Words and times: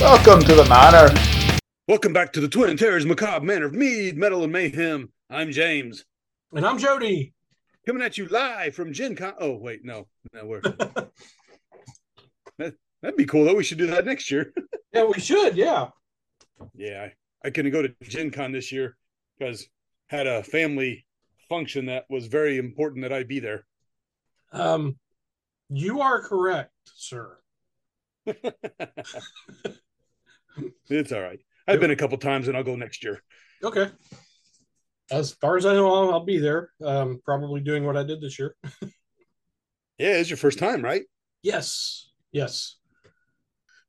Welcome 0.00 0.40
to 0.44 0.54
the 0.54 0.64
manor. 0.64 1.12
Welcome 1.86 2.14
back 2.14 2.32
to 2.32 2.40
the 2.40 2.48
Twin 2.48 2.78
Terrors 2.78 3.04
Macabre 3.04 3.44
Manor 3.44 3.66
of 3.66 3.74
Mead, 3.74 4.16
Metal, 4.16 4.42
and 4.42 4.50
Mayhem. 4.50 5.12
I'm 5.28 5.52
James. 5.52 6.06
And 6.54 6.64
I'm 6.64 6.78
Jody. 6.78 7.34
Coming 7.84 8.02
at 8.02 8.16
you 8.16 8.26
live 8.28 8.74
from 8.74 8.94
Gen 8.94 9.14
Con. 9.14 9.34
Oh, 9.38 9.58
wait, 9.58 9.84
no. 9.84 10.08
No, 10.32 10.46
we're. 10.46 10.60
that, 12.58 12.74
that'd 13.02 13.18
be 13.18 13.26
cool, 13.26 13.44
though. 13.44 13.54
We 13.54 13.62
should 13.62 13.76
do 13.76 13.88
that 13.88 14.06
next 14.06 14.30
year. 14.30 14.54
yeah, 14.94 15.04
we 15.04 15.20
should. 15.20 15.54
Yeah. 15.54 15.88
Yeah, 16.74 17.08
I, 17.44 17.48
I 17.48 17.50
couldn't 17.50 17.72
go 17.72 17.82
to 17.82 17.94
Gen 18.02 18.30
Con 18.30 18.52
this 18.52 18.72
year 18.72 18.96
because 19.38 19.68
had 20.06 20.26
a 20.26 20.42
family 20.42 21.04
function 21.50 21.84
that 21.86 22.06
was 22.08 22.26
very 22.26 22.56
important 22.56 23.02
that 23.02 23.12
I 23.12 23.24
be 23.24 23.38
there. 23.38 23.66
Um, 24.50 24.96
you 25.68 26.00
are 26.00 26.22
correct, 26.22 26.72
sir. 26.86 27.36
it's 30.88 31.12
all 31.12 31.20
right. 31.20 31.40
I've 31.66 31.80
been 31.80 31.90
a 31.90 31.96
couple 31.96 32.18
times 32.18 32.48
and 32.48 32.56
I'll 32.56 32.64
go 32.64 32.76
next 32.76 33.04
year. 33.04 33.22
Okay. 33.62 33.90
As 35.10 35.32
far 35.32 35.56
as 35.56 35.66
I 35.66 35.74
know, 35.74 35.92
I'll, 35.92 36.12
I'll 36.12 36.24
be 36.24 36.38
there. 36.38 36.70
Um, 36.84 37.20
probably 37.24 37.60
doing 37.60 37.84
what 37.84 37.96
I 37.96 38.02
did 38.02 38.20
this 38.20 38.38
year. 38.38 38.54
yeah, 38.82 40.14
it's 40.14 40.30
your 40.30 40.36
first 40.36 40.58
time, 40.58 40.82
right? 40.82 41.02
Yes. 41.42 42.10
Yes. 42.32 42.76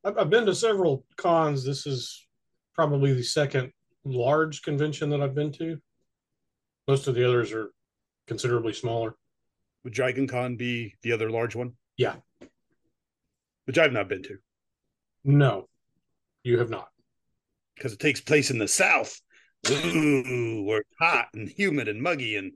I've, 0.03 0.17
I've 0.17 0.29
been 0.29 0.45
to 0.45 0.55
several 0.55 1.05
cons. 1.17 1.63
This 1.63 1.85
is 1.85 2.27
probably 2.75 3.13
the 3.13 3.23
second 3.23 3.71
large 4.03 4.61
convention 4.63 5.09
that 5.11 5.21
I've 5.21 5.35
been 5.35 5.51
to. 5.53 5.77
Most 6.87 7.07
of 7.07 7.15
the 7.15 7.27
others 7.27 7.51
are 7.51 7.71
considerably 8.27 8.73
smaller. 8.73 9.15
Would 9.83 9.93
Dragon 9.93 10.27
Con 10.27 10.55
be 10.55 10.95
the 11.01 11.11
other 11.11 11.29
large 11.29 11.55
one? 11.55 11.73
Yeah. 11.97 12.15
Which 13.65 13.77
I've 13.77 13.93
not 13.93 14.09
been 14.09 14.23
to. 14.23 14.37
No, 15.23 15.67
you 16.43 16.59
have 16.59 16.69
not. 16.69 16.89
Because 17.75 17.93
it 17.93 17.99
takes 17.99 18.21
place 18.21 18.51
in 18.51 18.57
the 18.57 18.67
South. 18.67 19.19
Ooh, 19.69 20.63
where 20.63 20.79
it's 20.79 20.95
hot 20.99 21.27
and 21.33 21.47
humid 21.47 21.87
and 21.87 22.01
muggy 22.01 22.35
and 22.35 22.53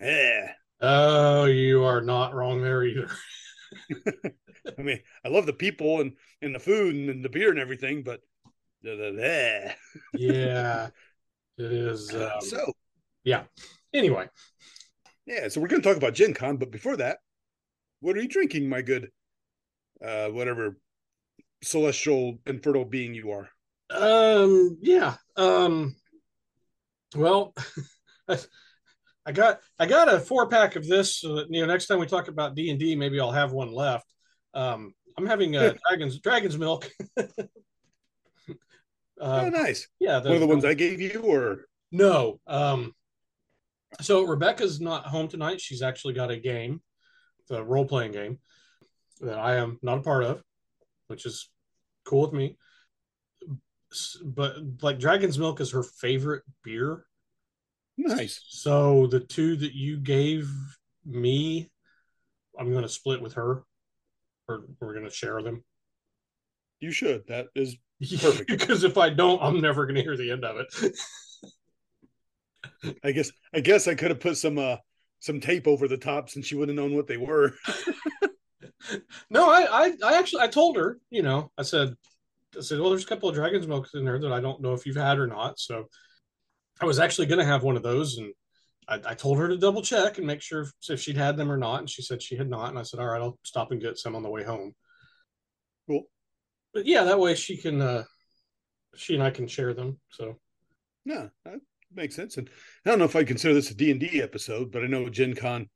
yeah. 0.00 0.52
Oh, 0.80 1.46
you 1.46 1.84
are 1.84 2.00
not 2.00 2.34
wrong 2.34 2.62
there 2.62 2.84
either. 2.84 3.10
I 4.78 4.82
mean, 4.82 5.00
I 5.24 5.28
love 5.28 5.46
the 5.46 5.52
people 5.52 6.00
and, 6.00 6.12
and 6.42 6.54
the 6.54 6.60
food 6.60 6.94
and, 6.94 7.10
and 7.10 7.24
the 7.24 7.28
beer 7.28 7.50
and 7.50 7.58
everything, 7.58 8.02
but 8.02 8.20
the, 8.82 8.90
the, 8.96 9.12
the. 9.12 10.18
yeah, 10.18 10.88
it 11.58 11.72
is. 11.72 12.12
Um, 12.14 12.40
so, 12.40 12.72
yeah. 13.24 13.44
Anyway, 13.92 14.28
yeah. 15.26 15.48
So 15.48 15.60
we're 15.60 15.68
going 15.68 15.82
to 15.82 15.88
talk 15.88 15.96
about 15.96 16.14
Gen 16.14 16.34
Con, 16.34 16.56
but 16.56 16.70
before 16.70 16.96
that, 16.98 17.18
what 18.00 18.16
are 18.16 18.22
you 18.22 18.28
drinking, 18.28 18.68
my 18.68 18.82
good, 18.82 19.10
uh, 20.04 20.28
whatever 20.28 20.76
celestial 21.62 22.38
infertile 22.46 22.84
being 22.84 23.14
you 23.14 23.30
are? 23.30 23.48
Um. 23.90 24.78
Yeah. 24.80 25.14
Um. 25.36 25.96
Well, 27.14 27.54
I 29.26 29.32
got 29.32 29.60
I 29.78 29.86
got 29.86 30.12
a 30.12 30.20
four 30.20 30.48
pack 30.48 30.76
of 30.76 30.86
this. 30.86 31.16
So 31.20 31.36
that, 31.36 31.46
you 31.50 31.60
know, 31.60 31.66
next 31.66 31.86
time 31.86 31.98
we 31.98 32.06
talk 32.06 32.28
about 32.28 32.54
D 32.54 32.70
and 32.70 32.78
D, 32.78 32.94
maybe 32.94 33.20
I'll 33.20 33.32
have 33.32 33.52
one 33.52 33.72
left. 33.72 34.06
Um, 34.54 34.94
I'm 35.18 35.26
having 35.26 35.56
a 35.56 35.74
dragon's 35.88 36.20
dragon's 36.20 36.58
milk. 36.58 36.88
uh, 37.18 37.22
oh, 39.20 39.48
nice. 39.48 39.88
Yeah, 39.98 40.20
the, 40.20 40.28
one 40.28 40.36
of 40.36 40.40
the 40.40 40.46
ones 40.46 40.64
I 40.64 40.74
gave 40.74 41.00
you, 41.00 41.20
or 41.20 41.66
no. 41.90 42.40
Um, 42.46 42.94
so 44.00 44.22
Rebecca's 44.22 44.80
not 44.80 45.06
home 45.06 45.28
tonight. 45.28 45.60
She's 45.60 45.82
actually 45.82 46.14
got 46.14 46.30
a 46.30 46.36
game, 46.36 46.80
the 47.48 47.64
role 47.64 47.86
playing 47.86 48.12
game 48.12 48.38
that 49.20 49.38
I 49.38 49.56
am 49.56 49.78
not 49.82 49.98
a 49.98 50.02
part 50.02 50.24
of, 50.24 50.42
which 51.08 51.26
is 51.26 51.48
cool 52.04 52.22
with 52.22 52.32
me. 52.32 52.56
But 54.24 54.56
like 54.82 54.98
Dragon's 54.98 55.38
Milk 55.38 55.60
is 55.60 55.72
her 55.72 55.82
favorite 55.82 56.42
beer. 56.64 57.04
Nice. 57.96 58.44
So 58.48 59.06
the 59.06 59.20
two 59.20 59.56
that 59.56 59.74
you 59.74 59.98
gave 59.98 60.50
me, 61.04 61.70
I'm 62.58 62.70
going 62.70 62.82
to 62.82 62.88
split 62.88 63.22
with 63.22 63.34
her, 63.34 63.62
or 64.48 64.64
we're 64.80 64.92
going 64.92 65.06
to 65.06 65.10
share 65.10 65.40
them. 65.42 65.64
You 66.80 66.90
should. 66.90 67.26
That 67.28 67.46
is 67.54 67.76
perfect. 68.20 68.48
because 68.50 68.84
if 68.84 68.98
I 68.98 69.10
don't, 69.10 69.42
I'm 69.42 69.60
never 69.60 69.86
going 69.86 69.96
to 69.96 70.02
hear 70.02 70.16
the 70.16 70.30
end 70.30 70.44
of 70.44 70.58
it. 70.58 70.96
I 73.02 73.12
guess 73.12 73.30
I 73.54 73.60
guess 73.60 73.88
I 73.88 73.94
could 73.94 74.10
have 74.10 74.20
put 74.20 74.36
some 74.36 74.58
uh 74.58 74.76
some 75.20 75.40
tape 75.40 75.66
over 75.66 75.88
the 75.88 75.96
top 75.96 76.28
since 76.28 76.46
she 76.46 76.54
wouldn't 76.54 76.78
have 76.78 76.84
known 76.88 76.96
what 76.96 77.06
they 77.06 77.16
were. 77.16 77.54
no, 79.30 79.50
I, 79.50 79.86
I 79.86 79.92
I 80.04 80.18
actually 80.18 80.42
I 80.42 80.48
told 80.48 80.76
her, 80.76 80.98
you 81.10 81.22
know, 81.22 81.50
I 81.56 81.62
said 81.62 81.94
I 82.56 82.60
said, 82.60 82.80
well, 82.80 82.90
there's 82.90 83.04
a 83.04 83.08
couple 83.08 83.28
of 83.28 83.34
dragon's 83.34 83.66
milks 83.66 83.94
in 83.94 84.04
there 84.04 84.18
that 84.18 84.32
I 84.32 84.40
don't 84.40 84.62
know 84.62 84.72
if 84.72 84.86
you've 84.86 84.96
had 84.96 85.18
or 85.18 85.26
not. 85.26 85.58
So 85.58 85.88
I 86.80 86.84
was 86.86 86.98
actually 86.98 87.26
going 87.26 87.38
to 87.38 87.44
have 87.44 87.62
one 87.62 87.76
of 87.76 87.82
those, 87.82 88.18
and 88.18 88.32
I, 88.88 89.00
I, 89.10 89.14
told 89.14 89.38
her 89.38 89.48
to 89.48 89.56
double 89.56 89.82
check 89.82 90.18
and 90.18 90.26
make 90.26 90.42
sure 90.42 90.62
if, 90.62 90.72
if, 90.88 91.00
she'd 91.00 91.16
had 91.16 91.36
them 91.36 91.50
or 91.50 91.56
not. 91.56 91.80
And 91.80 91.90
she 91.90 92.02
said 92.02 92.22
she 92.22 92.36
had 92.36 92.48
not. 92.48 92.70
And 92.70 92.78
I 92.78 92.82
said, 92.82 93.00
all 93.00 93.06
right, 93.06 93.20
I'll 93.20 93.38
stop 93.42 93.72
and 93.72 93.80
get 93.80 93.98
some 93.98 94.14
on 94.14 94.22
the 94.22 94.30
way 94.30 94.42
home. 94.42 94.74
Cool. 95.88 96.04
But 96.72 96.86
yeah, 96.86 97.04
that 97.04 97.18
way 97.18 97.34
she 97.34 97.56
can, 97.56 97.80
uh, 97.80 98.04
she 98.94 99.14
and 99.14 99.22
I 99.22 99.30
can 99.30 99.48
share 99.48 99.74
them. 99.74 99.98
So 100.10 100.38
yeah, 101.04 101.28
that 101.44 101.60
makes 101.94 102.16
sense. 102.16 102.36
And 102.36 102.48
I 102.84 102.90
don't 102.90 102.98
know 102.98 103.04
if 103.04 103.16
I 103.16 103.24
consider 103.24 103.54
this 103.54 103.70
a 103.70 103.74
D 103.74 103.90
and 103.90 104.00
D 104.00 104.22
episode, 104.22 104.72
but 104.72 104.82
I 104.82 104.86
know 104.86 105.08
Gen 105.08 105.34
Con, 105.34 105.68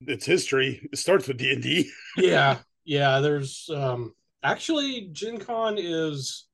its 0.00 0.26
history 0.26 0.88
it 0.92 0.98
starts 0.98 1.28
with 1.28 1.36
D 1.36 1.52
and 1.52 1.62
D. 1.62 1.90
Yeah, 2.16 2.58
yeah. 2.84 3.20
There's 3.20 3.68
um 3.74 4.14
actually 4.42 5.08
Gen 5.12 5.38
Con 5.38 5.76
is 5.78 6.46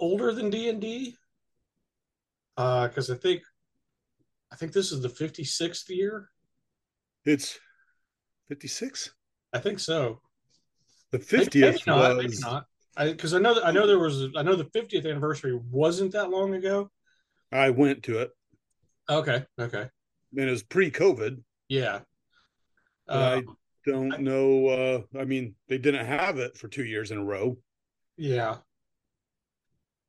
older 0.00 0.32
than 0.32 0.50
D 0.50 0.68
and 0.68 0.80
D 0.80 1.16
because 2.56 3.10
uh, 3.10 3.14
I 3.14 3.16
think 3.16 3.42
I 4.52 4.56
think 4.56 4.72
this 4.72 4.92
is 4.92 5.02
the 5.02 5.08
56th 5.08 5.88
year. 5.88 6.30
It's 7.24 7.58
56. 8.48 9.10
I 9.52 9.58
think 9.58 9.78
so. 9.80 10.20
The 11.10 11.18
50th 11.18 11.54
maybe, 11.54 11.60
maybe 11.60 11.80
not, 11.86 12.16
was 12.16 12.40
not. 12.40 12.64
Because 12.96 13.34
I, 13.34 13.38
I, 13.38 13.40
know 13.40 13.54
that 13.54 13.66
I 13.66 13.70
know 13.72 13.86
there 13.86 13.98
was 13.98 14.28
I 14.36 14.42
know 14.42 14.54
the 14.54 14.64
50th 14.64 15.08
anniversary 15.08 15.58
wasn't 15.70 16.12
that 16.12 16.30
long 16.30 16.54
ago. 16.54 16.90
I 17.52 17.70
went 17.70 18.04
to 18.04 18.20
it. 18.20 18.30
Okay. 19.08 19.44
Okay. 19.58 19.88
And 20.36 20.48
it 20.48 20.50
was 20.50 20.62
pre-COVID. 20.62 21.42
Yeah. 21.68 22.00
I 23.08 23.42
don't 23.84 24.20
know. 24.20 24.68
Uh, 24.68 25.18
I 25.18 25.24
mean, 25.24 25.54
they 25.68 25.78
didn't 25.78 26.06
have 26.06 26.38
it 26.38 26.56
for 26.56 26.68
two 26.68 26.84
years 26.84 27.10
in 27.10 27.18
a 27.18 27.24
row. 27.24 27.56
Yeah. 28.16 28.56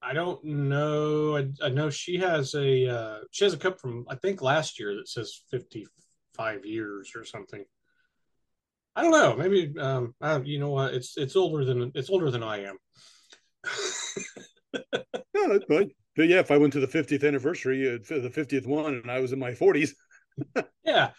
I 0.01 0.13
don't 0.13 0.43
know. 0.43 1.37
I, 1.37 1.49
I 1.61 1.69
know 1.69 1.89
she 1.89 2.17
has 2.17 2.53
a 2.53 2.87
uh, 2.87 3.17
she 3.31 3.43
has 3.43 3.53
a 3.53 3.57
cup 3.57 3.79
from 3.79 4.05
I 4.07 4.15
think 4.15 4.41
last 4.41 4.79
year 4.79 4.95
that 4.95 5.09
says 5.09 5.43
fifty 5.49 5.87
five 6.35 6.65
years 6.65 7.11
or 7.15 7.25
something. 7.25 7.63
I 8.95 9.01
don't 9.01 9.11
know. 9.11 9.35
Maybe 9.35 9.73
um, 9.79 10.15
I, 10.21 10.37
you 10.39 10.59
know 10.59 10.69
what? 10.69 10.93
It's 10.93 11.17
it's 11.17 11.35
older 11.35 11.65
than 11.65 11.91
it's 11.93 12.09
older 12.09 12.31
than 12.31 12.43
I 12.43 12.63
am. 12.63 12.77
no, 14.73 15.49
that's 15.49 15.65
fine. 15.65 15.91
But 16.15 16.27
yeah, 16.27 16.39
if 16.39 16.51
I 16.51 16.57
went 16.57 16.73
to 16.73 16.79
the 16.79 16.87
50th 16.87 17.27
anniversary, 17.27 17.87
uh, 17.87 17.99
the 18.07 18.29
50th 18.29 18.65
one, 18.65 18.95
and 18.95 19.11
I 19.11 19.19
was 19.19 19.33
in 19.33 19.39
my 19.39 19.51
40s. 19.51 19.91
yeah. 20.83 21.11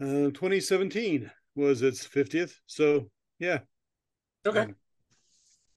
Uh, 0.00 0.30
2017 0.32 1.30
was 1.54 1.82
its 1.82 2.06
50th. 2.06 2.54
So 2.66 3.10
yeah. 3.38 3.60
Okay. 4.46 4.60
Um, 4.60 4.76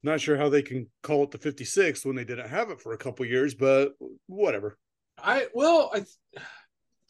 not 0.02 0.22
sure 0.22 0.38
how 0.38 0.50
they 0.50 0.62
can 0.62 0.88
call 1.02 1.24
it 1.24 1.32
the 1.32 1.38
56th 1.38 2.06
when 2.06 2.16
they 2.16 2.26
didn't 2.26 2.50
have 2.50 2.70
it 2.70 2.82
for 2.82 2.94
a 2.94 2.98
couple 2.98 3.26
years, 3.26 3.54
but 3.54 3.94
whatever. 4.28 4.78
I 5.18 5.48
well, 5.54 5.92
I 5.94 6.06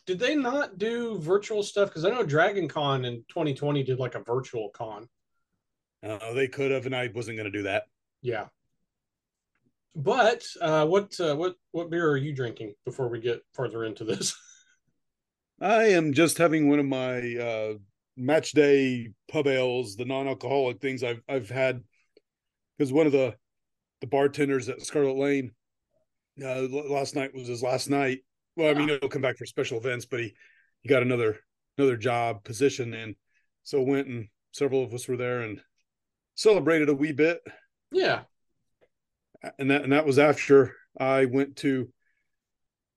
did 0.05 0.19
they 0.19 0.35
not 0.35 0.77
do 0.77 1.17
virtual 1.19 1.63
stuff? 1.63 1.89
Because 1.89 2.05
I 2.05 2.09
know 2.09 2.23
Dragon 2.23 2.67
Con 2.67 3.05
in 3.05 3.23
2020 3.29 3.83
did 3.83 3.99
like 3.99 4.15
a 4.15 4.19
virtual 4.23 4.69
con. 4.69 5.07
Uh, 6.03 6.33
they 6.33 6.47
could 6.47 6.71
have, 6.71 6.85
and 6.85 6.95
I 6.95 7.09
wasn't 7.13 7.37
going 7.37 7.51
to 7.51 7.57
do 7.57 7.63
that. 7.63 7.83
Yeah. 8.21 8.47
But 9.95 10.43
uh, 10.59 10.85
what 10.85 11.17
uh, 11.19 11.35
what 11.35 11.55
what 11.71 11.89
beer 11.89 12.09
are 12.09 12.17
you 12.17 12.33
drinking 12.33 12.73
before 12.83 13.07
we 13.07 13.19
get 13.19 13.41
further 13.53 13.83
into 13.83 14.03
this? 14.03 14.35
I 15.63 15.85
am 15.85 16.11
just 16.11 16.37
having 16.37 16.67
one 16.67 16.79
of 16.79 16.85
my 16.85 17.37
uh, 17.37 17.73
match 18.17 18.51
day 18.51 19.07
pub 19.31 19.47
ales, 19.47 19.95
the 19.95 20.03
non-alcoholic 20.03 20.81
things 20.81 21.03
I've 21.03 21.21
I've 21.29 21.49
had 21.49 21.81
because 22.77 22.91
one 22.91 23.05
of 23.05 23.13
the 23.13 23.35
the 24.01 24.07
bartenders 24.07 24.67
at 24.67 24.81
Scarlet 24.81 25.15
Lane 25.15 25.51
uh, 26.43 26.63
last 26.63 27.15
night 27.15 27.33
was 27.33 27.47
his 27.47 27.63
last 27.63 27.89
night. 27.89 28.19
Well, 28.57 28.69
I 28.69 28.77
mean, 28.77 28.89
he'll 28.89 29.07
come 29.07 29.21
back 29.21 29.37
for 29.37 29.45
special 29.45 29.77
events, 29.77 30.05
but 30.05 30.19
he 30.19 30.33
he 30.81 30.89
got 30.89 31.01
another 31.01 31.39
another 31.77 31.95
job 31.95 32.43
position, 32.43 32.93
and 32.93 33.15
so 33.63 33.81
went 33.81 34.07
and 34.07 34.27
several 34.51 34.83
of 34.83 34.93
us 34.93 35.07
were 35.07 35.15
there 35.15 35.43
and 35.43 35.61
celebrated 36.35 36.89
a 36.89 36.93
wee 36.93 37.13
bit. 37.13 37.39
Yeah, 37.89 38.23
and 39.57 39.71
that 39.71 39.83
and 39.83 39.93
that 39.93 40.05
was 40.05 40.19
after 40.19 40.75
I 40.99 41.23
went 41.23 41.55
to 41.57 41.87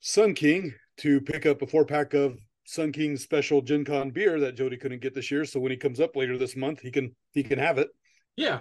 Sun 0.00 0.34
King 0.34 0.74
to 0.98 1.20
pick 1.20 1.46
up 1.46 1.62
a 1.62 1.66
four 1.68 1.84
pack 1.84 2.12
of 2.14 2.36
Sun 2.66 2.92
King 2.92 3.16
special 3.16 3.62
Gen 3.62 3.84
Con 3.84 4.10
beer 4.10 4.40
that 4.40 4.56
Jody 4.56 4.76
couldn't 4.76 5.00
get 5.00 5.14
this 5.14 5.30
year. 5.30 5.44
So 5.44 5.60
when 5.60 5.70
he 5.70 5.76
comes 5.76 6.00
up 6.00 6.16
later 6.16 6.36
this 6.36 6.56
month, 6.56 6.80
he 6.80 6.90
can 6.90 7.14
he 7.32 7.42
can 7.42 7.58
have 7.58 7.78
it. 7.78 7.88
Yeah, 8.36 8.60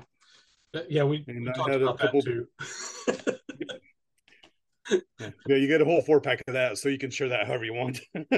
Yeah, 0.90 1.04
we, 1.04 1.24
we 1.28 1.52
talked 1.54 1.74
about 1.74 2.00
couple- 2.00 2.22
that 2.22 2.26
too. 2.26 2.48
Yeah. 5.20 5.30
yeah, 5.48 5.56
you 5.56 5.68
get 5.68 5.82
a 5.82 5.86
whole 5.86 6.04
four 6.04 6.22
pack 6.22 6.44
of 6.48 6.54
that, 6.54 6.78
so 6.78 6.90
you 6.90 7.00
can 7.00 7.10
share 7.10 7.30
that 7.30 7.48
however 7.48 7.66
you 7.66 7.74
want. 7.74 8.00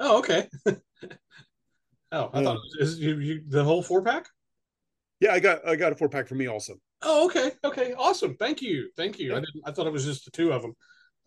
oh, 0.00 0.18
okay. 0.20 0.48
oh, 0.66 2.30
I 2.32 2.42
thought 2.42 2.46
Uh, 2.46 2.52
it 2.52 2.80
was, 2.80 2.92
is 2.94 2.98
you, 2.98 3.18
you 3.18 3.42
the 3.46 3.62
whole 3.62 3.82
four 3.82 4.02
pack. 4.02 4.26
yeah, 5.20 5.32
I 5.34 5.40
got 5.40 5.68
I 5.68 5.76
got 5.76 5.92
a 5.92 5.94
four 5.94 6.08
pack 6.08 6.28
for 6.28 6.34
me 6.34 6.46
also. 6.48 6.76
Oh, 7.02 7.26
okay, 7.26 7.52
okay, 7.62 7.92
awesome. 7.92 8.36
Thank 8.36 8.62
you, 8.62 8.88
thank 8.96 9.18
you. 9.18 9.32
I 9.32 9.40
didn't. 9.40 9.62
I 9.66 9.72
thought 9.72 9.86
it 9.86 9.92
was 9.92 10.06
just 10.06 10.24
the 10.24 10.30
two 10.30 10.50
of 10.52 10.62
them. 10.62 10.72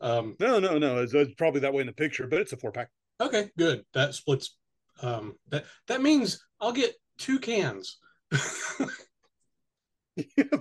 Um, 0.01 0.35
No, 0.39 0.57
no, 0.57 0.79
no. 0.79 1.03
It's, 1.03 1.13
it's 1.13 1.33
probably 1.35 1.61
that 1.61 1.73
way 1.73 1.81
in 1.81 1.87
the 1.87 1.93
picture, 1.93 2.25
but 2.25 2.39
it's 2.41 2.53
a 2.53 2.57
four 2.57 2.71
pack. 2.71 2.89
Okay, 3.19 3.49
good. 3.57 3.83
That 3.93 4.15
splits. 4.15 4.55
Um, 5.01 5.35
that 5.49 5.65
that 5.87 6.01
means 6.01 6.43
I'll 6.59 6.71
get 6.71 6.95
two 7.17 7.39
cans. 7.39 7.97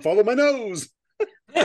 Follow 0.01 0.23
my 0.23 0.33
nose. 0.33 0.89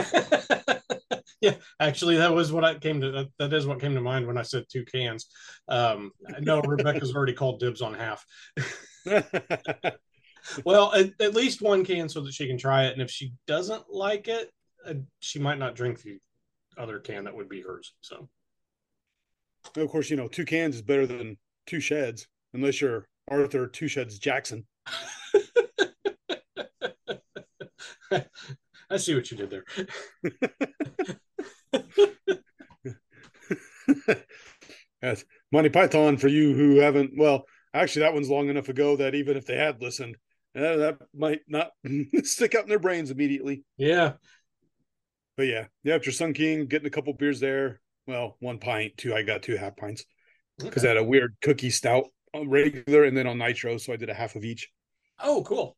yeah, 1.41 1.55
actually, 1.79 2.17
that 2.17 2.33
was 2.33 2.51
what 2.51 2.63
I 2.63 2.75
came 2.75 3.01
to. 3.01 3.27
That, 3.39 3.53
is 3.53 3.67
what 3.67 3.81
came 3.81 3.95
to 3.95 4.01
mind 4.01 4.27
when 4.27 4.37
I 4.37 4.43
said 4.43 4.65
two 4.69 4.85
cans. 4.85 5.27
Um, 5.67 6.11
know 6.39 6.61
Rebecca's 6.61 7.13
already 7.13 7.33
called 7.33 7.59
dibs 7.59 7.81
on 7.81 7.93
half. 7.93 8.25
Well, 10.65 10.93
at, 10.93 11.11
at 11.19 11.35
least 11.35 11.61
one 11.61 11.85
can 11.85 12.09
so 12.09 12.21
that 12.21 12.33
she 12.33 12.47
can 12.47 12.57
try 12.57 12.85
it, 12.85 12.93
and 12.93 13.01
if 13.01 13.09
she 13.09 13.33
doesn't 13.47 13.89
like 13.89 14.27
it, 14.27 14.49
uh, 14.85 14.95
she 15.19 15.39
might 15.39 15.59
not 15.59 15.75
drink 15.75 16.01
the 16.01 16.17
other 16.77 16.99
can 16.99 17.25
that 17.25 17.35
would 17.35 17.49
be 17.49 17.61
hers. 17.61 17.93
So, 18.01 18.27
of 19.75 19.89
course, 19.89 20.09
you 20.09 20.17
know, 20.17 20.27
two 20.27 20.45
cans 20.45 20.75
is 20.75 20.81
better 20.81 21.07
than 21.07 21.37
two 21.65 21.79
sheds, 21.79 22.27
unless 22.53 22.81
you're 22.81 23.07
Arthur 23.29 23.67
Two 23.67 23.87
Sheds 23.87 24.19
Jackson. 24.19 24.65
I 28.89 28.97
see 28.97 29.15
what 29.15 29.31
you 29.31 29.37
did 29.37 29.49
there. 29.49 29.63
That's 35.01 35.25
Monty 35.51 35.69
Python 35.69 36.17
for 36.17 36.27
you 36.27 36.53
who 36.53 36.77
haven't. 36.77 37.11
Well, 37.17 37.45
actually, 37.73 38.03
that 38.03 38.13
one's 38.13 38.29
long 38.29 38.49
enough 38.49 38.69
ago 38.69 38.95
that 38.97 39.15
even 39.15 39.37
if 39.37 39.45
they 39.45 39.57
had 39.57 39.81
listened, 39.81 40.15
uh, 40.55 40.77
that 40.77 40.97
might 41.13 41.41
not 41.47 41.71
stick 42.23 42.55
out 42.55 42.63
in 42.63 42.69
their 42.69 42.79
brains 42.79 43.09
immediately. 43.09 43.63
Yeah, 43.77 44.13
But 45.37 45.47
yeah, 45.47 45.67
yeah. 45.83 45.95
After 45.95 46.11
Sun 46.11 46.33
King, 46.33 46.67
getting 46.67 46.87
a 46.87 46.91
couple 46.91 47.13
beers 47.13 47.39
there. 47.39 47.81
Well, 48.07 48.37
one 48.39 48.59
pint, 48.59 48.93
two. 48.97 49.13
I 49.13 49.23
got 49.23 49.43
two 49.43 49.55
half 49.55 49.77
pints 49.77 50.03
because 50.57 50.83
I 50.85 50.89
had 50.89 50.97
a 50.97 51.03
weird 51.03 51.35
cookie 51.41 51.69
stout 51.69 52.05
on 52.33 52.49
regular 52.49 53.03
and 53.03 53.15
then 53.15 53.27
on 53.27 53.37
nitro, 53.37 53.77
so 53.77 53.93
I 53.93 53.97
did 53.97 54.09
a 54.09 54.13
half 54.13 54.35
of 54.35 54.43
each. 54.43 54.69
Oh, 55.19 55.43
cool. 55.43 55.77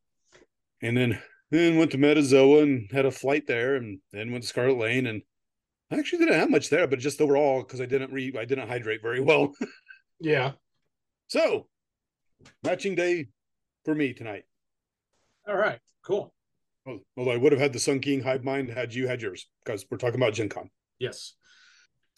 And 0.82 0.96
then 0.96 1.22
then 1.52 1.78
went 1.78 1.92
to 1.92 1.98
Metazoa 1.98 2.64
and 2.64 2.90
had 2.92 3.06
a 3.06 3.12
flight 3.12 3.46
there, 3.48 3.76
and 3.76 4.00
then 4.12 4.32
went 4.32 4.44
to 4.44 4.50
Scarlet 4.50 4.78
Lane 4.78 5.08
and. 5.08 5.22
I 5.92 6.00
actually 6.00 6.20
didn't 6.20 6.40
have 6.40 6.50
much 6.50 6.72
there, 6.72 6.88
but 6.88 6.98
just 6.98 7.22
overall 7.22 7.62
because 7.62 7.80
I 7.80 7.86
didn't 7.86 8.12
re 8.12 8.34
I 8.40 8.46
didn't 8.46 8.68
hydrate 8.68 9.04
very 9.04 9.20
well. 9.20 9.54
Yeah. 10.24 10.54
So, 11.28 11.68
matching 12.64 12.96
day 12.96 13.28
for 13.84 13.94
me 13.94 14.14
tonight. 14.14 14.46
All 15.48 15.58
right. 15.58 15.80
Cool. 16.02 16.34
Well, 16.86 17.00
Although 17.18 17.32
I 17.32 17.38
would 17.38 17.52
have 17.52 17.62
had 17.62 17.74
the 17.74 17.80
Sun 17.80 18.00
King 18.00 18.22
Hive 18.22 18.44
Mind 18.44 18.70
had 18.70 18.94
you 18.94 19.08
had 19.08 19.22
yours, 19.22 19.48
because 19.64 19.86
we're 19.92 19.98
talking 19.98 20.20
about 20.20 20.34
Gen 20.34 20.48
Con. 20.50 20.70
Yes. 20.98 21.34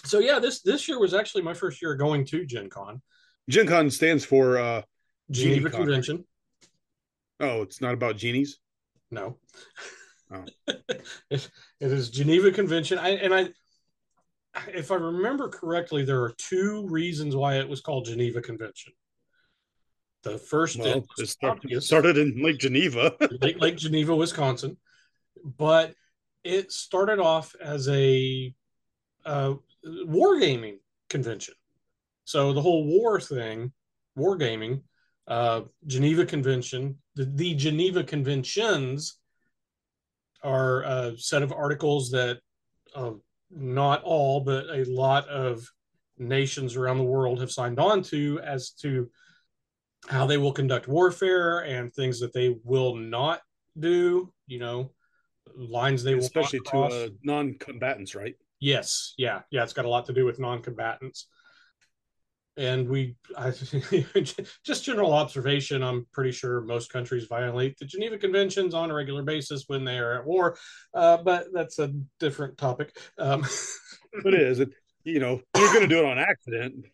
So 0.03 0.19
yeah, 0.19 0.39
this 0.39 0.61
this 0.61 0.87
year 0.87 0.99
was 0.99 1.13
actually 1.13 1.43
my 1.43 1.53
first 1.53 1.81
year 1.81 1.95
going 1.95 2.25
to 2.27 2.45
Gen 2.45 2.69
Con, 2.69 3.01
Gen 3.49 3.67
Con 3.67 3.89
stands 3.89 4.25
for 4.25 4.57
uh 4.57 4.81
Geneva 5.31 5.69
Con. 5.69 5.81
Convention. 5.81 6.25
oh, 7.39 7.61
it's 7.61 7.81
not 7.81 7.93
about 7.93 8.17
genies. 8.17 8.59
No. 9.11 9.37
Oh. 10.31 10.43
it, 10.67 10.81
it 11.29 11.51
is 11.79 12.09
Geneva 12.09 12.51
Convention. 12.51 12.99
I 12.99 13.09
and 13.09 13.33
I 13.33 13.49
if 14.69 14.91
I 14.91 14.95
remember 14.95 15.49
correctly, 15.49 16.03
there 16.03 16.21
are 16.23 16.33
two 16.37 16.87
reasons 16.87 17.35
why 17.35 17.59
it 17.59 17.67
was 17.67 17.81
called 17.81 18.05
Geneva 18.05 18.41
Convention. 18.41 18.93
The 20.23 20.37
first 20.37 20.79
Well, 20.79 21.05
it 21.17 21.27
start, 21.27 21.59
obvious. 21.59 21.85
started 21.85 22.17
in 22.17 22.41
Lake 22.41 22.57
Geneva. 22.57 23.15
Lake, 23.41 23.59
Lake 23.59 23.77
Geneva, 23.77 24.15
Wisconsin, 24.15 24.77
but 25.43 25.93
it 26.43 26.71
started 26.71 27.19
off 27.19 27.55
as 27.61 27.87
a 27.89 28.53
uh, 29.25 29.53
wargaming 29.85 30.77
convention. 31.09 31.53
So 32.25 32.53
the 32.53 32.61
whole 32.61 32.85
war 32.85 33.19
thing, 33.19 33.71
wargaming, 34.17 34.81
uh, 35.27 35.61
Geneva 35.85 36.25
Convention, 36.25 36.97
the, 37.15 37.25
the 37.25 37.53
Geneva 37.55 38.03
Conventions 38.03 39.19
are 40.43 40.83
a 40.83 41.17
set 41.17 41.43
of 41.43 41.51
articles 41.51 42.11
that 42.11 42.39
uh, 42.95 43.11
not 43.49 44.03
all, 44.03 44.41
but 44.41 44.65
a 44.69 44.83
lot 44.85 45.27
of 45.27 45.67
nations 46.17 46.75
around 46.75 46.97
the 46.97 47.03
world 47.03 47.39
have 47.39 47.51
signed 47.51 47.79
on 47.79 48.01
to 48.03 48.39
as 48.43 48.71
to 48.71 49.09
how 50.07 50.25
they 50.25 50.37
will 50.37 50.51
conduct 50.51 50.87
warfare 50.87 51.59
and 51.59 51.93
things 51.93 52.19
that 52.19 52.33
they 52.33 52.55
will 52.63 52.95
not 52.95 53.41
do, 53.79 54.31
you 54.47 54.59
know, 54.59 54.91
lines 55.55 56.03
they 56.03 56.13
will 56.15 56.21
especially 56.21 56.59
to 56.59 56.77
uh, 56.83 57.07
non-combatants, 57.23 58.15
right? 58.15 58.35
Yes, 58.65 59.13
yeah, 59.15 59.41
yeah. 59.51 59.61
It's 59.61 59.73
got 59.73 59.85
a 59.85 59.89
lot 59.89 60.07
to 60.07 60.13
do 60.13 60.25
with 60.25 60.39
non-combatants, 60.39 61.27
and 62.57 62.89
we, 62.89 63.15
I, 63.37 63.51
just 64.65 64.83
general 64.83 65.13
observation. 65.13 65.83
I'm 65.83 66.07
pretty 66.11 66.31
sure 66.31 66.61
most 66.61 66.91
countries 66.91 67.27
violate 67.27 67.77
the 67.77 67.85
Geneva 67.85 68.17
Conventions 68.17 68.73
on 68.73 68.89
a 68.89 68.93
regular 68.95 69.21
basis 69.21 69.65
when 69.67 69.85
they 69.85 69.99
are 69.99 70.19
at 70.19 70.25
war, 70.25 70.57
uh, 70.95 71.17
but 71.17 71.45
that's 71.53 71.77
a 71.77 71.93
different 72.19 72.57
topic. 72.57 72.97
Um, 73.19 73.45
It 74.25 74.33
is. 74.33 74.61
It, 74.61 74.69
you 75.03 75.19
know, 75.19 75.41
you're 75.55 75.73
going 75.73 75.81
to 75.81 75.87
do 75.87 75.99
it 75.99 76.05
on 76.05 76.17
accident. 76.17 76.85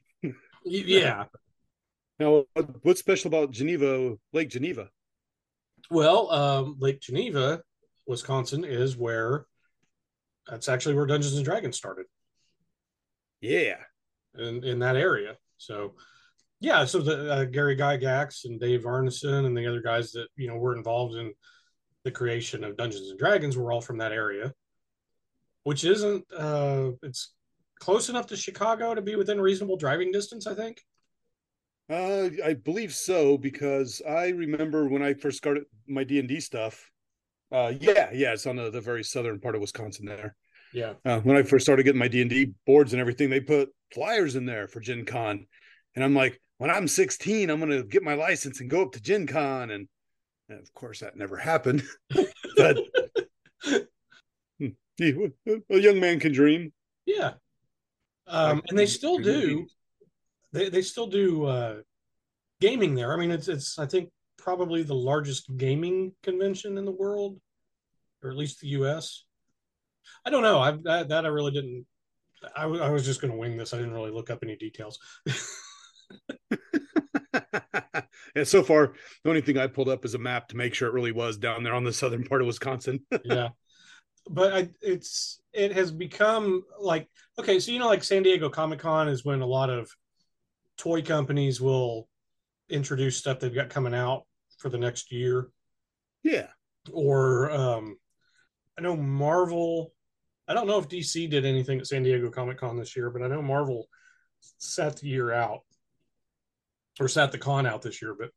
yeah. 0.66 1.26
Now, 2.20 2.44
what's 2.84 3.00
special 3.00 3.30
about 3.30 3.52
Geneva, 3.52 4.16
Lake 4.34 4.50
Geneva? 4.50 4.90
Well, 5.90 6.30
um, 6.32 6.76
Lake 6.80 7.00
Geneva, 7.00 7.62
Wisconsin, 8.06 8.64
is 8.64 8.96
where 8.96 9.46
that's 10.52 10.70
actually 10.70 10.94
where 10.94 11.08
Dungeons 11.08 11.36
and 11.36 11.46
Dragons 11.46 11.78
started. 11.78 12.06
Yeah. 13.42 13.78
in, 14.38 14.64
in 14.64 14.80
that 14.80 14.96
area. 14.96 15.36
So, 15.58 15.96
yeah, 16.60 16.86
so 16.86 17.00
the 17.00 17.32
uh, 17.32 17.44
Gary 17.46 17.76
Gygax 17.76 18.46
and 18.46 18.60
Dave 18.60 18.84
Arneson 18.84 19.46
and 19.46 19.58
the 19.58 19.68
other 19.68 19.82
guys 19.82 20.12
that 20.12 20.28
you 20.36 20.48
know 20.48 20.58
were 20.58 20.76
involved 20.76 21.16
in 21.16 21.34
the 22.04 22.12
creation 22.12 22.64
of 22.64 22.78
Dungeons 22.78 23.10
and 23.10 23.20
Dragons 23.20 23.58
were 23.58 23.72
all 23.72 23.82
from 23.82 23.98
that 23.98 24.12
area, 24.12 24.54
which 25.64 25.84
isn't 25.84 26.24
uh, 26.32 26.92
it's 27.02 27.34
close 27.80 28.10
enough 28.10 28.28
to 28.28 28.36
Chicago 28.36 28.94
to 28.94 29.02
be 29.02 29.16
within 29.16 29.42
reasonable 29.42 29.78
driving 29.78 30.12
distance. 30.12 30.46
I 30.46 30.54
think. 30.54 30.82
Uh, 31.90 32.30
I 32.46 32.54
believe 32.54 32.94
so 32.94 33.38
because 33.38 34.02
I 34.08 34.30
remember 34.30 34.88
when 34.88 35.04
I 35.04 35.14
first 35.14 35.38
started 35.38 35.64
my 35.88 36.04
D 36.04 36.20
and 36.20 36.28
D 36.28 36.40
stuff. 36.40 36.90
Uh, 37.52 37.74
yeah, 37.82 38.10
yeah, 38.14 38.34
it's 38.34 38.48
on 38.48 38.56
the, 38.56 38.70
the 38.70 38.80
very 38.80 39.04
southern 39.04 39.40
part 39.40 39.56
of 39.56 39.62
Wisconsin 39.62 40.06
there. 40.06 40.36
Yeah. 40.74 40.94
Uh, 41.04 41.20
when 41.20 41.36
I 41.36 41.44
first 41.44 41.66
started 41.66 41.84
getting 41.84 42.00
my 42.00 42.08
D 42.08 42.22
and 42.22 42.30
D 42.30 42.54
boards 42.66 42.94
and 42.94 43.02
everything, 43.02 43.30
they 43.30 43.40
put 43.40 43.70
flyers 43.94 44.36
in 44.36 44.46
there 44.46 44.68
for 44.68 44.80
Gen 44.80 45.06
Con, 45.06 45.46
and 45.96 46.04
I'm 46.04 46.16
like, 46.16 46.40
when 46.58 46.70
I'm 46.70 46.88
16, 46.88 47.50
I'm 47.50 47.60
gonna 47.60 47.84
get 47.84 48.04
my 48.04 48.14
license 48.14 48.62
and 48.62 48.70
go 48.70 48.84
up 48.84 48.92
to 48.94 49.02
Gen 49.02 49.28
Con, 49.28 49.72
and, 49.72 49.88
and 50.48 50.60
of 50.60 50.74
course 50.74 51.00
that 51.00 51.18
never 51.18 51.38
happened. 51.38 51.84
but 52.56 52.78
hmm, 54.60 54.68
a 55.00 55.78
young 55.78 56.00
man 56.00 56.20
can 56.20 56.32
dream. 56.32 56.72
Yeah. 57.06 57.34
Um, 58.28 58.62
and 58.70 58.78
they 58.78 58.86
still 58.86 59.18
do. 59.18 59.66
They 60.54 60.70
they 60.70 60.82
still 60.82 61.08
do 61.08 61.46
uh, 61.46 61.76
gaming 62.60 62.96
there. 62.96 63.14
I 63.14 63.18
mean, 63.18 63.32
it's 63.32 63.48
it's 63.48 63.78
I 63.80 63.86
think 63.86 64.10
probably 64.38 64.84
the 64.84 64.96
largest 64.96 65.56
gaming 65.58 66.14
convention 66.24 66.78
in 66.78 66.86
the 66.86 66.92
world, 66.92 67.40
or 68.24 68.30
at 68.30 68.38
least 68.38 68.62
the 68.62 68.68
U.S. 68.68 69.24
I 70.26 70.30
don't 70.30 70.44
know. 70.44 70.60
I 70.60 70.72
that, 70.84 71.10
that 71.10 71.26
I 71.26 71.30
really 71.30 71.52
didn't. 71.52 71.86
I, 72.56 72.64
w- 72.64 72.82
I 72.82 72.90
was 72.90 73.06
just 73.06 73.22
going 73.22 73.32
to 73.32 73.38
wing 73.38 73.58
this. 73.58 73.74
I 73.74 73.78
didn't 73.78 73.94
really 73.94 74.12
look 74.12 74.30
up 74.30 74.40
any 74.42 74.56
details. 74.56 74.98
and 78.36 78.48
so 78.48 78.64
far, 78.64 78.94
the 79.24 79.30
only 79.30 79.42
thing 79.42 79.58
I 79.58 79.68
pulled 79.68 79.90
up 79.90 80.06
is 80.06 80.16
a 80.16 80.20
map 80.20 80.48
to 80.50 80.58
make 80.58 80.74
sure 80.74 80.88
it 80.88 80.94
really 80.94 81.12
was 81.12 81.38
down 81.38 81.64
there 81.64 81.76
on 81.76 81.84
the 81.84 81.94
southern 81.94 82.24
part 82.24 82.42
of 82.42 82.48
Wisconsin. 82.48 83.02
yeah, 83.24 83.50
but 84.30 84.54
I, 84.54 84.70
it's 84.82 85.40
it 85.54 85.74
has 85.74 85.92
become 85.92 86.64
like 86.80 87.08
okay, 87.40 87.60
so 87.60 87.72
you 87.72 87.80
know, 87.80 87.88
like 87.88 88.04
San 88.04 88.24
Diego 88.24 88.50
Comic 88.50 88.80
Con 88.80 89.08
is 89.08 89.24
when 89.24 89.42
a 89.42 89.48
lot 89.48 89.70
of 89.70 89.92
toy 90.78 91.02
companies 91.02 91.62
will 91.62 92.08
introduce 92.70 93.18
stuff 93.18 93.40
they've 93.40 93.54
got 93.54 93.70
coming 93.70 93.94
out 93.94 94.24
for 94.58 94.70
the 94.70 94.78
next 94.78 95.12
year. 95.12 95.50
yeah. 96.24 96.48
or 96.92 97.52
um, 97.52 97.98
I 98.78 98.82
know 98.82 98.96
Marvel. 98.96 99.94
I 100.48 100.54
don't 100.54 100.68
know 100.68 100.80
if 100.80 100.90
DC 100.90 101.30
did 101.30 101.46
anything 101.46 101.80
at 101.80 101.88
San 101.88 102.04
Diego 102.04 102.30
Comic 102.30 102.58
Con 102.58 102.78
this 102.78 102.96
year, 102.96 103.10
but 103.10 103.22
I 103.22 103.28
know 103.28 103.42
Marvel 103.42 103.88
sat 104.58 104.98
the 104.98 105.08
year 105.08 105.32
out 105.32 105.62
or 107.00 107.08
sat 107.08 107.32
the 107.32 107.38
con 107.38 107.66
out 107.66 107.82
this 107.82 108.02
year. 108.02 108.16
But 108.18 108.32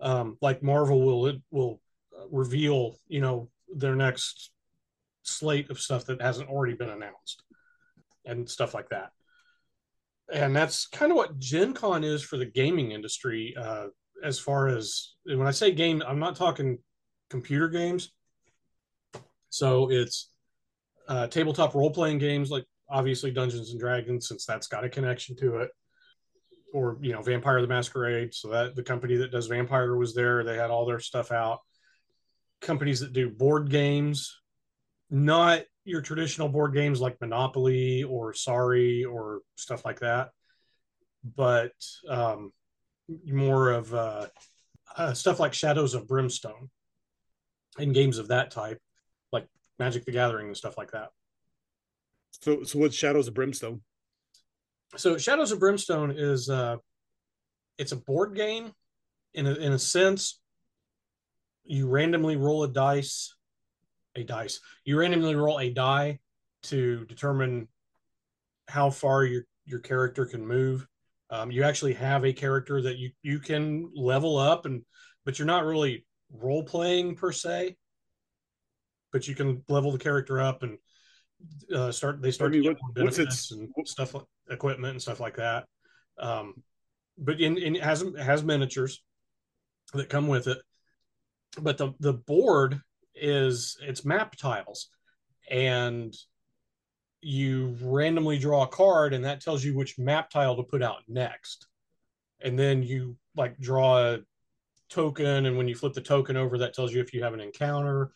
um, 0.00 0.38
like 0.40 0.62
Marvel 0.62 1.00
will 1.00 1.26
it 1.26 1.36
will 1.50 1.80
reveal, 2.30 2.96
you 3.08 3.20
know, 3.20 3.50
their 3.74 3.94
next 3.94 4.50
slate 5.22 5.70
of 5.70 5.80
stuff 5.80 6.06
that 6.06 6.22
hasn't 6.22 6.48
already 6.48 6.74
been 6.74 6.90
announced 6.90 7.42
and 8.24 8.48
stuff 8.48 8.74
like 8.74 8.88
that. 8.90 9.10
And 10.32 10.54
that's 10.54 10.86
kind 10.86 11.10
of 11.10 11.16
what 11.16 11.38
Gen 11.38 11.74
Con 11.74 12.04
is 12.04 12.22
for 12.22 12.36
the 12.36 12.46
gaming 12.46 12.92
industry. 12.92 13.54
Uh, 13.58 13.86
as 14.22 14.38
far 14.38 14.68
as 14.68 15.14
when 15.24 15.46
I 15.46 15.50
say 15.50 15.72
game, 15.72 16.02
I'm 16.06 16.20
not 16.20 16.36
talking 16.36 16.78
computer 17.30 17.68
games. 17.68 18.12
So 19.50 19.90
it's 19.90 20.30
uh, 21.08 21.26
tabletop 21.26 21.74
role 21.74 21.90
playing 21.90 22.18
games 22.18 22.50
like 22.50 22.64
obviously 22.88 23.30
Dungeons 23.30 23.70
and 23.70 23.80
Dragons, 23.80 24.28
since 24.28 24.44
that's 24.44 24.66
got 24.66 24.84
a 24.84 24.88
connection 24.88 25.36
to 25.36 25.58
it, 25.58 25.70
or 26.72 26.98
you 27.00 27.12
know 27.12 27.22
Vampire 27.22 27.60
the 27.60 27.68
Masquerade. 27.68 28.34
So 28.34 28.48
that 28.48 28.74
the 28.74 28.82
company 28.82 29.16
that 29.16 29.32
does 29.32 29.46
Vampire 29.46 29.96
was 29.96 30.14
there. 30.14 30.42
They 30.44 30.56
had 30.56 30.70
all 30.70 30.86
their 30.86 31.00
stuff 31.00 31.32
out. 31.32 31.60
Companies 32.60 33.00
that 33.00 33.12
do 33.12 33.30
board 33.30 33.70
games, 33.70 34.38
not 35.10 35.62
your 35.84 36.02
traditional 36.02 36.48
board 36.48 36.74
games 36.74 37.00
like 37.00 37.20
Monopoly 37.20 38.02
or 38.02 38.34
Sorry 38.34 39.04
or 39.04 39.40
stuff 39.56 39.84
like 39.84 40.00
that, 40.00 40.30
but 41.36 41.72
um, 42.08 42.52
more 43.26 43.70
of 43.70 43.94
uh, 43.94 44.26
uh, 44.96 45.14
stuff 45.14 45.40
like 45.40 45.54
Shadows 45.54 45.94
of 45.94 46.06
Brimstone 46.06 46.70
and 47.78 47.94
games 47.94 48.18
of 48.18 48.28
that 48.28 48.50
type, 48.50 48.78
Magic 49.80 50.04
the 50.04 50.12
Gathering 50.12 50.46
and 50.46 50.56
stuff 50.56 50.76
like 50.76 50.92
that. 50.92 51.08
So, 52.42 52.62
so 52.64 52.78
what's 52.78 52.94
Shadows 52.94 53.26
of 53.28 53.34
Brimstone? 53.34 53.80
So, 54.96 55.16
Shadows 55.16 55.52
of 55.52 55.58
Brimstone 55.58 56.12
is 56.16 56.50
uh, 56.50 56.76
it's 57.78 57.92
a 57.92 57.96
board 57.96 58.36
game 58.36 58.72
in 59.32 59.46
a, 59.46 59.54
in 59.54 59.72
a 59.72 59.78
sense. 59.78 60.38
You 61.64 61.88
randomly 61.88 62.36
roll 62.36 62.62
a 62.62 62.68
dice, 62.68 63.34
a 64.14 64.22
dice. 64.22 64.60
You 64.84 64.98
randomly 64.98 65.34
roll 65.34 65.58
a 65.58 65.70
die 65.70 66.18
to 66.64 67.06
determine 67.06 67.66
how 68.68 68.90
far 68.90 69.24
your 69.24 69.44
your 69.64 69.80
character 69.80 70.26
can 70.26 70.46
move. 70.46 70.86
Um, 71.30 71.50
you 71.50 71.62
actually 71.62 71.94
have 71.94 72.24
a 72.24 72.34
character 72.34 72.82
that 72.82 72.98
you 72.98 73.12
you 73.22 73.38
can 73.38 73.90
level 73.94 74.36
up 74.36 74.66
and 74.66 74.82
but 75.24 75.38
you're 75.38 75.46
not 75.46 75.64
really 75.64 76.04
role 76.32 76.64
playing 76.64 77.16
per 77.16 77.32
se 77.32 77.76
but 79.12 79.28
you 79.28 79.34
can 79.34 79.62
level 79.68 79.92
the 79.92 79.98
character 79.98 80.40
up 80.40 80.62
and 80.62 80.78
uh, 81.74 81.90
start 81.90 82.20
they 82.20 82.30
start 82.30 82.52
I 82.52 82.58
mean, 82.58 82.64
what, 82.64 83.04
what's 83.04 83.18
and 83.50 83.68
stuff 83.84 84.14
like 84.14 84.24
equipment 84.50 84.92
and 84.92 85.02
stuff 85.02 85.20
like 85.20 85.36
that. 85.36 85.66
Um, 86.18 86.62
but 87.16 87.40
in, 87.40 87.56
in 87.58 87.76
it 87.76 87.82
has 87.82 88.02
it 88.02 88.18
has 88.18 88.42
miniatures 88.42 89.02
that 89.94 90.08
come 90.08 90.28
with 90.28 90.46
it 90.46 90.58
but 91.60 91.78
the 91.78 91.92
the 92.00 92.12
board 92.12 92.80
is 93.14 93.76
it's 93.82 94.04
map 94.04 94.36
tiles 94.36 94.88
and 95.50 96.14
you 97.20 97.76
randomly 97.82 98.38
draw 98.38 98.62
a 98.62 98.68
card 98.68 99.12
and 99.12 99.24
that 99.24 99.40
tells 99.40 99.64
you 99.64 99.74
which 99.74 99.98
map 99.98 100.30
tile 100.30 100.56
to 100.56 100.62
put 100.62 100.82
out 100.82 101.02
next. 101.08 101.66
And 102.42 102.58
then 102.58 102.82
you 102.82 103.16
like 103.36 103.58
draw 103.58 103.98
a 103.98 104.18
token 104.88 105.46
and 105.46 105.56
when 105.56 105.68
you 105.68 105.74
flip 105.74 105.92
the 105.92 106.00
token 106.00 106.36
over 106.36 106.58
that 106.58 106.74
tells 106.74 106.92
you 106.92 107.00
if 107.00 107.12
you 107.12 107.22
have 107.22 107.34
an 107.34 107.40
encounter 107.40 108.10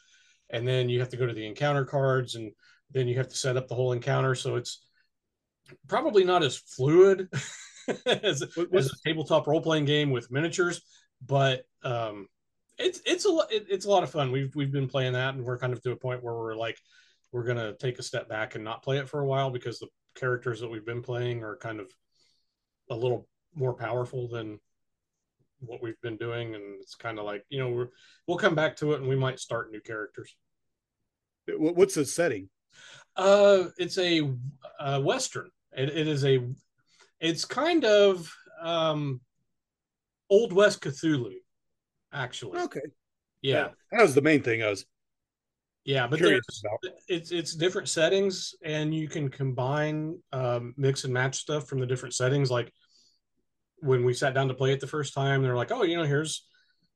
and 0.50 0.66
then 0.66 0.88
you 0.88 1.00
have 1.00 1.10
to 1.10 1.16
go 1.16 1.26
to 1.26 1.32
the 1.32 1.46
encounter 1.46 1.84
cards 1.84 2.34
and 2.34 2.52
then 2.90 3.08
you 3.08 3.16
have 3.16 3.28
to 3.28 3.36
set 3.36 3.56
up 3.56 3.68
the 3.68 3.74
whole 3.74 3.92
encounter. 3.92 4.34
So 4.34 4.56
it's 4.56 4.84
probably 5.88 6.24
not 6.24 6.42
as 6.42 6.56
fluid 6.56 7.28
as, 8.06 8.42
as 8.72 8.86
a 8.86 9.08
tabletop 9.08 9.46
role-playing 9.46 9.86
game 9.86 10.10
with 10.10 10.30
miniatures 10.30 10.82
but 11.26 11.62
um 11.82 12.28
it's 12.78 13.00
it's 13.06 13.26
a 13.26 13.38
it, 13.50 13.66
it's 13.68 13.86
a 13.86 13.90
lot 13.90 14.02
of 14.02 14.10
fun. 14.10 14.32
We've 14.32 14.54
we've 14.54 14.72
been 14.72 14.88
playing 14.88 15.12
that 15.12 15.34
and 15.34 15.44
we're 15.44 15.58
kind 15.58 15.72
of 15.72 15.82
to 15.82 15.92
a 15.92 15.96
point 15.96 16.22
where 16.22 16.34
we're 16.34 16.56
like 16.56 16.78
we're 17.32 17.44
going 17.44 17.58
to 17.58 17.74
take 17.74 17.98
a 17.98 18.02
step 18.02 18.28
back 18.28 18.54
and 18.54 18.62
not 18.62 18.82
play 18.82 18.98
it 18.98 19.08
for 19.08 19.20
a 19.20 19.26
while 19.26 19.50
because 19.50 19.78
the 19.78 19.88
characters 20.14 20.60
that 20.60 20.70
we've 20.70 20.86
been 20.86 21.02
playing 21.02 21.42
are 21.42 21.56
kind 21.56 21.80
of 21.80 21.90
a 22.90 22.94
little 22.94 23.28
more 23.54 23.74
powerful 23.74 24.28
than 24.28 24.60
what 25.66 25.82
we've 25.82 26.00
been 26.02 26.16
doing 26.16 26.54
and 26.54 26.62
it's 26.80 26.94
kind 26.94 27.18
of 27.18 27.24
like 27.24 27.44
you 27.48 27.58
know 27.58 27.70
we're, 27.70 27.88
we'll 28.26 28.38
come 28.38 28.54
back 28.54 28.76
to 28.76 28.92
it 28.92 29.00
and 29.00 29.08
we 29.08 29.16
might 29.16 29.38
start 29.38 29.70
new 29.70 29.80
characters. 29.80 30.34
What's 31.48 31.94
the 31.94 32.04
setting? 32.04 32.48
Uh 33.16 33.64
it's 33.78 33.98
a, 33.98 34.30
a 34.80 35.00
western. 35.00 35.50
It, 35.76 35.90
it 35.90 36.08
is 36.08 36.24
a 36.24 36.46
it's 37.20 37.44
kind 37.44 37.84
of 37.84 38.32
um 38.62 39.20
old 40.30 40.52
west 40.52 40.80
cthulhu 40.80 41.34
actually. 42.12 42.58
Okay. 42.60 42.80
Yeah, 43.42 43.52
yeah. 43.52 43.68
that 43.92 44.02
was 44.02 44.14
the 44.14 44.22
main 44.22 44.42
thing 44.42 44.62
i 44.62 44.70
was 44.70 44.86
yeah 45.84 46.06
but 46.06 46.18
it's 47.08 47.30
it's 47.30 47.54
different 47.54 47.90
settings 47.90 48.54
and 48.64 48.94
you 48.94 49.06
can 49.06 49.28
combine 49.28 50.18
um, 50.32 50.72
mix 50.78 51.04
and 51.04 51.12
match 51.12 51.36
stuff 51.36 51.68
from 51.68 51.78
the 51.78 51.86
different 51.86 52.14
settings. 52.14 52.50
Like 52.50 52.72
when 53.84 54.04
we 54.04 54.14
sat 54.14 54.34
down 54.34 54.48
to 54.48 54.54
play 54.54 54.72
it 54.72 54.80
the 54.80 54.86
first 54.86 55.14
time 55.14 55.42
they're 55.42 55.56
like 55.56 55.72
oh 55.72 55.82
you 55.82 55.96
know 55.96 56.04
here's 56.04 56.46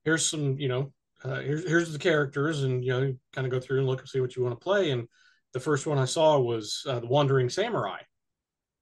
here's 0.04 0.24
some 0.24 0.58
you 0.58 0.68
know 0.68 0.92
uh, 1.24 1.40
here's 1.40 1.66
here's 1.68 1.92
the 1.92 1.98
characters 1.98 2.62
and 2.62 2.84
you 2.84 2.92
know 2.92 3.14
kind 3.32 3.46
of 3.46 3.50
go 3.50 3.60
through 3.60 3.78
and 3.78 3.86
look 3.86 4.00
and 4.00 4.08
see 4.08 4.20
what 4.20 4.36
you 4.36 4.42
want 4.42 4.58
to 4.58 4.64
play. 4.64 4.90
And 4.90 5.08
the 5.52 5.60
first 5.60 5.86
one 5.86 5.98
i 5.98 6.04
saw 6.04 6.38
was 6.38 6.84
uh, 6.86 7.00
the 7.00 7.06
wandering 7.06 7.48
samurai. 7.48 7.98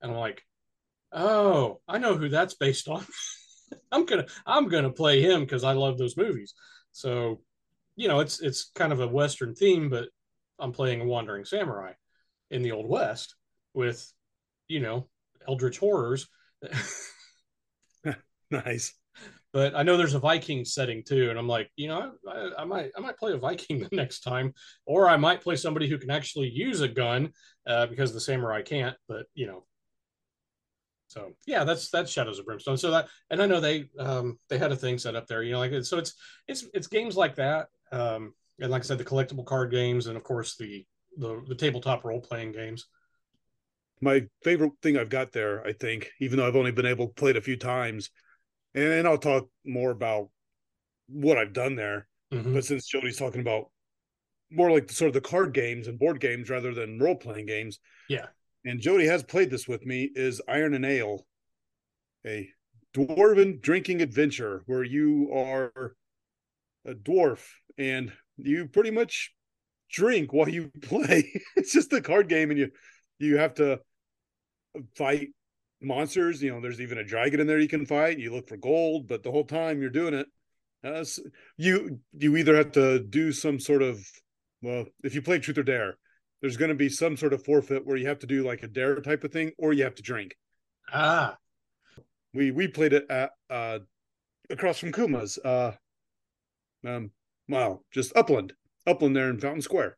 And 0.03 0.13
i'm 0.13 0.19
like 0.19 0.43
oh 1.13 1.81
i 1.89 1.99
know 1.99 2.17
who 2.17 2.29
that's 2.29 2.55
based 2.55 2.89
on. 2.89 3.05
I'm 3.93 4.05
gonna 4.05 4.27
i'm 4.47 4.69
gonna 4.69 4.93
play 4.93 5.23
him 5.23 5.41
because 5.41 5.65
i 5.65 5.73
love 5.73 5.99
those 5.99 6.17
movies. 6.17 6.55
So 6.93 7.41
you 7.97 8.09
know, 8.09 8.21
it's 8.21 8.41
it's 8.41 8.71
kind 8.75 8.93
of 8.93 9.01
a 9.01 9.09
Western 9.09 9.55
theme, 9.55 9.89
but 9.89 10.09
I'm 10.59 10.73
playing 10.73 11.01
a 11.01 11.07
wandering 11.07 11.45
samurai 11.45 11.93
in 12.51 12.63
the 12.63 12.73
old 12.73 12.89
West 12.89 13.35
with, 13.75 14.13
you 14.69 14.81
know, 14.81 15.09
eldritch 15.49 15.79
horrors. 15.79 16.29
nice. 18.67 18.95
But 19.53 19.75
I 19.75 19.83
know 19.83 19.97
there's 19.97 20.15
a 20.15 20.19
Viking 20.19 20.65
setting 20.65 21.03
too, 21.03 21.31
and 21.31 21.38
I'm 21.38 21.49
like, 21.49 21.71
you 21.76 21.88
know, 21.88 22.12
I, 22.29 22.50
I, 22.59 22.65
might 22.65 22.91
I 22.97 23.00
might 23.00 23.17
play 23.17 23.33
a 23.33 23.38
Viking 23.38 23.79
the 23.91 23.97
next 23.97 24.21
time, 24.21 24.53
or 24.85 25.09
I 25.09 25.17
might 25.17 25.43
play 25.43 25.57
somebody 25.57 25.88
who 25.88 25.99
can 25.99 26.11
actually 26.11 26.49
use 26.49 26.81
a 26.81 26.88
gun 26.88 27.33
uh, 27.67 27.87
because 27.87 28.12
the 28.12 28.21
samurai 28.21 28.62
can't. 28.62 28.97
But 29.09 29.26
you 29.35 29.47
know, 29.47 29.65
so 31.09 31.33
yeah, 31.47 31.65
that's 31.65 31.88
that's 31.88 32.11
Shadows 32.11 32.38
of 32.38 32.45
Brimstone. 32.45 32.76
So 32.76 32.91
that, 32.91 33.09
and 33.31 33.41
I 33.41 33.47
know 33.47 33.61
they 33.61 33.88
um, 33.99 34.38
they 34.49 34.59
had 34.59 34.73
a 34.73 34.76
thing 34.76 34.99
set 34.99 35.17
up 35.17 35.26
there, 35.26 35.43
you 35.43 35.53
know, 35.53 35.59
like 35.59 35.85
so 35.85 35.99
it's 35.99 36.15
it's 36.47 36.67
it's 36.75 36.88
games 36.88 37.17
like 37.17 37.37
that 37.37 37.69
um, 37.93 38.35
and 38.61 38.71
like 38.71 38.83
I 38.83 38.85
said, 38.85 38.99
the 38.99 39.05
collectible 39.05 39.45
card 39.45 39.71
games, 39.71 40.07
and 40.07 40.17
of 40.17 40.25
course 40.25 40.57
the 40.57 40.85
the, 41.19 41.43
the 41.49 41.55
tabletop 41.55 42.05
role 42.05 42.21
playing 42.21 42.53
games. 42.53 42.87
My 44.03 44.26
favorite 44.45 44.73
thing 44.83 44.99
I've 44.99 45.09
got 45.09 45.33
there, 45.33 45.67
I 45.67 45.73
think, 45.73 46.11
even 46.21 46.37
though 46.37 46.47
I've 46.47 46.57
only 46.57 46.73
been 46.73 46.85
able 46.85 47.09
to 47.09 47.15
play 47.15 47.31
it 47.31 47.38
a 47.38 47.43
few 47.43 47.57
times, 47.57 48.11
and 48.76 49.09
I'll 49.09 49.18
talk 49.18 49.49
more 49.64 49.90
about 49.90 50.28
what 51.09 51.38
I've 51.38 51.52
done 51.52 51.75
there. 51.75 52.06
Mm-hmm. 52.33 52.54
But 52.54 52.64
since 52.64 52.87
Jody's 52.87 53.16
talking 53.16 53.40
about 53.40 53.71
more 54.50 54.71
like 54.71 54.87
the, 54.87 54.95
sort 54.95 55.09
of 55.09 55.14
the 55.14 55.21
card 55.21 55.52
games 55.52 55.88
and 55.88 55.99
board 55.99 56.21
games 56.21 56.50
rather 56.50 56.75
than 56.75 56.99
role 56.99 57.16
playing 57.16 57.47
games, 57.47 57.78
yeah. 58.09 58.26
And 58.64 58.80
Jody 58.80 59.06
has 59.06 59.23
played 59.23 59.49
this 59.49 59.68
with 59.68 59.87
me. 59.87 60.11
Is 60.14 60.42
Iron 60.49 60.75
and 60.75 60.85
Ale, 60.85 61.25
a 62.26 62.49
dwarven 62.95 63.61
drinking 63.61 64.02
adventure 64.02 64.62
where 64.66 64.83
you 64.83 65.30
are 65.33 65.95
a 66.85 66.95
dwarf 66.95 67.47
and 67.78 68.12
you 68.37 68.66
pretty 68.66 68.90
much 68.90 69.33
drink 69.90 70.33
while 70.33 70.49
you 70.49 70.73
play. 70.83 71.33
it's 71.54 71.73
just 71.73 71.92
a 71.92 72.00
card 72.00 72.28
game, 72.28 72.50
and 72.50 72.59
you 72.59 72.71
you 73.21 73.38
have 73.38 73.54
to 73.54 73.80
fight 74.97 75.28
monsters. 75.87 76.43
You 76.43 76.52
know, 76.52 76.61
there's 76.61 76.81
even 76.81 76.99
a 76.99 77.05
dragon 77.05 77.40
in 77.40 77.47
there 77.47 77.59
you 77.59 77.69
can 77.69 77.87
fight. 77.87 78.19
You 78.19 78.33
look 78.33 78.49
for 78.49 78.57
gold, 78.57 79.07
but 79.09 79.23
the 79.23 79.31
whole 79.31 79.45
time 79.45 79.81
you're 79.81 79.90
doing 79.90 80.14
it, 80.14 80.26
uh, 80.85 81.05
you 81.57 82.00
you 82.12 82.37
either 82.37 82.57
have 82.57 82.73
to 82.73 83.00
do 83.00 83.33
some 83.33 83.59
sort 83.61 83.83
of 83.83 84.05
well, 84.62 84.87
if 85.02 85.14
you 85.14 85.23
play 85.23 85.38
Truth 85.38 85.59
or 85.59 85.62
Dare, 85.62 85.97
there's 86.40 86.57
going 86.57 86.71
to 86.71 86.75
be 86.75 86.88
some 86.88 87.16
sort 87.16 87.33
of 87.33 87.45
forfeit 87.45 87.87
where 87.87 87.97
you 87.97 88.09
have 88.09 88.19
to 88.21 88.26
do 88.26 88.45
like 88.45 88.62
a 88.62 88.69
dare 88.69 89.00
type 89.00 89.25
of 89.25 89.33
thing, 89.33 89.52
or 89.59 89.73
you 89.73 89.85
have 89.85 89.95
to 89.97 90.02
drink. 90.02 90.37
Ah, 90.93 91.37
we 92.35 92.50
we 92.50 92.69
played 92.69 92.93
it 92.93 93.07
at 93.11 93.33
uh 93.50 93.78
across 94.50 94.78
from 94.78 94.93
Kuma's. 94.93 95.38
Uh, 95.38 95.73
um, 96.87 97.11
Wow, 97.49 97.83
just 97.93 98.16
upland, 98.16 98.55
upland 98.87 99.14
there 99.14 99.31
in 99.31 99.38
Fountain 99.38 99.62
Square. 99.62 99.97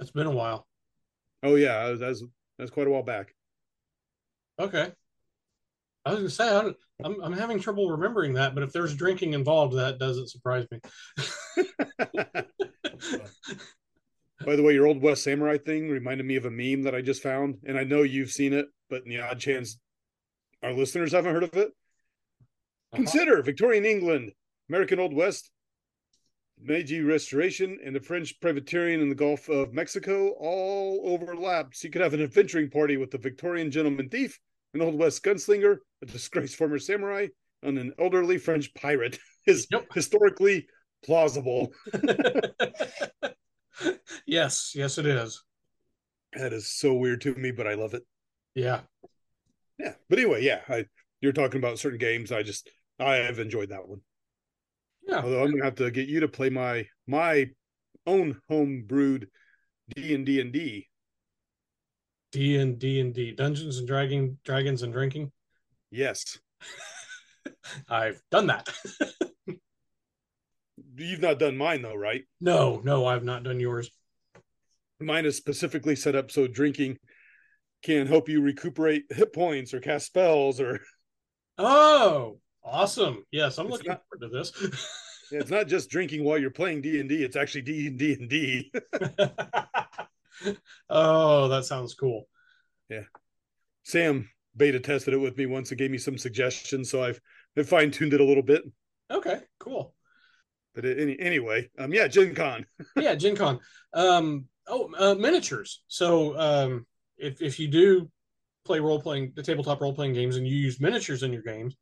It's 0.00 0.10
been 0.10 0.26
a 0.26 0.32
while. 0.32 0.66
Oh 1.42 1.54
yeah, 1.54 1.92
that's 1.92 2.24
that's 2.58 2.70
quite 2.70 2.88
a 2.88 2.90
while 2.90 3.04
back. 3.04 3.34
Okay. 4.58 4.92
I 6.04 6.10
was 6.10 6.18
gonna 6.18 6.30
say 6.30 6.48
I 6.48 7.06
am 7.06 7.16
I'm 7.22 7.32
having 7.32 7.60
trouble 7.60 7.90
remembering 7.90 8.34
that, 8.34 8.54
but 8.54 8.62
if 8.62 8.72
there's 8.72 8.94
drinking 8.94 9.32
involved, 9.32 9.74
that 9.76 9.98
doesn't 9.98 10.30
surprise 10.30 10.66
me. 10.70 10.80
By 14.44 14.56
the 14.56 14.62
way, 14.62 14.74
your 14.74 14.86
old 14.86 15.00
West 15.00 15.24
Samurai 15.24 15.56
thing 15.56 15.88
reminded 15.88 16.26
me 16.26 16.36
of 16.36 16.44
a 16.44 16.50
meme 16.50 16.82
that 16.82 16.94
I 16.94 17.00
just 17.00 17.22
found, 17.22 17.56
and 17.66 17.78
I 17.78 17.84
know 17.84 18.02
you've 18.02 18.30
seen 18.30 18.52
it, 18.52 18.66
but 18.90 19.02
in 19.04 19.08
the 19.08 19.20
odd 19.20 19.38
chance 19.38 19.78
our 20.62 20.72
listeners 20.72 21.12
haven't 21.12 21.34
heard 21.34 21.44
of 21.44 21.54
it. 21.54 21.68
Uh-huh. 21.68 22.96
Consider 22.96 23.42
Victorian 23.42 23.84
England, 23.84 24.32
American 24.68 24.98
Old 24.98 25.14
West, 25.14 25.50
Meiji 26.64 27.00
Restoration 27.02 27.78
and 27.84 27.94
the 27.94 28.00
French 28.00 28.40
Privateering 28.40 29.00
in 29.00 29.08
the 29.08 29.14
Gulf 29.14 29.48
of 29.48 29.72
Mexico 29.74 30.30
all 30.38 31.00
overlapped. 31.04 31.76
So 31.76 31.86
you 31.86 31.92
could 31.92 32.02
have 32.02 32.14
an 32.14 32.22
adventuring 32.22 32.70
party 32.70 32.96
with 32.96 33.10
the 33.10 33.18
Victorian 33.18 33.70
gentleman 33.70 34.08
thief, 34.08 34.38
an 34.72 34.80
Old 34.82 34.94
West 34.98 35.22
gunslinger, 35.22 35.76
a 36.02 36.06
disgraced 36.06 36.56
former 36.56 36.78
samurai, 36.78 37.28
and 37.62 37.78
an 37.78 37.92
elderly 37.98 38.38
French 38.38 38.72
pirate. 38.74 39.18
Is 39.46 39.66
Yep. 39.70 39.88
historically 39.92 40.66
plausible. 41.04 41.70
yes, 44.26 44.72
yes, 44.74 44.96
it 44.96 45.04
is. 45.04 45.42
That 46.32 46.54
is 46.54 46.66
so 46.66 46.94
weird 46.94 47.20
to 47.22 47.34
me, 47.34 47.50
but 47.50 47.66
I 47.66 47.74
love 47.74 47.92
it. 47.92 48.04
Yeah. 48.54 48.80
Yeah. 49.78 49.92
But 50.08 50.18
anyway, 50.18 50.42
yeah, 50.42 50.60
I 50.68 50.86
you're 51.20 51.32
talking 51.32 51.58
about 51.58 51.78
certain 51.78 51.98
games. 51.98 52.32
I 52.32 52.42
just 52.42 52.70
I 52.98 53.16
have 53.16 53.38
enjoyed 53.38 53.68
that 53.68 53.86
one. 53.86 54.00
Yeah. 55.06 55.22
Although 55.22 55.42
I'm 55.42 55.50
gonna 55.50 55.64
have 55.64 55.74
to 55.76 55.90
get 55.90 56.08
you 56.08 56.20
to 56.20 56.28
play 56.28 56.50
my 56.50 56.86
my 57.06 57.50
own 58.06 58.40
home 58.48 58.84
brewed 58.86 59.28
D 59.94 60.14
and 60.14 60.24
D 60.24 60.40
and 60.40 60.52
D. 60.52 60.88
D 62.32 62.56
and 62.56 62.78
D 62.78 63.00
and 63.00 63.14
D, 63.14 63.32
Dungeons 63.32 63.78
and 63.78 63.86
Dragon, 63.86 64.38
Dragons 64.44 64.82
and 64.82 64.92
Drinking. 64.92 65.30
Yes. 65.90 66.38
I've 67.88 68.20
done 68.30 68.48
that. 68.48 68.68
You've 70.96 71.20
not 71.20 71.38
done 71.38 71.56
mine 71.56 71.82
though, 71.82 71.94
right? 71.94 72.22
no, 72.40 72.80
no, 72.84 73.06
I've 73.06 73.24
not 73.24 73.44
done 73.44 73.60
yours. 73.60 73.90
Mine 75.00 75.26
is 75.26 75.36
specifically 75.36 75.96
set 75.96 76.14
up 76.14 76.30
so 76.30 76.46
drinking 76.46 76.98
can 77.82 78.06
help 78.06 78.28
you 78.28 78.40
recuperate 78.40 79.04
hit 79.10 79.32
points 79.32 79.74
or 79.74 79.80
cast 79.80 80.06
spells 80.06 80.60
or 80.60 80.80
Oh, 81.58 82.38
awesome! 82.64 83.24
Yes, 83.30 83.58
I'm 83.58 83.66
It's 83.66 83.72
looking 83.72 83.90
not- 83.90 84.02
forward 84.10 84.30
to 84.32 84.36
this. 84.38 84.52
it's 85.32 85.50
not 85.50 85.68
just 85.68 85.90
drinking 85.90 86.24
while 86.24 86.38
you're 86.38 86.50
playing 86.50 86.82
D&D, 86.82 87.22
it's 87.22 87.36
actually 87.36 87.62
D&D 87.62 88.12
and 88.14 88.28
D. 88.28 88.72
oh, 90.90 91.48
that 91.48 91.64
sounds 91.64 91.94
cool. 91.94 92.28
Yeah, 92.88 93.04
Sam 93.82 94.28
beta 94.56 94.78
tested 94.80 95.14
it 95.14 95.18
with 95.18 95.36
me 95.36 95.46
once 95.46 95.70
and 95.70 95.78
gave 95.78 95.90
me 95.90 95.98
some 95.98 96.16
suggestions, 96.18 96.90
so 96.90 97.02
I've, 97.02 97.20
I've 97.56 97.68
fine-tuned 97.68 98.14
it 98.14 98.20
a 98.20 98.24
little 98.24 98.42
bit. 98.42 98.62
Okay, 99.10 99.40
cool. 99.58 99.94
But 100.74 100.84
any, 100.84 101.18
anyway, 101.18 101.70
um 101.78 101.92
yeah, 101.92 102.08
Gen 102.08 102.34
Con. 102.34 102.66
Yeah, 102.96 103.14
Gen 103.14 103.36
Con. 103.36 103.60
Um, 103.92 104.46
oh, 104.66 104.90
uh, 104.98 105.14
miniatures. 105.14 105.82
So, 105.88 106.38
um, 106.38 106.86
if 107.16 107.40
if 107.40 107.60
you 107.60 107.68
do 107.68 108.10
play 108.64 108.80
role 108.80 109.00
playing, 109.00 109.32
the 109.36 109.42
tabletop 109.42 109.80
role 109.80 109.94
playing 109.94 110.14
games, 110.14 110.36
and 110.36 110.46
you 110.48 110.56
use 110.56 110.80
miniatures 110.80 111.22
in 111.22 111.32
your 111.32 111.42
games, 111.42 111.76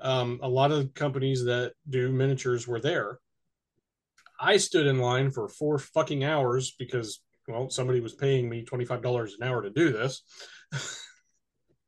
um, 0.00 0.40
a 0.42 0.48
lot 0.48 0.72
of 0.72 0.94
companies 0.94 1.44
that 1.44 1.72
do 1.88 2.10
miniatures 2.12 2.66
were 2.66 2.80
there. 2.80 3.18
I 4.38 4.58
stood 4.58 4.86
in 4.86 4.98
line 4.98 5.30
for 5.30 5.48
four 5.48 5.78
fucking 5.78 6.22
hours 6.24 6.74
because, 6.78 7.22
well, 7.48 7.70
somebody 7.70 8.00
was 8.00 8.14
paying 8.14 8.48
me 8.48 8.64
twenty 8.64 8.84
five 8.84 9.02
dollars 9.02 9.36
an 9.40 9.46
hour 9.46 9.62
to 9.62 9.70
do 9.70 9.92
this. 9.92 10.22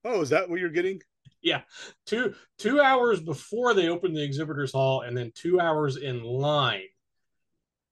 Oh, 0.05 0.23
is 0.23 0.31
that 0.31 0.49
what 0.49 0.61
you're 0.61 0.71
getting? 0.71 1.01
Yeah. 1.43 1.63
two 2.07 2.35
two 2.59 2.81
hours 2.81 3.21
before 3.21 3.75
they 3.75 3.89
opened 3.89 4.17
the 4.17 4.23
exhibitors 4.23 4.73
hall 4.73 5.03
and 5.03 5.17
then 5.17 5.33
two 5.35 5.61
hours 5.61 5.97
in 5.97 6.23
line 6.23 6.89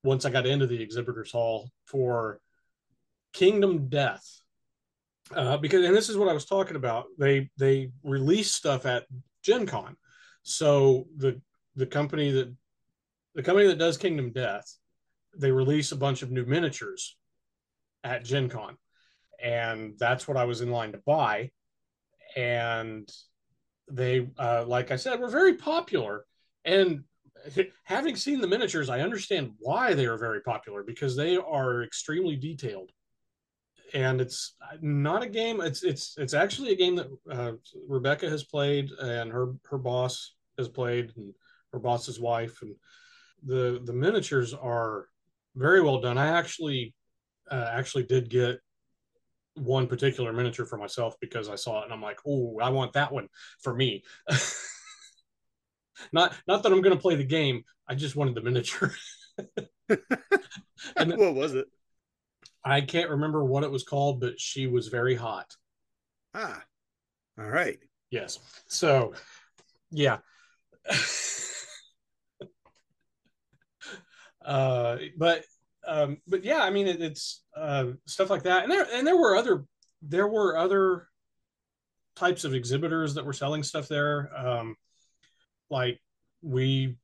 once 0.03 0.25
i 0.25 0.31
got 0.31 0.47
into 0.47 0.67
the 0.67 0.83
exhibitors 0.83 1.31
hall 1.31 1.71
for 1.85 2.41
kingdom 3.33 3.89
death 3.89 4.25
uh, 5.35 5.57
because 5.59 5.85
and 5.85 5.95
this 5.95 6.09
is 6.09 6.17
what 6.17 6.29
i 6.29 6.33
was 6.33 6.45
talking 6.45 6.77
about 6.77 7.05
they 7.19 7.49
they 7.57 7.91
release 8.03 8.51
stuff 8.51 8.85
at 8.85 9.05
gen 9.43 9.65
con 9.67 9.97
so 10.47 11.09
the 11.17 11.41
the 11.75 11.87
company 11.87 12.31
that 12.31 12.55
the 13.35 13.43
company 13.43 13.67
that 13.67 13.79
does 13.79 13.99
kingdom 13.99 14.31
death 14.31 14.79
they 15.37 15.51
release 15.51 15.91
a 15.91 15.97
bunch 15.97 16.23
of 16.23 16.31
new 16.31 16.45
miniatures 16.45 17.17
at 18.05 18.25
gen 18.25 18.49
con. 18.49 18.77
And 19.43 19.95
that's 19.99 20.29
what 20.29 20.37
i 20.37 20.45
was 20.45 20.61
in 20.61 20.71
line 20.71 20.93
to 20.93 20.99
buy. 21.05 21.51
And 22.37 23.09
they 23.91 24.29
uh, 24.39 24.65
like 24.67 24.93
i 24.93 24.97
said 24.97 25.19
were 25.19 25.29
very 25.29 25.55
popular. 25.55 26.25
And 26.65 27.03
having 27.85 28.15
seen 28.15 28.41
the 28.41 28.47
miniatures 28.47 28.89
i 28.89 29.01
understand 29.01 29.51
why 29.59 29.95
they 29.95 30.07
are 30.07 30.17
very 30.17 30.43
popular 30.43 30.85
because 30.85 31.17
they 31.17 31.37
are 31.37 31.83
extremely 31.83 32.37
detailed. 32.37 32.93
And 33.95 34.21
it's 34.21 34.55
not 34.81 35.25
a 35.25 35.29
game 35.29 35.61
it's 35.61 35.83
it's 35.83 36.17
it's 36.19 36.35
actually 36.35 36.71
a 36.71 36.77
game 36.77 36.95
that 36.95 37.09
uh, 37.29 37.53
rebecca 37.89 38.31
has 38.31 38.45
played 38.45 38.93
and 38.93 39.33
her 39.33 39.55
her 39.65 39.79
boss 39.79 40.36
has 40.59 40.69
played 40.69 41.13
and 41.17 41.33
her 41.73 41.79
boss's 41.79 42.21
wife 42.21 42.63
and 42.63 42.75
the 43.45 43.81
the 43.85 43.93
miniatures 43.93 44.55
are 44.55 45.07
very 45.55 45.83
well 45.83 46.01
done 46.01 46.19
i 46.19 46.29
actually 46.29 46.95
uh, 47.51 47.71
actually 47.73 48.03
did 48.03 48.29
get 48.29 48.59
one 49.57 49.87
particular 49.87 50.33
miniature 50.33 50.67
for 50.67 50.77
myself 50.77 51.17
because 51.21 51.49
I 51.49 51.55
saw 51.55 51.81
it 51.81 51.85
and 51.85 51.93
I'm 51.93 52.03
like, 52.03 52.21
oh, 52.27 52.59
I 52.63 52.69
want 52.71 52.93
that 52.93 53.13
one 53.13 53.29
for 53.61 53.75
me. 53.75 54.05
not 56.13 56.35
not 56.47 56.63
that 56.63 56.73
I'm 56.73 56.83
going 56.83 56.95
to 56.95 57.01
play 57.01 57.17
the 57.17 57.25
game. 57.25 57.65
I 57.89 57.95
just 57.95 58.17
wanted 58.17 58.35
the 58.35 58.43
miniature. 58.43 58.93
And- 60.97 61.17
what 61.17 61.35
was 61.35 61.55
it? 61.55 61.67
I 62.65 62.81
can't 62.81 63.11
remember 63.11 63.45
what 63.45 63.63
it 63.63 63.71
was 63.71 63.85
called, 63.85 64.21
but 64.21 64.41
she 64.41 64.67
was 64.67 64.89
very 64.89 65.15
hot. 65.15 65.55
Ah, 66.35 66.65
all 67.39 67.47
right. 67.47 67.79
Yes. 68.11 68.41
So, 68.67 69.15
yeah. 69.91 70.19
uh, 74.45 74.97
but 75.17 75.45
um, 75.87 76.19
but 76.27 76.45
yeah, 76.45 76.61
I 76.61 76.71
mean, 76.71 76.87
it, 76.87 77.01
it's 77.01 77.43
uh, 77.57 77.87
stuff 78.07 78.31
like 78.31 78.43
that, 78.45 78.65
and 78.65 78.73
there 78.73 78.87
and 78.93 79.07
there 79.07 79.17
were 79.17 79.37
other 79.37 79.65
there 80.03 80.29
were 80.29 80.57
other 80.57 81.09
types 82.17 82.45
of 82.45 82.55
exhibitors 82.55 83.15
that 83.15 83.25
were 83.25 83.33
selling 83.33 83.63
stuff 83.63 83.89
there. 83.89 84.31
Um, 84.37 84.77
like 85.71 86.01
we 86.43 86.97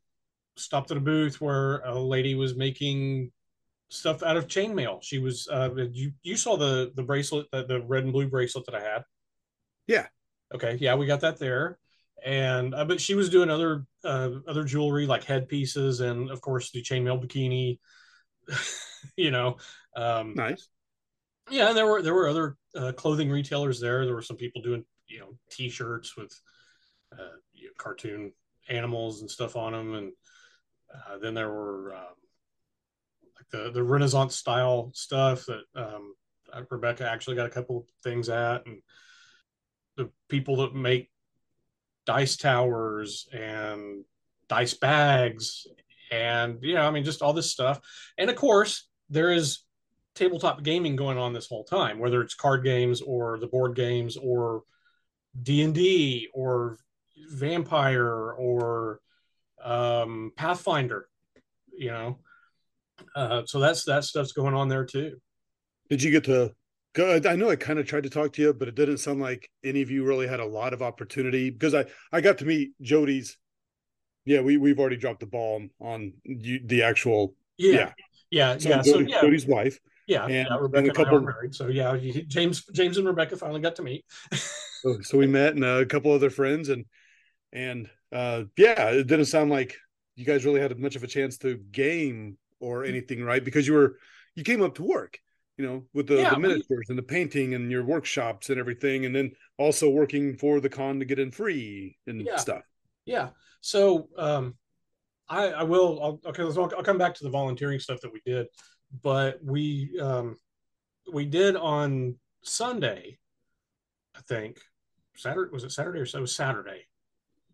stopped 0.56 0.90
at 0.90 0.96
a 0.96 1.00
booth 1.00 1.40
where 1.40 1.80
a 1.80 1.98
lady 1.98 2.34
was 2.34 2.56
making 2.56 3.30
stuff 3.88 4.22
out 4.22 4.36
of 4.36 4.48
chainmail. 4.48 5.02
She 5.02 5.18
was 5.18 5.48
uh, 5.48 5.70
you 5.92 6.12
you 6.22 6.36
saw 6.36 6.56
the 6.56 6.92
the 6.96 7.02
bracelet 7.02 7.46
the, 7.52 7.64
the 7.64 7.82
red 7.82 8.04
and 8.04 8.12
blue 8.12 8.28
bracelet 8.28 8.66
that 8.66 8.74
I 8.74 8.82
had. 8.82 9.04
Yeah. 9.86 10.06
Okay. 10.54 10.76
Yeah, 10.80 10.94
we 10.94 11.06
got 11.06 11.20
that 11.20 11.38
there. 11.38 11.78
And 12.24 12.74
uh, 12.74 12.84
but 12.84 13.00
she 13.00 13.14
was 13.14 13.30
doing 13.30 13.50
other 13.50 13.84
uh, 14.04 14.30
other 14.46 14.64
jewelry 14.64 15.06
like 15.06 15.24
headpieces 15.24 16.00
and 16.00 16.30
of 16.30 16.40
course 16.40 16.70
the 16.70 16.82
chainmail 16.82 17.24
bikini. 17.24 17.78
you 19.16 19.30
know, 19.30 19.56
um, 19.96 20.34
Nice. 20.34 20.68
yeah, 21.50 21.68
and 21.68 21.76
there 21.76 21.86
were 21.86 22.02
there 22.02 22.14
were 22.14 22.28
other 22.28 22.56
uh, 22.76 22.92
clothing 22.92 23.30
retailers 23.30 23.80
there. 23.80 24.04
There 24.04 24.14
were 24.14 24.22
some 24.22 24.36
people 24.36 24.62
doing 24.62 24.84
you 25.08 25.20
know 25.20 25.36
T-shirts 25.50 26.16
with 26.16 26.32
uh, 27.12 27.36
you 27.54 27.66
know, 27.66 27.72
cartoon 27.78 28.32
animals 28.68 29.20
and 29.20 29.30
stuff 29.30 29.56
on 29.56 29.72
them, 29.72 29.94
and 29.94 30.12
uh, 30.94 31.18
then 31.18 31.34
there 31.34 31.50
were 31.50 31.94
um, 31.94 32.14
like 33.36 33.48
the 33.50 33.70
the 33.70 33.82
Renaissance 33.82 34.36
style 34.36 34.90
stuff 34.94 35.46
that 35.46 35.62
um, 35.74 36.14
uh, 36.52 36.62
Rebecca 36.70 37.08
actually 37.08 37.36
got 37.36 37.46
a 37.46 37.50
couple 37.50 37.86
things 38.02 38.28
at, 38.28 38.66
and 38.66 38.80
the 39.96 40.10
people 40.28 40.56
that 40.56 40.74
make 40.74 41.10
dice 42.06 42.36
towers 42.36 43.28
and 43.32 44.04
dice 44.48 44.74
bags 44.74 45.66
and 46.12 46.58
yeah, 46.62 46.86
I 46.86 46.90
mean 46.90 47.04
just 47.04 47.22
all 47.22 47.32
this 47.32 47.50
stuff, 47.50 47.80
and 48.18 48.28
of 48.28 48.36
course 48.36 48.88
there 49.08 49.32
is 49.32 49.60
tabletop 50.14 50.62
gaming 50.62 50.94
going 50.94 51.18
on 51.18 51.32
this 51.32 51.48
whole 51.48 51.64
time, 51.64 51.98
whether 51.98 52.20
it's 52.20 52.34
card 52.34 52.62
games 52.62 53.00
or 53.00 53.38
the 53.38 53.46
board 53.46 53.74
games 53.74 54.16
or 54.16 54.62
D 55.42 55.62
and 55.62 55.74
D 55.74 56.28
or 56.34 56.76
Vampire 57.30 58.32
or 58.32 59.00
um, 59.64 60.32
Pathfinder, 60.36 61.08
you 61.72 61.90
know. 61.90 62.18
Uh, 63.16 63.42
so 63.46 63.58
that's 63.58 63.84
that 63.84 64.04
stuff's 64.04 64.32
going 64.32 64.54
on 64.54 64.68
there 64.68 64.84
too. 64.84 65.16
Did 65.88 66.02
you 66.02 66.10
get 66.10 66.24
to 66.24 66.54
go? 66.94 67.20
I 67.24 67.36
know 67.36 67.50
I 67.50 67.56
kind 67.56 67.78
of 67.78 67.86
tried 67.86 68.04
to 68.04 68.10
talk 68.10 68.32
to 68.34 68.42
you, 68.42 68.52
but 68.52 68.68
it 68.68 68.74
didn't 68.74 68.98
sound 68.98 69.20
like 69.20 69.50
any 69.64 69.82
of 69.82 69.90
you 69.90 70.04
really 70.04 70.26
had 70.26 70.40
a 70.40 70.46
lot 70.46 70.72
of 70.72 70.82
opportunity 70.82 71.50
because 71.50 71.74
I 71.74 71.86
I 72.12 72.20
got 72.20 72.38
to 72.38 72.44
meet 72.44 72.72
Jody's. 72.80 73.36
Yeah, 74.24 74.40
we 74.40 74.56
we've 74.56 74.78
already 74.78 74.96
dropped 74.96 75.20
the 75.20 75.26
ball 75.26 75.62
on 75.80 76.12
you, 76.24 76.60
the 76.64 76.82
actual 76.82 77.34
Yeah, 77.58 77.92
yeah, 78.30 78.56
so 78.58 78.68
yeah. 78.68 78.82
So 78.82 78.98
yeah, 79.00 79.20
Jody's 79.20 79.46
wife. 79.46 79.78
yeah, 80.06 80.24
and- 80.24 80.32
yeah. 80.34 80.46
and 80.50 80.62
Rebecca 80.62 80.86
a 80.86 80.88
and, 80.90 80.90
I 80.90 80.94
couple- 81.04 81.18
are 81.18 81.20
married, 81.22 81.54
so 81.54 81.66
yeah. 81.68 81.96
James, 82.28 82.64
James, 82.72 82.98
and 82.98 83.06
Rebecca 83.06 83.36
finally 83.36 83.60
got 83.60 83.76
to 83.76 83.82
meet. 83.82 84.04
So, 84.82 85.00
so 85.02 85.16
we 85.18 85.26
met 85.28 85.54
and 85.54 85.64
a 85.64 85.86
couple 85.86 86.12
other 86.12 86.30
friends 86.30 86.68
and 86.68 86.84
and 87.52 87.88
uh 88.12 88.44
yeah, 88.56 88.90
it 88.90 89.06
didn't 89.06 89.26
sound 89.26 89.50
like 89.50 89.76
you 90.16 90.24
guys 90.24 90.44
really 90.44 90.60
had 90.60 90.78
much 90.78 90.96
of 90.96 91.02
a 91.02 91.06
chance 91.06 91.38
to 91.38 91.56
game 91.56 92.36
or 92.60 92.84
anything, 92.84 93.22
right? 93.24 93.44
Because 93.44 93.66
you 93.66 93.74
were 93.74 93.96
you 94.36 94.44
came 94.44 94.62
up 94.62 94.74
to 94.76 94.82
work, 94.82 95.18
you 95.62 95.68
know, 95.68 95.84
with 95.94 96.08
the, 96.08 96.16
Yeah, 96.16 96.30
the 96.30 96.36
we- 96.36 96.42
miniatures 96.42 96.86
and 96.88 96.98
the 96.98 97.02
painting 97.04 97.54
and 97.54 97.70
your 97.70 97.84
workshops 97.84 98.50
and 98.50 98.58
everything, 98.58 99.06
and 99.06 99.14
then 99.14 99.30
also 99.58 99.88
working 99.88 100.36
for 100.36 100.60
the 100.60 100.68
con 100.68 100.98
to 100.98 101.04
get 101.04 101.18
in 101.20 101.30
free 101.30 101.96
and 102.08 102.20
Yeah. 102.22 102.36
stuff. 102.36 102.62
Yeah. 103.06 103.30
So 103.60 104.08
um 104.18 104.54
I, 105.28 105.46
I 105.48 105.62
will. 105.62 106.02
I'll, 106.02 106.20
okay, 106.30 106.42
I'll, 106.42 106.60
I'll 106.76 106.82
come 106.82 106.98
back 106.98 107.14
to 107.14 107.24
the 107.24 107.30
volunteering 107.30 107.78
stuff 107.78 108.00
that 108.02 108.12
we 108.12 108.20
did, 108.26 108.48
but 109.02 109.38
we 109.42 109.98
um, 109.98 110.36
we 111.10 111.24
did 111.24 111.56
on 111.56 112.16
Sunday, 112.42 113.18
I 114.14 114.20
think. 114.22 114.60
Saturday 115.16 115.50
was 115.52 115.64
it 115.64 115.72
Saturday 115.72 116.00
or 116.00 116.06
so? 116.06 116.18
It 116.18 116.22
was 116.22 116.36
Saturday. 116.36 116.86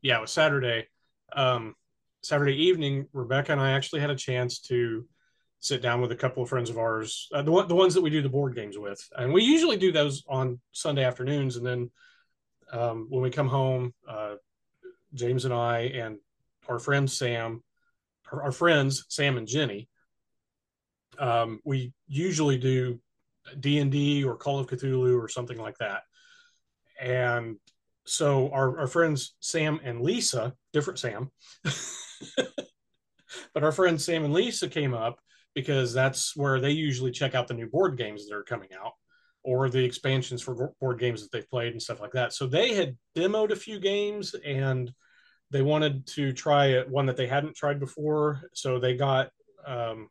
Yeah, 0.03 0.19
it 0.19 0.23
was 0.23 0.33
Saturday. 0.33 0.89
Um, 1.35 1.75
Saturday 2.23 2.57
evening, 2.65 3.07
Rebecca 3.13 3.53
and 3.53 3.61
I 3.61 3.73
actually 3.73 4.01
had 4.01 4.11
a 4.11 4.17
chance 4.17 4.59
to 4.61 5.07
sit 5.61 5.83
down 5.83 6.01
with 6.01 6.13
a 6.13 6.17
couple 6.17 6.43
of 6.43 6.49
friends 6.49 6.71
of 6.71 6.79
ours, 6.79 7.29
uh, 7.35 7.43
the 7.43 7.65
the 7.65 7.75
ones 7.75 7.95
that 7.95 8.03
we 8.03 8.11
do 8.11 8.23
the 8.23 8.29
board 8.29 8.55
games 8.55 8.79
with, 8.79 9.01
and 9.17 9.33
we 9.33 9.43
usually 9.43 9.77
do 9.77 9.93
those 9.93 10.25
on 10.29 10.61
Sunday 10.73 11.05
afternoons. 11.05 11.57
And 11.57 11.67
then 11.67 11.91
um, 12.73 13.07
when 13.09 13.23
we 13.23 13.31
come 13.31 13.49
home, 13.49 13.93
uh, 14.09 14.35
James 15.15 15.45
and 15.45 15.55
I 15.55 15.81
and 15.81 16.19
our 16.69 16.79
friend 16.79 17.11
Sam, 17.11 17.63
our, 18.31 18.45
our 18.45 18.53
friends 18.53 19.05
Sam 19.09 19.37
and 19.37 19.47
Jenny, 19.47 19.89
um, 21.19 21.61
we 21.65 21.93
usually 22.07 22.59
do 22.59 23.01
D 23.59 23.79
and 23.79 23.91
D 23.91 24.25
or 24.25 24.37
Call 24.37 24.59
of 24.59 24.67
Cthulhu 24.67 25.21
or 25.21 25.29
something 25.29 25.59
like 25.59 25.79
that. 25.79 26.03
And 27.01 27.57
so 28.05 28.51
our, 28.53 28.81
our 28.81 28.87
friends 28.87 29.35
Sam 29.41 29.81
and 29.83 30.03
Lisa, 30.03 30.55
different 30.73 30.99
Sam, 30.99 31.31
but 33.55 33.65
our 33.65 33.73
friends 33.73 34.05
Sam 34.05 34.25
and 34.25 34.33
Lisa 34.33 34.69
came 34.69 34.95
up 34.95 35.21
because 35.59 35.93
that's 35.93 36.37
where 36.37 36.61
they 36.61 36.71
usually 36.71 37.11
check 37.11 37.35
out 37.35 37.49
the 37.49 37.55
new 37.55 37.67
board 37.67 37.99
games 37.99 38.29
that 38.29 38.37
are 38.37 38.45
coming 38.45 38.69
out 38.81 38.93
or 39.43 39.69
the 39.69 39.85
expansions 39.85 40.41
for 40.41 40.73
board 40.81 41.01
games 41.01 41.21
that 41.21 41.33
they've 41.33 41.51
played 41.51 41.73
and 41.73 41.83
stuff 41.83 42.01
like 42.01 42.13
that. 42.13 42.33
So 42.33 42.47
they 42.47 42.75
had 42.75 42.97
demoed 43.17 43.51
a 43.51 43.57
few 43.57 43.81
games 43.81 44.37
and 44.47 44.93
they 45.51 45.63
wanted 45.63 46.07
to 46.15 46.33
try 46.33 46.83
one 46.83 47.07
that 47.07 47.17
they 47.17 47.27
hadn't 47.27 47.57
tried 47.57 47.81
before. 47.81 48.51
So 48.55 48.79
they 48.79 48.95
got 48.95 49.31
um, 49.67 50.11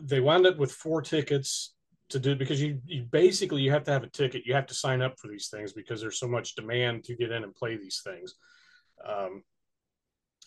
they 0.00 0.20
wound 0.20 0.46
up 0.46 0.58
with 0.58 0.70
four 0.70 1.02
tickets 1.02 1.74
to 2.10 2.20
do 2.20 2.36
because 2.36 2.62
you, 2.62 2.80
you 2.86 3.02
basically 3.02 3.62
you 3.62 3.72
have 3.72 3.82
to 3.84 3.90
have 3.90 4.04
a 4.04 4.08
ticket 4.08 4.46
you 4.46 4.54
have 4.54 4.66
to 4.66 4.74
sign 4.74 5.02
up 5.02 5.18
for 5.18 5.28
these 5.28 5.48
things 5.48 5.74
because 5.74 6.00
there's 6.00 6.18
so 6.18 6.28
much 6.28 6.54
demand 6.54 7.04
to 7.04 7.14
get 7.14 7.30
in 7.32 7.44
and 7.44 7.54
play 7.54 7.76
these 7.76 8.00
things 8.02 8.36
um, 9.06 9.42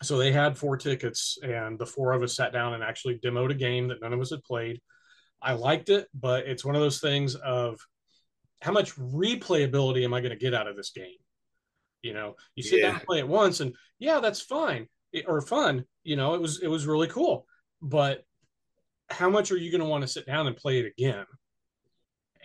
so 0.02 0.18
they 0.18 0.32
had 0.32 0.58
four 0.58 0.78
tickets 0.78 1.38
and 1.44 1.78
the 1.78 1.86
four 1.86 2.14
of 2.14 2.24
us 2.24 2.36
sat 2.36 2.54
down 2.54 2.74
and 2.74 2.84
actually 2.84 3.20
demoed 3.20 3.52
a 3.52 3.56
game 3.56 3.88
that 3.88 4.02
none 4.02 4.14
of 4.14 4.20
us 4.20 4.32
had 4.32 4.44
played 4.44 4.82
i 5.42 5.54
liked 5.54 5.90
it 5.90 6.08
but 6.14 6.46
it's 6.48 6.66
one 6.66 6.76
of 6.76 6.82
those 6.82 7.00
things 7.00 7.36
of 7.36 7.80
how 8.62 8.72
much 8.72 8.96
replayability 8.96 10.04
am 10.04 10.14
i 10.14 10.20
going 10.20 10.32
to 10.32 10.38
get 10.38 10.54
out 10.54 10.68
of 10.68 10.76
this 10.76 10.92
game 10.92 11.18
you 12.02 12.14
know 12.14 12.36
you 12.56 12.64
sit 12.64 12.80
yeah. 12.80 12.88
down 12.88 12.96
and 12.96 13.04
play 13.04 13.20
it 13.20 13.28
once 13.28 13.60
and 13.60 13.76
yeah 14.00 14.20
that's 14.20 14.42
fine 14.42 14.88
it, 15.14 15.26
or 15.28 15.42
fun 15.42 15.86
you 16.04 16.16
know 16.16 16.34
it 16.34 16.42
was 16.42 16.62
it 16.62 16.68
was 16.68 16.88
really 16.88 17.08
cool 17.08 17.46
but 17.82 18.24
how 19.12 19.30
much 19.30 19.52
are 19.52 19.58
you 19.58 19.72
going 19.72 19.82
to 19.82 19.88
want 19.88 20.02
to 20.02 20.08
sit 20.08 20.26
down 20.26 20.48
and 20.48 20.56
play 20.56 20.80
it 20.80 20.86
again? 20.98 21.26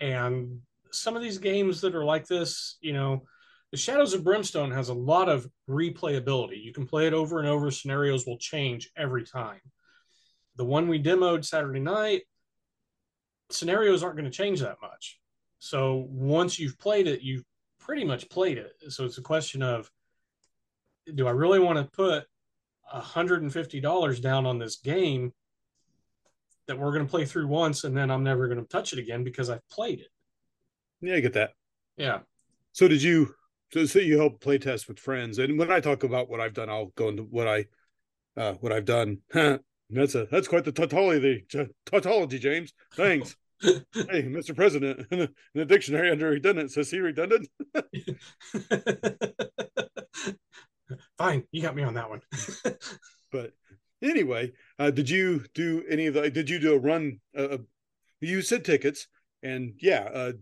And 0.01 0.61
some 0.91 1.17
of 1.17 1.23
these 1.23 1.39
games 1.39 1.81
that 1.81 1.95
are 1.95 2.05
like 2.05 2.27
this, 2.27 2.77
you 2.81 2.93
know, 2.93 3.23
the 3.77 3.83
Shadows 3.83 4.15
of 4.15 4.25
Brimstone 4.25 4.71
has 4.71 4.89
a 4.89 4.95
lot 4.95 5.29
of 5.29 5.47
replayability. 5.69 6.65
You 6.65 6.73
can 6.73 6.87
play 6.87 7.07
it 7.07 7.13
over 7.13 7.41
and 7.41 7.47
over, 7.47 7.71
scenarios 7.71 8.25
will 8.25 8.39
change 8.39 8.91
every 8.97 9.23
time. 9.23 9.61
The 10.57 10.65
one 10.65 10.89
we 10.89 10.99
demoed 10.99 11.45
Saturday 11.45 11.81
night, 11.81 12.23
scenarios 13.51 14.03
aren't 14.03 14.17
going 14.17 14.31
to 14.31 14.35
change 14.35 14.61
that 14.61 14.79
much. 14.81 15.21
So 15.59 16.07
once 16.09 16.59
you've 16.59 16.79
played 16.79 17.07
it, 17.07 17.21
you've 17.21 17.45
pretty 17.79 18.03
much 18.03 18.31
played 18.31 18.57
it. 18.57 18.73
So 18.89 19.05
it's 19.05 19.19
a 19.19 19.23
question 19.23 19.63
of 19.63 19.91
do 21.15 21.27
I 21.27 21.33
really 21.33 21.59
want 21.59 21.77
to 21.77 21.85
put 21.95 22.25
$150 22.95 24.23
down 24.23 24.47
on 24.47 24.59
this 24.59 24.77
game 24.77 25.35
that 26.67 26.79
we're 26.79 26.95
going 26.95 27.05
to 27.05 27.11
play 27.11 27.27
through 27.27 27.49
once 27.49 27.85
and 27.85 27.95
then 27.95 28.11
I'm 28.11 28.25
never 28.25 28.49
going 28.49 28.63
to 28.63 28.69
touch 28.69 28.95
it 28.95 28.99
again 28.99 29.23
because 29.23 29.51
I've 29.51 29.69
played 29.69 30.01
it. 30.01 30.09
Yeah, 31.03 31.17
I 31.17 31.21
get 31.21 31.35
that. 31.35 31.51
Yeah. 31.99 32.21
So 32.73 32.89
did 32.89 33.03
you 33.03 33.35
so, 33.73 33.85
so 33.85 33.99
you 33.99 34.19
help 34.19 34.41
play 34.41 34.59
test 34.59 34.89
with 34.89 34.99
friends 34.99 35.39
and 35.39 35.59
when 35.59 35.71
I 35.71 35.81
talk 35.81 36.05
about 36.05 36.29
what 36.29 36.41
I've 36.41 36.55
done 36.55 36.69
I'll 36.69 36.93
go 36.97 37.09
into 37.09 37.23
what 37.25 37.49
I 37.49 37.67
uh 38.37 38.55
what 38.55 38.73
I've 38.73 38.85
done. 38.85 39.19
that's 39.91 40.15
a 40.15 40.27
that's 40.31 40.49
quite 40.49 40.65
the 40.65 40.73
tautology 40.73 41.47
tautology 41.87 42.39
James. 42.39 42.73
Thanks. 42.95 43.37
hey, 43.63 43.81
Mr. 44.23 44.55
President, 44.55 45.07
in 45.11 45.29
the, 45.55 45.65
dictionary 45.65 46.11
under 46.11 46.29
redundant 46.29 46.71
says 46.71 46.91
he 46.91 46.99
redundant. 46.99 47.49
Fine, 51.19 51.45
you 51.51 51.63
got 51.63 51.75
me 51.75 51.83
on 51.83 51.95
that 51.95 52.11
one. 52.11 52.21
but 53.33 53.53
anyway, 54.03 54.53
uh, 54.79 54.91
did 54.91 55.09
you 55.09 55.45
do 55.55 55.83
any 55.89 56.07
of 56.07 56.15
the? 56.15 56.31
Did 56.31 56.51
you 56.51 56.59
do 56.59 56.75
a 56.75 56.79
run? 56.79 57.21
Uh, 57.37 57.43
uh, 57.43 57.59
you 58.21 58.43
said 58.43 58.65
tickets, 58.65 59.09
and 59.43 59.73
yeah. 59.81 60.09
Uh, 60.13 60.33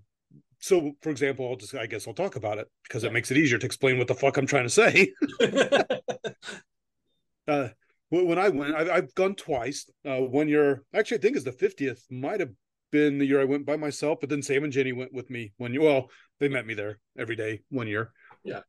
so, 0.65 0.93
for 1.03 1.11
example, 1.11 1.47
I'll 1.47 1.57
just 1.57 1.75
I 1.75 1.85
guess 1.85 2.09
I'll 2.09 2.15
talk 2.15 2.37
about 2.37 2.57
it 2.57 2.71
because 2.85 3.03
yeah. 3.03 3.11
it 3.11 3.13
makes 3.13 3.31
it 3.31 3.37
easier 3.37 3.59
to 3.59 3.67
explain 3.67 3.99
what 3.99 4.09
the 4.09 4.15
fuck 4.15 4.39
I'm 4.39 4.47
trying 4.47 4.65
to 4.65 4.71
say. 4.71 5.13
uh, 7.49 7.69
when 8.09 8.39
I 8.39 8.49
went, 8.49 8.75
I, 8.75 8.95
have 8.95 9.15
gone 9.15 9.35
twice. 9.35 9.91
Uh, 10.07 10.21
one 10.21 10.49
year, 10.49 10.83
actually, 10.95 11.19
I 11.19 11.21
think 11.21 11.37
is 11.37 11.45
the 11.45 11.53
fiftieth. 11.53 12.03
Might 12.11 12.41
have 12.41 12.49
been 12.91 13.19
the 13.19 13.27
year 13.27 13.43
I 13.43 13.45
went 13.45 13.67
by 13.67 13.77
myself, 13.77 14.21
but 14.21 14.31
then 14.31 14.41
Sam 14.41 14.65
and 14.65 14.73
Jenny 14.73 14.95
went 14.95 15.13
with 15.13 15.29
me 15.29 15.53
one 15.59 15.75
year. 15.75 15.83
Well, 15.83 16.09
they 16.41 16.49
met 16.49 16.67
me 16.67 16.73
there 16.73 16.99
every 17.19 17.37
day 17.37 17.61
one 17.69 17.87
year. 17.87 18.13
Yeah, 18.43 18.61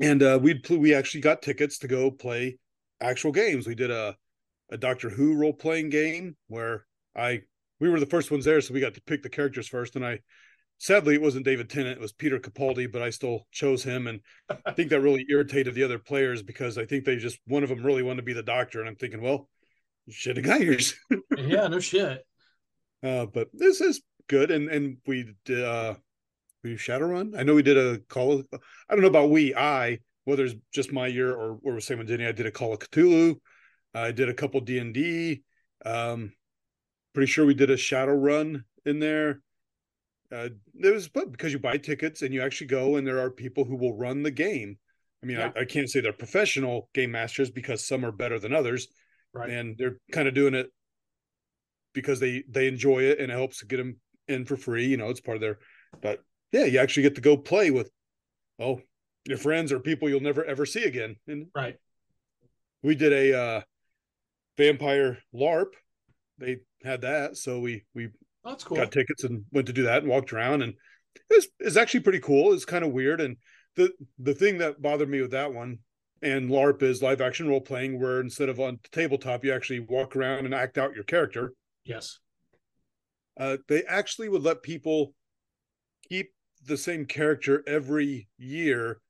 and 0.00 0.24
uh, 0.24 0.40
we 0.42 0.60
we 0.70 0.92
actually 0.92 1.20
got 1.20 1.40
tickets 1.40 1.78
to 1.78 1.86
go 1.86 2.10
play 2.10 2.58
actual 3.00 3.30
games. 3.30 3.68
We 3.68 3.76
did 3.76 3.92
a 3.92 4.16
a 4.72 4.76
Doctor 4.76 5.08
Who 5.08 5.36
role 5.36 5.52
playing 5.52 5.90
game 5.90 6.36
where 6.48 6.84
I 7.16 7.42
we 7.78 7.90
were 7.90 8.00
the 8.00 8.06
first 8.06 8.32
ones 8.32 8.44
there, 8.44 8.60
so 8.60 8.74
we 8.74 8.80
got 8.80 8.94
to 8.94 9.02
pick 9.02 9.22
the 9.22 9.28
characters 9.28 9.68
first. 9.68 9.94
And 9.94 10.04
I 10.04 10.18
sadly 10.84 11.14
it 11.14 11.22
wasn't 11.22 11.46
David 11.46 11.70
Tennant, 11.70 11.96
it 11.96 12.00
was 12.00 12.12
Peter 12.12 12.38
Capaldi, 12.38 12.92
but 12.92 13.00
I 13.00 13.08
still 13.08 13.46
chose 13.50 13.82
him. 13.82 14.06
And 14.06 14.20
I 14.66 14.72
think 14.72 14.90
that 14.90 15.00
really 15.00 15.24
irritated 15.30 15.74
the 15.74 15.82
other 15.82 15.98
players 15.98 16.42
because 16.42 16.76
I 16.76 16.84
think 16.84 17.04
they 17.04 17.16
just 17.16 17.38
one 17.46 17.62
of 17.62 17.70
them 17.70 17.82
really 17.82 18.02
wanted 18.02 18.18
to 18.18 18.22
be 18.22 18.34
the 18.34 18.42
doctor. 18.42 18.80
And 18.80 18.88
I'm 18.88 18.96
thinking, 18.96 19.22
well, 19.22 19.48
you 20.04 20.12
should 20.12 20.36
have 20.36 20.44
got 20.44 20.60
yours. 20.60 20.94
yeah, 21.38 21.68
no 21.68 21.80
shit. 21.80 22.22
Uh, 23.02 23.24
but 23.24 23.48
this 23.54 23.80
is 23.80 24.02
good. 24.28 24.50
And 24.50 24.68
and 24.68 24.98
we 25.06 25.32
did 25.46 25.64
uh 25.64 25.94
we 26.62 26.74
Shadowrun. 26.74 27.38
I 27.38 27.44
know 27.44 27.54
we 27.54 27.62
did 27.62 27.78
a 27.78 27.98
call. 28.00 28.40
Of, 28.40 28.46
I 28.52 28.94
don't 28.94 29.00
know 29.00 29.08
about 29.08 29.30
we, 29.30 29.54
I, 29.54 30.00
whether 30.24 30.44
it's 30.44 30.54
just 30.74 30.92
my 30.92 31.06
year 31.06 31.32
or 31.32 31.58
or 31.62 31.74
with 31.76 31.84
Sam 31.84 32.00
and 32.00 32.08
Jenny, 32.08 32.26
I 32.26 32.32
did 32.32 32.46
a 32.46 32.50
Call 32.50 32.74
of 32.74 32.80
Cthulhu. 32.80 33.36
I 33.94 34.12
did 34.12 34.28
a 34.28 34.34
couple 34.34 34.60
D 34.60 34.78
and 34.78 34.92
D. 34.92 35.44
Um, 35.86 36.34
pretty 37.14 37.30
sure 37.30 37.46
we 37.46 37.54
did 37.54 37.70
a 37.70 37.76
Shadowrun 37.76 38.64
in 38.84 38.98
there. 38.98 39.40
Uh, 40.34 40.48
it 40.82 40.92
was 40.92 41.08
but 41.08 41.30
because 41.30 41.52
you 41.52 41.58
buy 41.58 41.78
tickets 41.78 42.22
and 42.22 42.34
you 42.34 42.42
actually 42.42 42.66
go, 42.66 42.96
and 42.96 43.06
there 43.06 43.20
are 43.20 43.30
people 43.30 43.64
who 43.64 43.76
will 43.76 43.96
run 43.96 44.22
the 44.22 44.30
game. 44.30 44.76
I 45.22 45.26
mean, 45.26 45.38
yeah. 45.38 45.52
I, 45.54 45.60
I, 45.60 45.64
can't 45.64 45.88
say 45.88 46.00
they're 46.00 46.12
professional 46.12 46.90
game 46.92 47.12
masters 47.12 47.50
because 47.50 47.86
some 47.86 48.04
are 48.04 48.12
better 48.12 48.38
than 48.38 48.52
others, 48.52 48.88
right? 49.32 49.48
And 49.48 49.76
they're 49.78 49.98
kind 50.12 50.26
of 50.26 50.34
doing 50.34 50.54
it 50.54 50.70
because 51.94 52.20
they 52.20 52.42
they 52.48 52.66
enjoy 52.66 53.04
it 53.04 53.20
and 53.20 53.30
it 53.30 53.34
helps 53.34 53.60
to 53.60 53.66
get 53.66 53.76
them 53.76 53.96
in 54.28 54.44
for 54.44 54.56
free. 54.56 54.86
You 54.86 54.96
know, 54.96 55.08
it's 55.08 55.20
part 55.20 55.36
of 55.36 55.40
their. 55.40 55.58
But 56.02 56.20
yeah, 56.52 56.64
you 56.64 56.78
actually 56.80 57.04
get 57.04 57.14
to 57.14 57.20
go 57.20 57.36
play 57.36 57.70
with, 57.70 57.90
oh, 58.58 58.80
your 59.26 59.38
friends 59.38 59.72
or 59.72 59.78
people 59.78 60.08
you'll 60.08 60.20
never 60.20 60.44
ever 60.44 60.66
see 60.66 60.84
again. 60.84 61.16
And 61.28 61.46
right, 61.54 61.76
we 62.82 62.94
did 62.96 63.12
a 63.12 63.38
uh, 63.38 63.60
vampire 64.58 65.18
LARP. 65.34 65.74
They 66.38 66.58
had 66.82 67.02
that, 67.02 67.36
so 67.36 67.60
we 67.60 67.84
we 67.94 68.08
that's 68.44 68.64
cool. 68.64 68.76
got 68.76 68.92
tickets 68.92 69.24
and 69.24 69.44
went 69.52 69.66
to 69.66 69.72
do 69.72 69.84
that 69.84 70.02
and 70.02 70.10
walked 70.10 70.32
around, 70.32 70.62
and 70.62 70.74
it 71.30 71.34
was 71.34 71.48
it's 71.60 71.76
actually 71.76 72.00
pretty 72.00 72.20
cool. 72.20 72.52
It's 72.52 72.64
kind 72.64 72.84
of 72.84 72.92
weird, 72.92 73.20
and 73.20 73.36
the 73.76 73.92
the 74.18 74.34
thing 74.34 74.58
that 74.58 74.80
bothered 74.80 75.08
me 75.08 75.20
with 75.20 75.32
that 75.32 75.52
one 75.52 75.78
and 76.22 76.48
LARP 76.48 76.82
is 76.82 77.02
live 77.02 77.20
action 77.20 77.48
role 77.48 77.60
playing, 77.60 78.00
where 78.00 78.20
instead 78.20 78.48
of 78.48 78.58
on 78.58 78.78
tabletop, 78.92 79.44
you 79.44 79.52
actually 79.52 79.80
walk 79.80 80.16
around 80.16 80.46
and 80.46 80.54
act 80.54 80.78
out 80.78 80.94
your 80.94 81.04
character. 81.04 81.52
Yes. 81.84 82.18
Uh, 83.38 83.58
they 83.68 83.82
actually 83.84 84.28
would 84.28 84.42
let 84.42 84.62
people 84.62 85.12
keep 86.08 86.32
the 86.64 86.76
same 86.76 87.04
character 87.04 87.62
every 87.66 88.28
year 88.38 89.00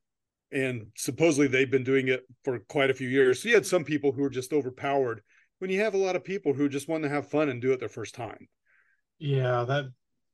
and 0.51 0.87
supposedly 0.95 1.47
they've 1.47 1.71
been 1.71 1.83
doing 1.83 2.07
it 2.07 2.23
for 2.43 2.59
quite 2.59 2.89
a 2.89 2.93
few 2.93 3.09
years. 3.09 3.41
So 3.41 3.49
you 3.49 3.55
had 3.55 3.65
some 3.65 3.83
people 3.83 4.11
who 4.11 4.21
were 4.21 4.29
just 4.29 4.53
overpowered 4.53 5.21
when 5.59 5.69
you 5.69 5.81
have 5.81 5.93
a 5.93 5.99
lot 5.99 6.15
of 6.15 6.23
people 6.23 6.53
who 6.53 6.69
just 6.69 6.87
want 6.87 7.03
to 7.03 7.09
have 7.09 7.29
fun 7.29 7.49
and 7.49 7.61
do 7.61 7.71
it 7.73 7.79
their 7.79 7.89
first 7.89 8.15
time. 8.15 8.47
Yeah, 9.19 9.63
that 9.63 9.85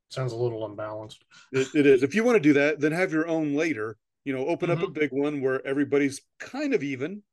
sounds 0.09 0.33
a 0.33 0.37
little 0.37 0.65
unbalanced. 0.65 1.23
it, 1.51 1.67
it 1.73 1.85
is. 1.85 2.03
If 2.03 2.15
you 2.15 2.23
want 2.23 2.35
to 2.35 2.41
do 2.41 2.53
that, 2.53 2.79
then 2.79 2.91
have 2.91 3.13
your 3.13 3.27
own 3.27 3.55
later. 3.55 3.97
You 4.23 4.33
know, 4.33 4.45
open 4.45 4.69
mm-hmm. 4.69 4.77
up 4.77 4.83
a 4.83 4.91
mm-hmm. 4.91 4.99
big 4.99 5.11
one 5.11 5.41
where 5.41 5.65
everybody's 5.65 6.21
kind 6.39 6.73
of 6.73 6.83
even, 6.83 7.23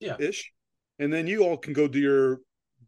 yeah, 0.00 0.16
ish, 0.18 0.52
and 0.98 1.12
then 1.12 1.26
you 1.26 1.44
all 1.44 1.56
can 1.56 1.72
go 1.72 1.88
do 1.88 1.98
your 1.98 2.40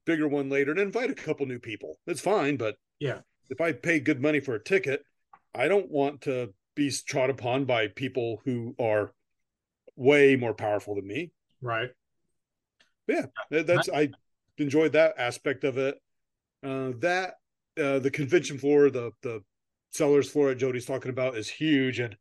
bigger 0.04 0.28
one 0.28 0.50
later 0.50 0.70
and 0.70 0.80
invite 0.80 1.10
a 1.10 1.14
couple 1.14 1.46
new 1.46 1.58
people. 1.58 1.98
That's 2.06 2.20
fine, 2.20 2.56
but 2.56 2.76
yeah, 3.00 3.20
if 3.48 3.60
I 3.60 3.72
pay 3.72 4.00
good 4.00 4.20
money 4.20 4.40
for 4.40 4.54
a 4.54 4.62
ticket, 4.62 5.02
I 5.54 5.68
don't 5.68 5.90
want 5.90 6.22
to 6.22 6.52
be 6.74 6.90
trod 6.90 7.30
upon 7.30 7.64
by 7.64 7.88
people 7.88 8.40
who 8.44 8.74
are 8.78 9.12
way 9.96 10.36
more 10.36 10.54
powerful 10.54 10.94
than 10.94 11.06
me. 11.06 11.32
Right. 11.60 11.90
yeah, 13.08 13.26
that's 13.50 13.88
I 13.88 14.10
enjoyed 14.58 14.92
that 14.92 15.14
aspect 15.18 15.64
of 15.64 15.78
it. 15.78 16.00
Uh, 16.62 16.92
that 16.98 17.34
uh, 17.78 17.98
the 17.98 18.10
convention 18.10 18.58
floor, 18.58 18.90
the 18.90 19.12
the 19.22 19.42
sellers 19.90 20.30
floor 20.30 20.48
that 20.48 20.56
Jody's 20.56 20.86
talking 20.86 21.10
about 21.10 21.36
is 21.36 21.48
huge, 21.48 21.98
and 21.98 22.16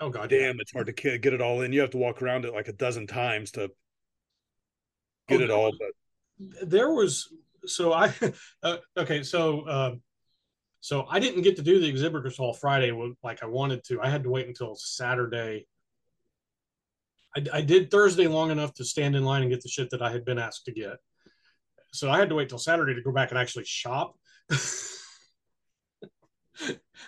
oh 0.00 0.10
god, 0.10 0.30
damn, 0.30 0.56
yeah. 0.56 0.60
it's 0.60 0.72
hard 0.72 0.86
to 0.86 0.92
get 0.92 1.32
it 1.32 1.40
all 1.40 1.62
in. 1.62 1.72
You 1.72 1.80
have 1.80 1.90
to 1.90 1.98
walk 1.98 2.22
around 2.22 2.44
it 2.44 2.54
like 2.54 2.68
a 2.68 2.72
dozen 2.72 3.06
times 3.06 3.50
to 3.52 3.70
get 5.28 5.40
oh, 5.40 5.44
it 5.44 5.50
all. 5.50 5.72
But 5.78 6.68
there 6.68 6.92
was 6.92 7.28
so 7.66 7.92
I 7.92 8.12
uh, 8.62 8.76
okay, 8.96 9.22
so 9.22 9.62
uh, 9.62 9.94
so 10.80 11.06
I 11.08 11.18
didn't 11.18 11.42
get 11.42 11.56
to 11.56 11.62
do 11.62 11.80
the 11.80 11.88
exhibitors 11.88 12.36
hall 12.36 12.52
Friday 12.52 12.92
like 13.22 13.42
I 13.42 13.46
wanted 13.46 13.84
to. 13.84 14.00
I 14.00 14.10
had 14.10 14.22
to 14.24 14.30
wait 14.30 14.46
until 14.46 14.74
Saturday. 14.74 15.66
I, 17.36 17.44
I 17.54 17.60
did 17.62 17.90
Thursday 17.90 18.26
long 18.26 18.50
enough 18.50 18.74
to 18.74 18.84
stand 18.84 19.16
in 19.16 19.24
line 19.24 19.42
and 19.42 19.50
get 19.50 19.62
the 19.62 19.68
shit 19.68 19.90
that 19.90 20.02
I 20.02 20.10
had 20.10 20.24
been 20.24 20.38
asked 20.38 20.66
to 20.66 20.72
get. 20.72 20.96
So 21.92 22.10
I 22.10 22.18
had 22.18 22.28
to 22.28 22.34
wait 22.34 22.48
till 22.48 22.58
Saturday 22.58 22.94
to 22.94 23.02
go 23.02 23.12
back 23.12 23.30
and 23.30 23.38
actually 23.38 23.64
shop. 23.64 24.16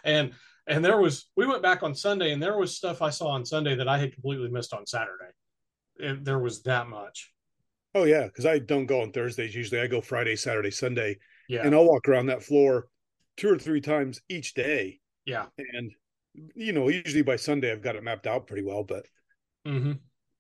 and 0.04 0.32
and 0.66 0.84
there 0.84 1.00
was 1.00 1.28
we 1.36 1.46
went 1.46 1.62
back 1.62 1.82
on 1.82 1.94
Sunday 1.94 2.32
and 2.32 2.42
there 2.42 2.58
was 2.58 2.76
stuff 2.76 3.02
I 3.02 3.10
saw 3.10 3.28
on 3.28 3.44
Sunday 3.44 3.76
that 3.76 3.88
I 3.88 3.98
had 3.98 4.12
completely 4.12 4.48
missed 4.48 4.72
on 4.72 4.86
Saturday. 4.86 5.30
And 5.98 6.24
there 6.24 6.38
was 6.38 6.62
that 6.62 6.88
much. 6.88 7.32
Oh 7.94 8.04
yeah, 8.04 8.24
because 8.24 8.46
I 8.46 8.58
don't 8.58 8.86
go 8.86 9.00
on 9.00 9.12
Thursdays. 9.12 9.54
Usually 9.54 9.80
I 9.80 9.86
go 9.86 10.00
Friday, 10.00 10.36
Saturday, 10.36 10.70
Sunday. 10.70 11.18
Yeah. 11.48 11.64
And 11.64 11.74
I'll 11.74 11.86
walk 11.86 12.08
around 12.08 12.26
that 12.26 12.42
floor 12.42 12.88
two 13.36 13.48
or 13.50 13.58
three 13.58 13.80
times 13.80 14.20
each 14.28 14.54
day. 14.54 15.00
Yeah. 15.24 15.46
And 15.72 15.92
you 16.54 16.72
know, 16.72 16.88
usually 16.88 17.22
by 17.22 17.36
Sunday 17.36 17.72
I've 17.72 17.82
got 17.82 17.96
it 17.96 18.02
mapped 18.02 18.26
out 18.26 18.46
pretty 18.46 18.62
well. 18.62 18.84
But 18.84 19.06
mm-hmm. 19.66 19.92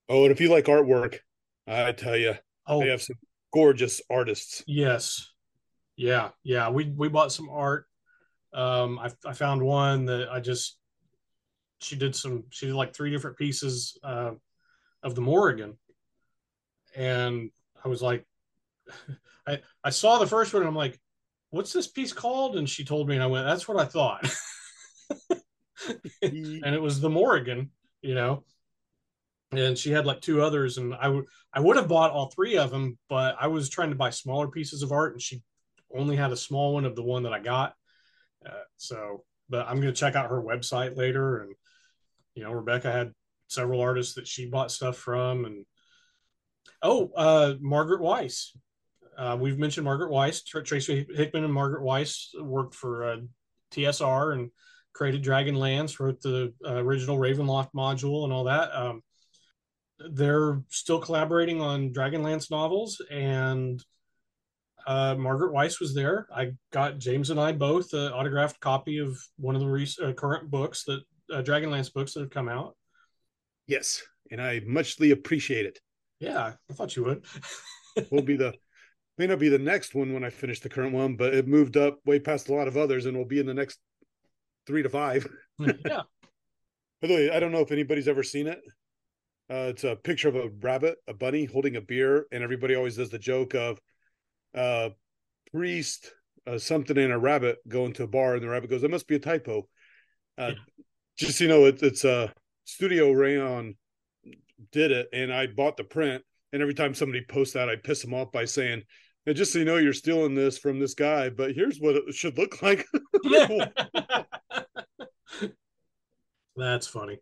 oh, 0.08 0.24
and 0.24 0.32
if 0.32 0.40
you 0.40 0.50
like 0.50 0.66
artwork, 0.66 1.18
I 1.66 1.92
tell 1.92 2.16
you, 2.16 2.34
oh, 2.66 2.80
they 2.80 2.88
have 2.88 3.02
some 3.02 3.16
gorgeous 3.52 4.02
artists. 4.10 4.62
Yes. 4.66 5.30
Yeah, 5.96 6.30
yeah. 6.42 6.70
We 6.70 6.84
we 6.84 7.08
bought 7.08 7.32
some 7.32 7.48
art. 7.48 7.86
Um, 8.52 8.98
I 8.98 9.10
I 9.24 9.32
found 9.32 9.62
one 9.62 10.06
that 10.06 10.28
I 10.30 10.40
just 10.40 10.78
she 11.80 11.96
did 11.96 12.14
some 12.16 12.44
she 12.50 12.66
did 12.66 12.74
like 12.74 12.94
three 12.94 13.10
different 13.10 13.36
pieces 13.36 13.98
uh, 14.02 14.32
of 15.02 15.14
the 15.14 15.20
Morrigan 15.20 15.76
and 16.94 17.50
I 17.84 17.88
was 17.88 18.02
like, 18.02 18.24
I 19.46 19.60
I 19.84 19.90
saw 19.90 20.18
the 20.18 20.26
first 20.26 20.52
one 20.52 20.62
and 20.62 20.68
I'm 20.68 20.74
like, 20.74 20.98
what's 21.50 21.72
this 21.72 21.86
piece 21.86 22.12
called? 22.12 22.56
And 22.56 22.68
she 22.68 22.84
told 22.84 23.08
me, 23.08 23.14
and 23.14 23.22
I 23.22 23.28
went, 23.28 23.46
that's 23.46 23.68
what 23.68 23.78
I 23.78 23.84
thought. 23.84 24.28
and 26.22 26.74
it 26.74 26.82
was 26.82 27.00
the 27.00 27.10
Morrigan, 27.10 27.70
you 28.02 28.14
know. 28.14 28.44
And 29.52 29.78
she 29.78 29.92
had 29.92 30.06
like 30.06 30.20
two 30.20 30.42
others, 30.42 30.76
and 30.76 30.94
I 30.94 31.08
would 31.08 31.24
I 31.52 31.60
would 31.60 31.76
have 31.76 31.86
bought 31.88 32.10
all 32.10 32.30
three 32.30 32.56
of 32.58 32.70
them, 32.70 32.98
but 33.08 33.36
I 33.40 33.46
was 33.46 33.68
trying 33.68 33.90
to 33.90 33.96
buy 33.96 34.10
smaller 34.10 34.48
pieces 34.48 34.82
of 34.82 34.90
art, 34.90 35.12
and 35.12 35.22
she 35.22 35.42
only 35.94 36.16
had 36.16 36.32
a 36.32 36.36
small 36.36 36.74
one 36.74 36.84
of 36.84 36.96
the 36.96 37.02
one 37.02 37.24
that 37.24 37.32
I 37.32 37.40
got. 37.40 37.74
Uh, 38.44 38.64
so, 38.76 39.24
but 39.48 39.66
I'm 39.66 39.80
going 39.80 39.92
to 39.92 39.98
check 39.98 40.14
out 40.14 40.30
her 40.30 40.42
website 40.42 40.96
later, 40.96 41.38
and 41.38 41.54
you 42.34 42.44
know, 42.44 42.52
Rebecca 42.52 42.90
had 42.90 43.12
several 43.48 43.80
artists 43.80 44.14
that 44.14 44.26
she 44.26 44.46
bought 44.46 44.70
stuff 44.70 44.96
from, 44.96 45.44
and 45.44 45.64
Oh, 46.82 47.10
uh, 47.16 47.54
Margaret 47.60 48.00
Weis. 48.00 48.50
Uh, 49.16 49.36
we've 49.40 49.58
mentioned 49.58 49.84
Margaret 49.84 50.10
Weis. 50.10 50.44
Tracy 50.44 51.06
Hickman 51.14 51.44
and 51.44 51.52
Margaret 51.52 51.82
Weis 51.82 52.28
worked 52.40 52.74
for 52.74 53.04
uh, 53.04 53.16
TSR 53.72 54.34
and 54.34 54.50
created 54.92 55.24
Dragonlance, 55.24 55.98
wrote 55.98 56.20
the 56.20 56.52
uh, 56.64 56.74
original 56.74 57.18
Ravenloft 57.18 57.70
module 57.74 58.24
and 58.24 58.32
all 58.32 58.44
that. 58.44 58.74
Um, 58.74 59.02
they're 59.98 60.62
still 60.68 61.00
collaborating 61.00 61.60
on 61.62 61.92
Dragonlance 61.92 62.50
novels, 62.50 63.00
and 63.10 63.82
uh, 64.86 65.16
Margaret 65.18 65.52
Weis 65.52 65.80
was 65.80 65.94
there. 65.94 66.26
I 66.34 66.52
got 66.72 66.98
James 66.98 67.30
and 67.30 67.40
I 67.40 67.52
both 67.52 67.92
an 67.92 68.12
autographed 68.12 68.60
copy 68.60 68.98
of 68.98 69.18
one 69.36 69.54
of 69.54 69.60
the 69.60 69.68
rec- 69.68 70.00
uh, 70.02 70.12
current 70.12 70.50
books 70.50 70.84
that 70.84 71.00
uh, 71.32 71.42
Dragonlance 71.42 71.92
books 71.92 72.14
that 72.14 72.20
have 72.20 72.30
come 72.30 72.48
out. 72.48 72.76
Yes, 73.66 74.02
and 74.30 74.40
I 74.40 74.60
muchly 74.64 75.10
appreciate 75.10 75.66
it. 75.66 75.80
Yeah, 76.20 76.52
I 76.70 76.74
thought 76.74 76.96
you 76.96 77.04
would. 77.04 77.24
will 78.10 78.22
be 78.22 78.36
the 78.36 78.54
may 79.18 79.26
not 79.26 79.38
be 79.38 79.48
the 79.48 79.58
next 79.58 79.94
one 79.94 80.12
when 80.12 80.24
I 80.24 80.30
finish 80.30 80.60
the 80.60 80.68
current 80.68 80.92
one, 80.92 81.16
but 81.16 81.34
it 81.34 81.48
moved 81.48 81.76
up 81.76 81.98
way 82.04 82.20
past 82.20 82.48
a 82.48 82.54
lot 82.54 82.68
of 82.68 82.76
others 82.76 83.06
and 83.06 83.16
will 83.16 83.24
be 83.24 83.40
in 83.40 83.46
the 83.46 83.54
next 83.54 83.78
three 84.66 84.82
to 84.82 84.88
five. 84.88 85.26
yeah. 85.58 86.02
By 87.02 87.08
the 87.08 87.14
way, 87.14 87.30
I 87.30 87.40
don't 87.40 87.52
know 87.52 87.60
if 87.60 87.72
anybody's 87.72 88.08
ever 88.08 88.22
seen 88.22 88.46
it. 88.46 88.60
Uh, 89.50 89.70
it's 89.70 89.84
a 89.84 89.96
picture 89.96 90.28
of 90.28 90.36
a 90.36 90.50
rabbit, 90.60 90.96
a 91.08 91.14
bunny 91.14 91.44
holding 91.44 91.76
a 91.76 91.80
beer, 91.80 92.26
and 92.32 92.42
everybody 92.42 92.74
always 92.74 92.96
does 92.96 93.10
the 93.10 93.18
joke 93.18 93.54
of 93.54 93.78
uh 94.56 94.90
priest, 95.52 96.10
uh, 96.46 96.58
something 96.58 96.96
and 96.96 97.12
a 97.12 97.18
rabbit 97.18 97.58
going 97.68 97.92
to 97.94 98.04
a 98.04 98.08
bar, 98.08 98.34
and 98.34 98.42
the 98.42 98.48
rabbit 98.48 98.70
goes, 98.70 98.82
"It 98.82 98.90
must 98.90 99.08
be 99.08 99.16
a 99.16 99.20
typo." 99.20 99.68
Uh, 100.38 100.48
yeah. 100.48 100.52
Just 101.18 101.40
you 101.40 101.48
know, 101.48 101.66
it, 101.66 101.82
it's 101.82 102.04
a 102.04 102.32
Studio 102.64 103.12
Rayon 103.12 103.76
did 104.72 104.90
it 104.90 105.08
and 105.12 105.32
I 105.32 105.46
bought 105.46 105.76
the 105.76 105.84
print. 105.84 106.22
And 106.52 106.62
every 106.62 106.74
time 106.74 106.94
somebody 106.94 107.24
posts 107.28 107.54
that, 107.54 107.68
I 107.68 107.76
piss 107.76 108.02
them 108.02 108.14
off 108.14 108.32
by 108.32 108.44
saying, 108.44 108.82
and 109.26 109.36
just 109.36 109.52
so 109.52 109.58
you 109.58 109.64
know, 109.64 109.76
you're 109.76 109.92
stealing 109.92 110.34
this 110.34 110.58
from 110.58 110.78
this 110.78 110.94
guy, 110.94 111.30
but 111.30 111.52
here's 111.52 111.78
what 111.78 111.96
it 111.96 112.14
should 112.14 112.38
look 112.38 112.62
like. 112.66 112.86
That's 116.56 116.86
funny. 116.86 117.18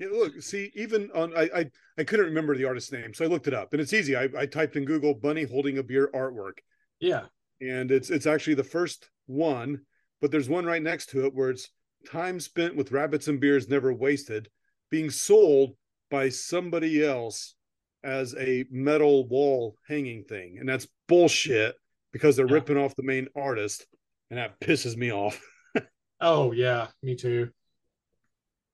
yeah, 0.00 0.08
look, 0.10 0.40
see, 0.42 0.72
even 0.74 1.10
on 1.14 1.36
I, 1.36 1.48
I 1.54 1.70
I 1.98 2.04
couldn't 2.04 2.26
remember 2.26 2.56
the 2.56 2.64
artist's 2.64 2.90
name, 2.90 3.14
so 3.14 3.24
I 3.24 3.28
looked 3.28 3.46
it 3.46 3.54
up, 3.54 3.72
and 3.72 3.80
it's 3.80 3.92
easy. 3.92 4.16
I, 4.16 4.28
I 4.36 4.46
typed 4.46 4.76
in 4.76 4.84
Google 4.84 5.14
"bunny 5.14 5.44
holding 5.44 5.78
a 5.78 5.82
beer" 5.82 6.10
artwork. 6.14 6.58
Yeah, 6.98 7.26
and 7.60 7.90
it's 7.92 8.10
it's 8.10 8.26
actually 8.26 8.54
the 8.54 8.64
first 8.64 9.10
one, 9.26 9.82
but 10.20 10.30
there's 10.30 10.48
one 10.48 10.64
right 10.64 10.82
next 10.82 11.10
to 11.10 11.26
it 11.26 11.34
where 11.34 11.50
it's 11.50 11.68
time 12.10 12.40
spent 12.40 12.74
with 12.74 12.92
rabbits 12.92 13.28
and 13.28 13.38
beers 13.38 13.68
never 13.68 13.92
wasted 13.92 14.48
being 14.90 15.10
sold 15.10 15.76
by 16.10 16.28
somebody 16.28 17.04
else 17.04 17.54
as 18.02 18.34
a 18.38 18.64
metal 18.70 19.28
wall 19.28 19.76
hanging 19.88 20.24
thing. 20.24 20.56
And 20.58 20.68
that's 20.68 20.88
bullshit 21.08 21.74
because 22.12 22.36
they're 22.36 22.48
yeah. 22.48 22.54
ripping 22.54 22.76
off 22.76 22.96
the 22.96 23.02
main 23.02 23.28
artist. 23.36 23.86
And 24.30 24.38
that 24.38 24.60
pisses 24.60 24.96
me 24.96 25.12
off. 25.12 25.40
oh, 26.20 26.52
yeah, 26.52 26.88
me 27.02 27.16
too. 27.16 27.50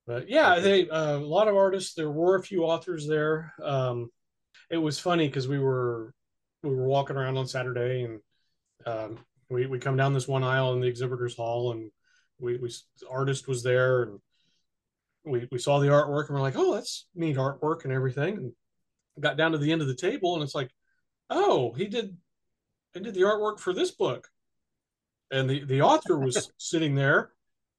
But 0.07 0.29
yeah, 0.29 0.59
they 0.59 0.89
uh, 0.89 1.17
a 1.17 1.19
lot 1.19 1.49
of 1.49 1.55
artists. 1.55 1.93
There 1.93 2.09
were 2.09 2.37
a 2.37 2.43
few 2.43 2.63
authors 2.63 3.05
there. 3.05 3.53
Um, 3.61 4.09
it 4.71 4.77
was 4.77 4.97
funny 4.97 5.27
because 5.27 5.49
we 5.49 5.59
were 5.59 6.13
we 6.63 6.73
were 6.73 6.87
walking 6.87 7.17
around 7.17 7.37
on 7.37 7.45
Saturday 7.45 8.03
and 8.03 8.19
um, 8.85 9.19
we 9.49 9.67
we 9.67 9.79
come 9.79 9.97
down 9.97 10.13
this 10.13 10.27
one 10.27 10.45
aisle 10.45 10.73
in 10.73 10.79
the 10.79 10.87
exhibitors 10.87 11.35
hall 11.35 11.73
and 11.73 11.91
we 12.39 12.57
we 12.57 12.71
artist 13.09 13.49
was 13.49 13.63
there 13.63 14.03
and 14.03 14.19
we, 15.25 15.45
we 15.51 15.59
saw 15.59 15.79
the 15.79 15.87
artwork 15.87 16.27
and 16.27 16.35
we're 16.35 16.41
like, 16.41 16.57
oh, 16.57 16.75
that's 16.75 17.05
neat 17.13 17.35
artwork 17.35 17.83
and 17.83 17.91
everything. 17.91 18.37
And 18.37 18.53
got 19.19 19.35
down 19.35 19.51
to 19.51 19.57
the 19.57 19.73
end 19.73 19.81
of 19.81 19.89
the 19.89 19.95
table 19.95 20.35
and 20.35 20.43
it's 20.43 20.55
like, 20.55 20.71
oh, 21.29 21.73
he 21.73 21.87
did 21.87 22.15
he 22.93 23.01
did 23.01 23.13
the 23.13 23.21
artwork 23.21 23.59
for 23.59 23.73
this 23.73 23.91
book. 23.91 24.29
And 25.31 25.49
the, 25.49 25.65
the 25.65 25.81
author 25.81 26.17
was 26.17 26.49
sitting 26.57 26.95
there 26.95 27.31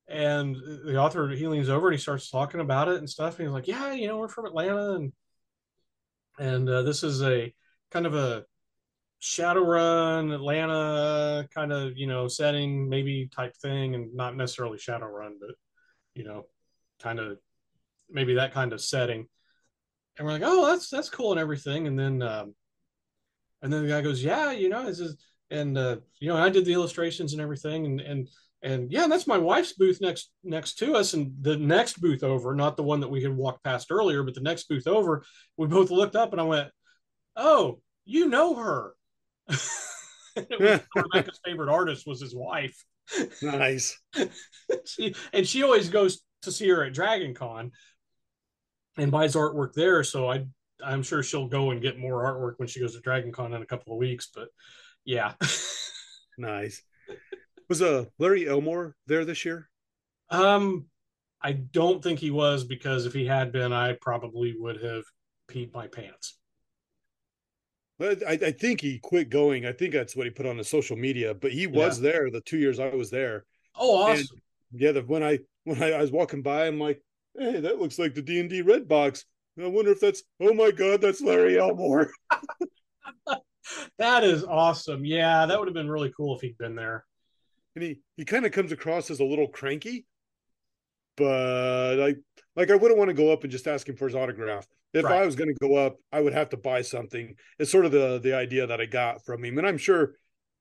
and 0.08 0.56
the 0.84 0.96
author 0.96 1.28
he 1.28 1.46
leans 1.46 1.68
over 1.68 1.88
and 1.88 1.94
he 1.94 2.00
starts 2.00 2.30
talking 2.30 2.60
about 2.60 2.88
it 2.88 2.96
and 2.96 3.08
stuff. 3.08 3.38
And 3.38 3.48
he's 3.48 3.52
like, 3.52 3.68
Yeah, 3.68 3.92
you 3.92 4.08
know, 4.08 4.18
we're 4.18 4.28
from 4.28 4.46
Atlanta 4.46 4.94
and 4.94 5.12
and 6.38 6.68
uh, 6.68 6.82
this 6.82 7.02
is 7.02 7.22
a 7.22 7.52
kind 7.90 8.06
of 8.06 8.14
a 8.14 8.44
Shadowrun 9.20 10.32
Atlanta 10.32 11.48
kind 11.52 11.72
of 11.72 11.96
you 11.96 12.06
know 12.06 12.28
setting 12.28 12.88
maybe 12.88 13.28
type 13.34 13.56
thing 13.56 13.94
and 13.94 14.14
not 14.14 14.36
necessarily 14.36 14.78
Shadowrun, 14.78 15.32
but 15.40 15.50
you 16.14 16.24
know 16.24 16.46
kind 17.00 17.18
of 17.18 17.38
maybe 18.10 18.34
that 18.34 18.54
kind 18.54 18.72
of 18.72 18.80
setting. 18.80 19.26
And 20.16 20.26
we're 20.26 20.32
like, 20.32 20.42
oh, 20.44 20.66
that's 20.66 20.88
that's 20.88 21.10
cool 21.10 21.32
and 21.32 21.40
everything. 21.40 21.86
And 21.86 21.98
then 21.98 22.22
um, 22.22 22.54
and 23.62 23.72
then 23.72 23.82
the 23.82 23.88
guy 23.88 24.02
goes, 24.02 24.22
yeah, 24.22 24.52
you 24.52 24.68
know, 24.68 24.86
this 24.86 25.00
is 25.00 25.16
and 25.50 25.76
uh, 25.76 25.96
you 26.20 26.28
know, 26.28 26.36
I 26.36 26.48
did 26.48 26.64
the 26.64 26.72
illustrations 26.74 27.32
and 27.32 27.42
everything, 27.42 27.86
and 27.86 28.00
and 28.00 28.28
and 28.62 28.90
yeah, 28.90 29.06
that's 29.06 29.26
my 29.26 29.38
wife's 29.38 29.74
booth 29.74 30.00
next 30.00 30.30
next 30.42 30.74
to 30.76 30.94
us, 30.94 31.14
and 31.14 31.32
the 31.40 31.56
next 31.56 32.00
booth 32.00 32.22
over, 32.24 32.54
not 32.54 32.76
the 32.76 32.82
one 32.82 33.00
that 33.00 33.10
we 33.10 33.22
had 33.22 33.36
walked 33.36 33.62
past 33.62 33.88
earlier, 33.90 34.22
but 34.22 34.34
the 34.34 34.40
next 34.40 34.68
booth 34.68 34.86
over. 34.86 35.24
We 35.56 35.68
both 35.68 35.90
looked 35.90 36.16
up, 36.16 36.32
and 36.32 36.40
I 36.40 36.44
went, 36.44 36.70
"Oh, 37.36 37.80
you 38.04 38.28
know 38.28 38.56
her." 38.56 38.94
Rebecca's 40.36 41.40
favorite 41.44 41.70
artist 41.70 42.06
was 42.06 42.20
his 42.20 42.34
wife. 42.34 42.84
Nice. 43.42 43.98
she, 44.84 45.14
and 45.32 45.46
she 45.46 45.62
always 45.62 45.88
goes 45.88 46.20
to 46.42 46.52
see 46.52 46.68
her 46.68 46.84
at 46.84 46.92
Dragon 46.92 47.34
Con 47.34 47.72
and 48.96 49.10
buys 49.10 49.34
artwork 49.34 49.72
there. 49.72 50.04
So 50.04 50.30
I 50.30 50.44
I'm 50.84 51.02
sure 51.02 51.22
she'll 51.22 51.48
go 51.48 51.70
and 51.70 51.82
get 51.82 51.98
more 51.98 52.24
artwork 52.24 52.54
when 52.58 52.68
she 52.68 52.80
goes 52.80 52.94
to 52.94 53.00
Dragon 53.00 53.32
Con 53.32 53.54
in 53.54 53.62
a 53.62 53.66
couple 53.66 53.92
of 53.92 53.98
weeks. 53.98 54.28
But 54.34 54.48
yeah. 55.04 55.34
nice. 56.38 56.82
Was 57.68 57.82
uh 57.82 58.06
Larry 58.18 58.48
Elmore 58.48 58.96
there 59.06 59.24
this 59.24 59.44
year? 59.44 59.68
Um 60.30 60.86
I 61.40 61.52
don't 61.52 62.02
think 62.02 62.18
he 62.18 62.30
was 62.30 62.64
because 62.64 63.06
if 63.06 63.12
he 63.12 63.24
had 63.24 63.52
been, 63.52 63.72
I 63.72 63.96
probably 64.00 64.56
would 64.58 64.82
have 64.82 65.04
peed 65.48 65.72
my 65.72 65.86
pants. 65.86 66.36
But 67.98 68.26
I, 68.26 68.32
I 68.32 68.52
think 68.52 68.80
he 68.80 68.98
quit 68.98 69.28
going. 69.28 69.66
I 69.66 69.72
think 69.72 69.92
that's 69.92 70.14
what 70.14 70.26
he 70.26 70.30
put 70.30 70.46
on 70.46 70.58
his 70.58 70.68
social 70.68 70.96
media. 70.96 71.34
But 71.34 71.52
he 71.52 71.66
was 71.66 72.00
yeah. 72.00 72.12
there 72.12 72.30
the 72.30 72.40
two 72.40 72.58
years 72.58 72.78
I 72.78 72.90
was 72.90 73.10
there. 73.10 73.44
Oh, 73.76 74.02
awesome! 74.02 74.38
And 74.72 74.80
yeah, 74.80 74.92
the, 74.92 75.02
when 75.02 75.22
I 75.22 75.38
when 75.64 75.82
I, 75.82 75.92
I, 75.92 76.00
was 76.00 76.12
walking 76.12 76.42
by, 76.42 76.66
I'm 76.66 76.78
like, 76.78 77.02
hey, 77.36 77.60
that 77.60 77.80
looks 77.80 77.98
like 77.98 78.14
the 78.14 78.22
D 78.22 78.40
and 78.40 78.48
D 78.48 78.62
red 78.62 78.86
box. 78.86 79.24
I 79.60 79.66
wonder 79.66 79.90
if 79.90 80.00
that's. 80.00 80.22
Oh 80.40 80.54
my 80.54 80.70
god, 80.70 81.00
that's 81.00 81.20
Larry 81.20 81.58
Elmore. 81.58 82.10
that 83.98 84.22
is 84.22 84.44
awesome. 84.44 85.04
Yeah, 85.04 85.46
that 85.46 85.58
would 85.58 85.66
have 85.66 85.74
been 85.74 85.90
really 85.90 86.12
cool 86.16 86.36
if 86.36 86.42
he'd 86.42 86.58
been 86.58 86.76
there. 86.76 87.04
And 87.74 87.84
he 87.84 88.00
he 88.16 88.24
kind 88.24 88.46
of 88.46 88.52
comes 88.52 88.72
across 88.72 89.10
as 89.10 89.20
a 89.20 89.24
little 89.24 89.48
cranky, 89.48 90.06
but 91.16 91.96
like 91.98 92.18
like 92.56 92.70
I 92.70 92.76
wouldn't 92.76 92.98
want 92.98 93.08
to 93.08 93.14
go 93.14 93.32
up 93.32 93.42
and 93.42 93.52
just 93.52 93.68
ask 93.68 93.88
him 93.88 93.96
for 93.96 94.06
his 94.06 94.14
autograph 94.14 94.66
if 94.92 95.04
right. 95.04 95.22
I 95.22 95.26
was 95.26 95.36
going 95.36 95.52
to 95.52 95.58
go 95.60 95.76
up, 95.76 95.96
I 96.12 96.20
would 96.20 96.32
have 96.32 96.50
to 96.50 96.56
buy 96.56 96.82
something. 96.82 97.34
It's 97.58 97.70
sort 97.70 97.84
of 97.84 97.92
the 97.92 98.20
the 98.22 98.34
idea 98.34 98.66
that 98.66 98.80
I 98.80 98.86
got 98.86 99.24
from 99.24 99.44
him, 99.44 99.58
and 99.58 99.66
I'm 99.66 99.78
sure 99.78 100.14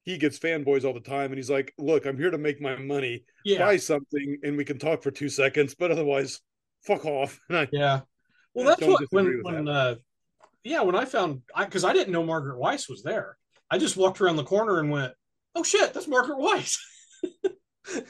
he 0.03 0.17
gets 0.17 0.39
fanboys 0.39 0.83
all 0.85 0.93
the 0.93 0.99
time. 0.99 1.31
And 1.31 1.35
he's 1.35 1.49
like, 1.49 1.73
"Look, 1.77 2.05
I'm 2.05 2.17
here 2.17 2.31
to 2.31 2.37
make 2.37 2.61
my 2.61 2.75
money. 2.75 3.23
Yeah. 3.45 3.59
Buy 3.59 3.77
something, 3.77 4.37
and 4.43 4.57
we 4.57 4.65
can 4.65 4.79
talk 4.79 5.01
for 5.01 5.11
two 5.11 5.29
seconds, 5.29 5.75
but 5.75 5.91
otherwise, 5.91 6.41
fuck 6.85 7.05
off." 7.05 7.39
I, 7.49 7.67
yeah. 7.71 8.01
Well, 8.53 8.65
that's 8.65 8.81
what 8.81 9.03
when 9.11 9.41
when 9.43 9.65
that. 9.65 9.71
uh, 9.71 9.95
yeah, 10.63 10.81
when 10.81 10.95
I 10.95 11.05
found 11.05 11.41
I 11.55 11.65
because 11.65 11.85
I 11.85 11.93
didn't 11.93 12.13
know 12.13 12.23
Margaret 12.23 12.59
Weis 12.59 12.89
was 12.89 13.03
there. 13.03 13.37
I 13.69 13.77
just 13.77 13.97
walked 13.97 14.21
around 14.21 14.35
the 14.35 14.43
corner 14.43 14.79
and 14.79 14.91
went, 14.91 15.13
"Oh 15.55 15.63
shit, 15.63 15.93
that's 15.93 16.07
Margaret 16.07 16.39
Weis." 16.39 16.77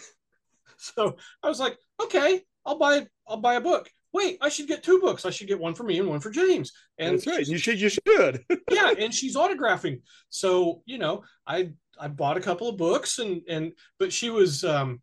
so 0.78 1.16
I 1.44 1.50
was 1.50 1.60
like, 1.60 1.78
"Okay, 2.02 2.42
I'll 2.66 2.78
buy 2.78 3.08
I'll 3.28 3.42
buy 3.42 3.56
a 3.56 3.62
book." 3.62 3.90
wait, 4.18 4.38
I 4.42 4.50
should 4.50 4.68
get 4.68 4.84
two 4.84 5.00
books. 5.00 5.26
I 5.26 5.30
should 5.30 5.48
get 5.48 5.60
one 5.60 5.76
for 5.76 5.84
me 5.84 6.00
and 6.00 6.10
one 6.10 6.20
for 6.20 6.32
James. 6.32 6.72
And 6.98 7.16
that's 7.16 7.28
right. 7.28 7.48
You 7.48 7.58
should. 7.58 7.80
You 7.80 7.90
should. 7.90 8.44
yeah, 8.72 8.94
and 8.98 9.14
she's 9.14 9.36
autographing. 9.36 10.02
So 10.30 10.82
you 10.86 10.98
know, 10.98 11.24
I 11.46 11.72
I 12.00 12.08
bought 12.08 12.38
a 12.38 12.42
couple 12.42 12.68
of 12.68 12.78
books 12.78 13.20
and 13.20 13.42
and 13.48 13.74
but 14.00 14.12
she 14.12 14.30
was 14.30 14.64
um 14.64 15.02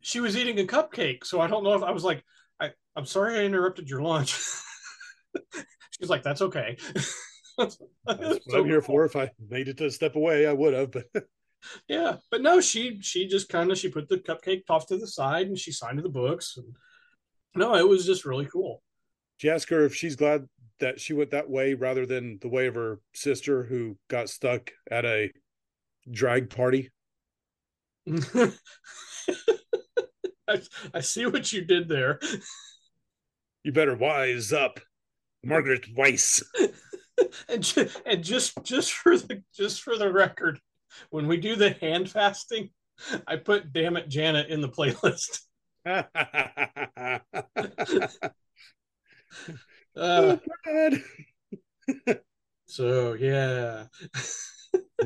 she 0.00 0.20
was 0.20 0.36
eating 0.36 0.58
a 0.60 0.64
cupcake. 0.64 1.24
So 1.24 1.40
I 1.40 1.46
don't 1.46 1.64
know 1.64 1.74
if 1.74 1.82
I 1.82 1.92
was 1.92 2.04
like, 2.04 2.24
I 2.60 2.70
I'm 2.96 3.06
sorry 3.06 3.38
I 3.38 3.44
interrupted 3.44 3.88
your 3.88 4.02
lunch. 4.02 4.36
She's 6.00 6.10
like, 6.10 6.22
that's 6.22 6.42
okay. 6.42 6.76
that's, 6.94 7.16
that's 7.58 7.78
what 8.06 8.42
so 8.42 8.58
I'm 8.58 8.66
here 8.66 8.80
cool. 8.80 8.86
for. 8.86 9.04
If 9.04 9.16
I 9.16 9.30
made 9.48 9.68
it 9.68 9.78
to 9.78 9.90
step 9.90 10.16
away, 10.16 10.46
I 10.46 10.52
would 10.52 10.74
have. 10.74 10.92
But 10.92 11.06
yeah, 11.88 12.16
but 12.30 12.42
no, 12.42 12.60
she 12.60 12.98
she 13.02 13.26
just 13.26 13.48
kind 13.48 13.70
of 13.70 13.78
she 13.78 13.88
put 13.88 14.08
the 14.08 14.18
cupcake 14.18 14.62
off 14.68 14.86
to 14.86 14.96
the 14.96 15.06
side 15.06 15.46
and 15.46 15.58
she 15.58 15.72
signed 15.72 15.98
the 16.00 16.08
books 16.08 16.56
and 16.56 16.76
no, 17.54 17.74
it 17.74 17.88
was 17.88 18.06
just 18.06 18.24
really 18.24 18.46
cool. 18.46 18.82
she 19.38 19.50
asked 19.50 19.70
her 19.70 19.84
if 19.84 19.94
she's 19.94 20.16
glad 20.16 20.46
that 20.80 21.00
she 21.00 21.12
went 21.12 21.30
that 21.32 21.50
way 21.50 21.74
rather 21.74 22.06
than 22.06 22.38
the 22.40 22.48
way 22.48 22.66
of 22.66 22.74
her 22.76 23.00
sister 23.14 23.64
who 23.64 23.96
got 24.08 24.28
stuck 24.28 24.70
at 24.90 25.04
a 25.04 25.30
drag 26.10 26.50
party? 26.50 26.90
I, 30.48 30.60
I 30.94 31.00
see 31.00 31.26
what 31.26 31.52
you 31.52 31.64
did 31.64 31.88
there. 31.88 32.20
You 33.64 33.72
better 33.72 33.96
wise 33.96 34.52
up, 34.52 34.80
Margaret 35.44 35.86
Weis 35.96 36.42
and 37.48 37.62
ju- 37.62 37.88
and 38.06 38.24
just 38.24 38.62
just 38.62 38.92
for 38.92 39.16
the 39.18 39.42
just 39.54 39.82
for 39.82 39.98
the 39.98 40.10
record, 40.12 40.58
when 41.10 41.26
we 41.26 41.36
do 41.36 41.56
the 41.56 41.70
hand 41.70 42.10
fasting, 42.10 42.70
I 43.26 43.36
put 43.36 43.72
"Damn 43.72 43.96
it, 43.96 44.08
Janet" 44.08 44.48
in 44.48 44.60
the 44.60 44.68
playlist 44.68 45.40
uh, 45.88 46.02
oh, 49.96 50.38
so 52.66 53.14
yeah. 53.14 53.84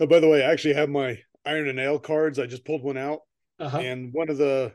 oh, 0.00 0.06
by 0.06 0.20
the 0.20 0.28
way, 0.28 0.44
I 0.44 0.50
actually 0.52 0.74
have 0.74 0.88
my 0.88 1.18
iron 1.44 1.66
and 1.68 1.76
nail 1.76 1.98
cards. 1.98 2.38
I 2.38 2.46
just 2.46 2.64
pulled 2.64 2.82
one 2.82 2.96
out, 2.96 3.20
uh-huh. 3.58 3.78
and 3.78 4.12
one 4.12 4.28
of 4.28 4.38
the 4.38 4.74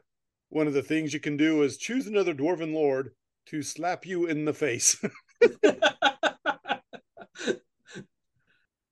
one 0.49 0.67
of 0.67 0.73
the 0.73 0.83
things 0.83 1.13
you 1.13 1.19
can 1.19 1.37
do 1.37 1.63
is 1.63 1.77
choose 1.77 2.07
another 2.07 2.33
dwarven 2.33 2.73
lord 2.73 3.11
to 3.47 3.61
slap 3.61 4.05
you 4.05 4.25
in 4.25 4.45
the 4.45 4.53
face. 4.53 5.01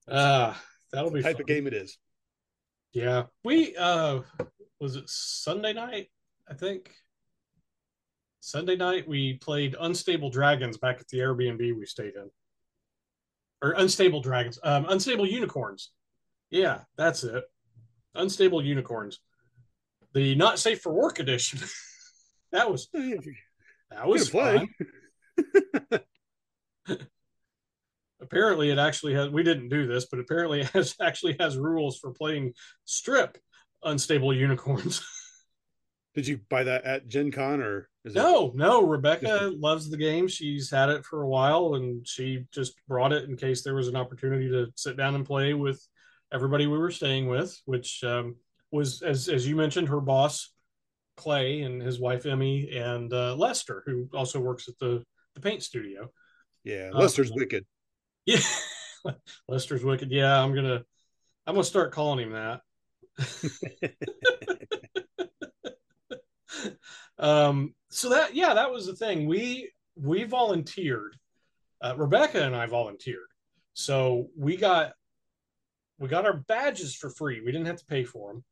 Ah, 0.09 0.51
uh, 0.51 0.55
that'll 0.91 1.11
be 1.11 1.19
the 1.19 1.23
type 1.23 1.35
fun. 1.35 1.41
of 1.41 1.47
game 1.47 1.67
it 1.67 1.73
is. 1.73 1.97
Yeah, 2.93 3.23
we 3.43 3.75
uh 3.75 4.21
was 4.79 4.95
it 4.95 5.09
Sunday 5.09 5.73
night? 5.73 6.07
I 6.49 6.53
think 6.53 6.91
Sunday 8.39 8.75
night 8.75 9.07
we 9.07 9.33
played 9.35 9.75
Unstable 9.79 10.29
Dragons 10.29 10.77
back 10.77 10.99
at 10.99 11.07
the 11.09 11.19
Airbnb 11.19 11.77
we 11.77 11.85
stayed 11.85 12.15
in, 12.15 12.29
or 13.61 13.71
Unstable 13.71 14.21
Dragons, 14.21 14.59
um, 14.63 14.85
Unstable 14.87 15.27
Unicorns. 15.27 15.91
Yeah, 16.49 16.79
that's 16.95 17.23
it. 17.23 17.43
Unstable 18.15 18.63
Unicorns, 18.63 19.19
the 20.13 20.35
not 20.35 20.59
safe 20.59 20.81
for 20.81 20.93
work 20.93 21.19
edition. 21.19 21.59
that 22.51 22.71
was 22.71 22.87
that 22.93 24.07
was 24.07 24.29
fun. 24.29 24.69
apparently, 28.27 28.69
it 28.69 28.77
actually 28.77 29.13
has. 29.13 29.29
We 29.29 29.43
didn't 29.43 29.69
do 29.69 29.87
this, 29.87 30.05
but 30.05 30.19
apparently, 30.19 30.61
it 30.61 30.69
has 30.69 30.95
actually 31.01 31.35
has 31.39 31.57
rules 31.57 31.97
for 31.97 32.11
playing 32.11 32.53
strip 32.85 33.37
unstable 33.83 34.33
unicorns. 34.33 35.05
Did 36.15 36.27
you 36.27 36.39
buy 36.49 36.63
that 36.63 36.83
at 36.83 37.07
Gen 37.07 37.31
Con 37.31 37.61
or 37.61 37.89
no? 38.03 38.47
It... 38.47 38.55
No, 38.55 38.81
Rebecca 38.81 39.51
loves 39.55 39.89
the 39.89 39.97
game. 39.97 40.27
She's 40.27 40.69
had 40.71 40.89
it 40.89 41.05
for 41.05 41.21
a 41.21 41.27
while, 41.27 41.75
and 41.75 42.07
she 42.07 42.45
just 42.51 42.73
brought 42.87 43.13
it 43.13 43.29
in 43.29 43.37
case 43.37 43.63
there 43.63 43.75
was 43.75 43.87
an 43.87 43.95
opportunity 43.95 44.49
to 44.49 44.67
sit 44.75 44.97
down 44.97 45.15
and 45.15 45.25
play 45.25 45.53
with 45.53 45.79
everybody 46.33 46.65
we 46.65 46.77
were 46.77 46.91
staying 46.91 47.27
with, 47.27 47.55
which 47.65 48.03
um, 48.03 48.35
was 48.71 49.01
as 49.01 49.29
as 49.29 49.47
you 49.47 49.55
mentioned, 49.55 49.89
her 49.89 50.01
boss 50.01 50.51
Clay 51.17 51.61
and 51.61 51.81
his 51.81 51.99
wife 51.99 52.25
Emmy 52.25 52.75
and 52.75 53.13
uh, 53.13 53.35
Lester, 53.35 53.83
who 53.85 54.09
also 54.13 54.39
works 54.39 54.67
at 54.67 54.77
the 54.79 55.03
the 55.35 55.41
paint 55.41 55.61
studio. 55.61 56.11
Yeah, 56.63 56.89
Lester's 56.93 57.31
um, 57.31 57.37
wicked. 57.37 57.65
Yeah, 58.27 58.41
Lester's 59.47 59.83
wicked. 59.83 60.11
Yeah, 60.11 60.43
I'm 60.43 60.53
gonna 60.53 60.83
I'm 61.47 61.55
gonna 61.55 61.63
start 61.63 61.93
calling 61.93 62.19
him 62.19 62.33
that. 62.33 62.61
um, 67.17 67.73
so 67.89 68.09
that 68.09 68.35
yeah, 68.35 68.53
that 68.53 68.71
was 68.71 68.85
the 68.85 68.95
thing. 68.95 69.27
We 69.27 69.71
we 69.95 70.25
volunteered. 70.25 71.15
Uh, 71.79 71.93
Rebecca 71.95 72.43
and 72.43 72.55
I 72.55 72.65
volunteered, 72.65 73.29
so 73.73 74.29
we 74.35 74.57
got 74.57 74.93
we 75.97 76.09
got 76.09 76.25
our 76.25 76.43
badges 76.47 76.95
for 76.95 77.09
free. 77.09 77.39
We 77.39 77.51
didn't 77.51 77.67
have 77.67 77.79
to 77.79 77.85
pay 77.85 78.03
for 78.03 78.33
them, 78.33 78.43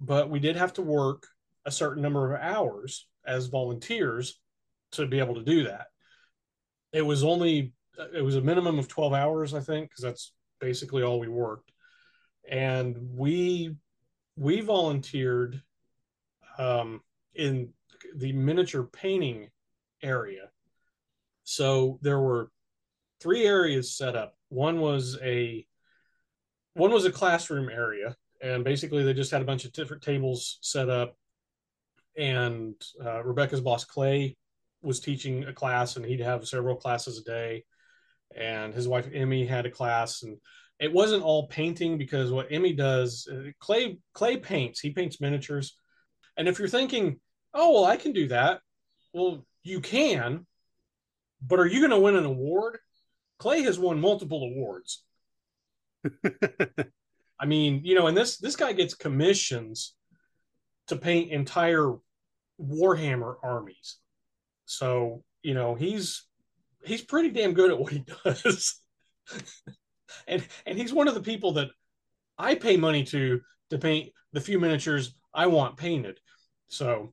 but 0.00 0.28
we 0.28 0.38
did 0.38 0.56
have 0.56 0.74
to 0.74 0.82
work 0.82 1.26
a 1.64 1.70
certain 1.70 2.02
number 2.02 2.34
of 2.34 2.42
hours 2.42 3.08
as 3.24 3.46
volunteers 3.46 4.38
to 4.92 5.06
be 5.06 5.18
able 5.18 5.36
to 5.36 5.44
do 5.44 5.64
that. 5.64 5.86
It 6.92 7.02
was 7.02 7.24
only 7.24 7.72
it 8.14 8.22
was 8.22 8.36
a 8.36 8.40
minimum 8.40 8.78
of 8.78 8.88
12 8.88 9.12
hours, 9.12 9.54
I 9.54 9.60
think, 9.60 9.90
because 9.90 10.02
that's 10.02 10.32
basically 10.60 11.02
all 11.02 11.20
we 11.20 11.28
worked. 11.28 11.72
And 12.48 12.96
we 13.14 13.74
we 14.36 14.60
volunteered 14.60 15.62
um, 16.58 17.00
in 17.34 17.72
the 18.16 18.32
miniature 18.32 18.84
painting 18.84 19.48
area. 20.02 20.50
So 21.44 21.98
there 22.02 22.20
were 22.20 22.50
three 23.20 23.46
areas 23.46 23.96
set 23.96 24.16
up. 24.16 24.36
One 24.48 24.80
was 24.80 25.18
a 25.22 25.66
one 26.74 26.90
was 26.90 27.04
a 27.04 27.12
classroom 27.12 27.68
area, 27.68 28.16
and 28.42 28.64
basically 28.64 29.04
they 29.04 29.14
just 29.14 29.30
had 29.30 29.42
a 29.42 29.46
bunch 29.46 29.64
of 29.64 29.72
different 29.72 30.02
tables 30.02 30.58
set 30.60 30.90
up. 30.90 31.16
And 32.16 32.74
uh, 33.04 33.22
Rebecca's 33.24 33.60
boss 33.60 33.84
Clay 33.84 34.36
was 34.82 35.00
teaching 35.00 35.44
a 35.44 35.52
class, 35.52 35.96
and 35.96 36.04
he'd 36.04 36.20
have 36.20 36.46
several 36.46 36.76
classes 36.76 37.18
a 37.18 37.24
day. 37.24 37.64
And 38.36 38.74
his 38.74 38.88
wife 38.88 39.08
Emmy 39.12 39.46
had 39.46 39.66
a 39.66 39.70
class, 39.70 40.22
and 40.22 40.38
it 40.80 40.92
wasn't 40.92 41.22
all 41.22 41.46
painting 41.46 41.98
because 41.98 42.30
what 42.30 42.48
Emmy 42.50 42.72
does, 42.72 43.28
uh, 43.30 43.50
Clay 43.60 43.98
Clay 44.12 44.36
paints. 44.36 44.80
He 44.80 44.90
paints 44.90 45.20
miniatures, 45.20 45.76
and 46.36 46.48
if 46.48 46.58
you're 46.58 46.68
thinking, 46.68 47.20
oh 47.52 47.72
well, 47.72 47.84
I 47.84 47.96
can 47.96 48.12
do 48.12 48.28
that, 48.28 48.60
well, 49.12 49.46
you 49.62 49.80
can, 49.80 50.46
but 51.40 51.60
are 51.60 51.66
you 51.66 51.80
going 51.80 51.90
to 51.90 51.98
win 51.98 52.16
an 52.16 52.24
award? 52.24 52.78
Clay 53.38 53.62
has 53.62 53.78
won 53.78 54.00
multiple 54.00 54.42
awards. 54.42 55.04
I 57.40 57.46
mean, 57.46 57.82
you 57.84 57.94
know, 57.94 58.06
and 58.06 58.16
this 58.16 58.38
this 58.38 58.56
guy 58.56 58.72
gets 58.72 58.94
commissions 58.94 59.94
to 60.88 60.96
paint 60.96 61.30
entire 61.30 61.94
Warhammer 62.60 63.36
armies. 63.42 63.96
So, 64.66 65.22
you 65.42 65.54
know, 65.54 65.74
he's 65.74 66.26
he's 66.84 67.02
pretty 67.02 67.30
damn 67.30 67.54
good 67.54 67.70
at 67.70 67.78
what 67.78 67.92
he 67.92 68.04
does. 68.24 68.80
and 70.26 70.44
and 70.66 70.78
he's 70.78 70.92
one 70.92 71.08
of 71.08 71.14
the 71.14 71.20
people 71.20 71.52
that 71.52 71.68
I 72.38 72.54
pay 72.54 72.76
money 72.76 73.04
to 73.04 73.40
to 73.70 73.78
paint 73.78 74.10
the 74.32 74.40
few 74.40 74.58
miniatures 74.58 75.14
I 75.32 75.46
want 75.46 75.76
painted. 75.76 76.18
So, 76.68 77.12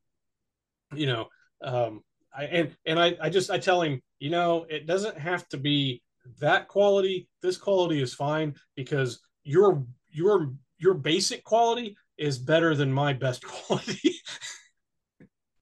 you 0.93 1.07
know, 1.07 1.28
um, 1.63 2.03
I 2.36 2.45
and 2.45 2.76
and 2.86 2.99
I, 2.99 3.15
I 3.22 3.30
just 3.30 3.51
I 3.51 3.57
tell 3.57 3.82
him, 3.82 4.01
you 4.19 4.30
know, 4.30 4.65
it 4.69 4.88
doesn't 4.88 5.17
have 5.17 5.47
to 5.49 5.57
be 5.57 6.01
that 6.39 6.67
quality. 6.67 7.28
This 7.41 7.57
quality 7.57 8.01
is 8.01 8.13
fine 8.13 8.55
because 8.76 9.19
your 9.43 9.86
your 10.09 10.53
your 10.78 10.93
basic 10.93 11.43
quality 11.43 11.95
is 12.17 12.38
better 12.38 12.76
than 12.76 12.91
my 12.91 13.13
best 13.13 13.45
quality. 13.47 14.15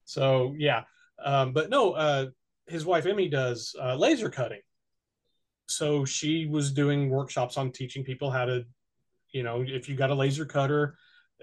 so 0.04 0.54
yeah, 0.56 0.84
um, 1.24 1.52
but 1.52 1.70
no, 1.70 1.92
uh, 1.92 2.26
his 2.70 2.86
wife 2.86 3.06
Emmy 3.06 3.28
does 3.28 3.74
uh, 3.82 3.96
laser 3.96 4.30
cutting. 4.30 4.60
So 5.66 6.04
she 6.04 6.46
was 6.46 6.72
doing 6.72 7.10
workshops 7.10 7.56
on 7.56 7.70
teaching 7.70 8.02
people 8.02 8.30
how 8.30 8.44
to, 8.44 8.64
you 9.32 9.42
know, 9.42 9.64
if 9.66 9.88
you 9.88 9.96
got 9.96 10.10
a 10.10 10.14
laser 10.14 10.44
cutter 10.44 10.96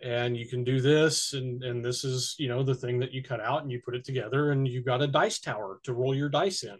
and 0.03 0.37
you 0.37 0.47
can 0.47 0.63
do 0.63 0.79
this 0.79 1.33
and 1.33 1.63
and 1.63 1.83
this 1.83 2.03
is 2.03 2.35
you 2.37 2.47
know 2.47 2.61
the 2.63 2.75
thing 2.75 2.99
that 2.99 3.11
you 3.11 3.23
cut 3.23 3.39
out 3.39 3.63
and 3.63 3.71
you 3.71 3.81
put 3.83 3.95
it 3.95 4.05
together 4.05 4.51
and 4.51 4.67
you 4.67 4.83
got 4.83 5.01
a 5.01 5.07
dice 5.07 5.39
tower 5.39 5.79
to 5.83 5.93
roll 5.93 6.13
your 6.13 6.29
dice 6.29 6.63
in. 6.63 6.77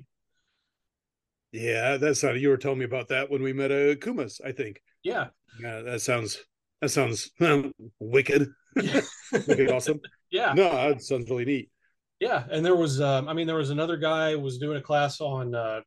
Yeah 1.51 1.97
that's 1.97 2.21
how 2.21 2.31
you 2.31 2.49
were 2.49 2.57
telling 2.57 2.79
me 2.79 2.85
about 2.85 3.07
that 3.07 3.29
when 3.31 3.41
we 3.41 3.53
met 3.53 3.71
a 3.71 3.93
uh, 3.93 3.95
kumas 3.95 4.39
i 4.45 4.51
think. 4.51 4.81
Yeah. 5.03 5.27
Yeah 5.59 5.81
that 5.81 6.01
sounds 6.01 6.43
that 6.81 6.89
sounds 6.89 7.31
um, 7.41 7.73
wicked. 7.99 8.49
Wicked 8.75 9.71
awesome. 9.71 9.99
Yeah. 10.29 10.53
No 10.53 10.69
that 10.69 11.01
sounds 11.01 11.29
really 11.29 11.45
neat 11.45 11.71
yeah 12.19 12.43
and 12.51 12.65
there 12.65 12.75
was 12.75 13.01
um, 13.01 13.27
i 13.27 13.33
mean 13.33 13.47
there 13.47 13.55
was 13.55 13.69
another 13.69 13.97
guy 13.97 14.35
was 14.35 14.57
doing 14.57 14.77
a 14.77 14.81
class 14.81 15.21
on 15.21 15.53
uh 15.53 15.81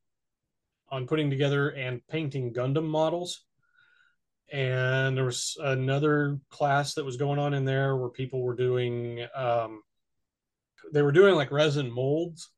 on 0.90 1.06
putting 1.06 1.30
together 1.30 1.68
and 1.70 2.00
painting 2.08 2.52
gundam 2.52 2.88
models. 2.88 3.44
And 4.52 5.16
there 5.16 5.24
was 5.24 5.56
another 5.60 6.38
class 6.50 6.94
that 6.94 7.04
was 7.04 7.16
going 7.16 7.38
on 7.38 7.54
in 7.54 7.64
there 7.64 7.96
where 7.96 8.08
people 8.08 8.42
were 8.42 8.56
doing 8.56 9.24
um, 9.34 9.82
they 10.92 11.02
were 11.02 11.12
doing 11.12 11.36
like 11.36 11.52
resin 11.52 11.90
molds. 11.92 12.50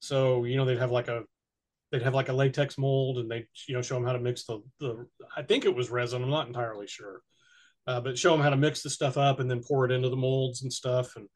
So 0.00 0.44
you 0.44 0.56
know 0.56 0.66
they'd 0.66 0.78
have 0.78 0.90
like 0.90 1.08
a 1.08 1.22
they'd 1.90 2.02
have 2.02 2.14
like 2.14 2.28
a 2.28 2.34
latex 2.34 2.76
mold 2.76 3.16
and 3.16 3.30
they 3.30 3.46
you 3.66 3.74
know 3.74 3.80
show 3.80 3.94
them 3.94 4.04
how 4.04 4.12
to 4.12 4.18
mix 4.18 4.44
the 4.44 4.62
the 4.78 5.06
i 5.34 5.42
think 5.42 5.64
it 5.64 5.74
was 5.74 5.88
resin 5.88 6.22
i'm 6.22 6.28
not 6.28 6.46
entirely 6.46 6.86
sure 6.86 7.22
uh, 7.86 7.98
but 7.98 8.18
show 8.18 8.32
them 8.32 8.42
how 8.42 8.50
to 8.50 8.56
mix 8.56 8.82
the 8.82 8.90
stuff 8.90 9.16
up 9.16 9.40
and 9.40 9.50
then 9.50 9.62
pour 9.66 9.86
it 9.86 9.90
into 9.90 10.10
the 10.10 10.16
molds 10.16 10.62
and 10.62 10.70
stuff. 10.70 11.16
And 11.16 11.26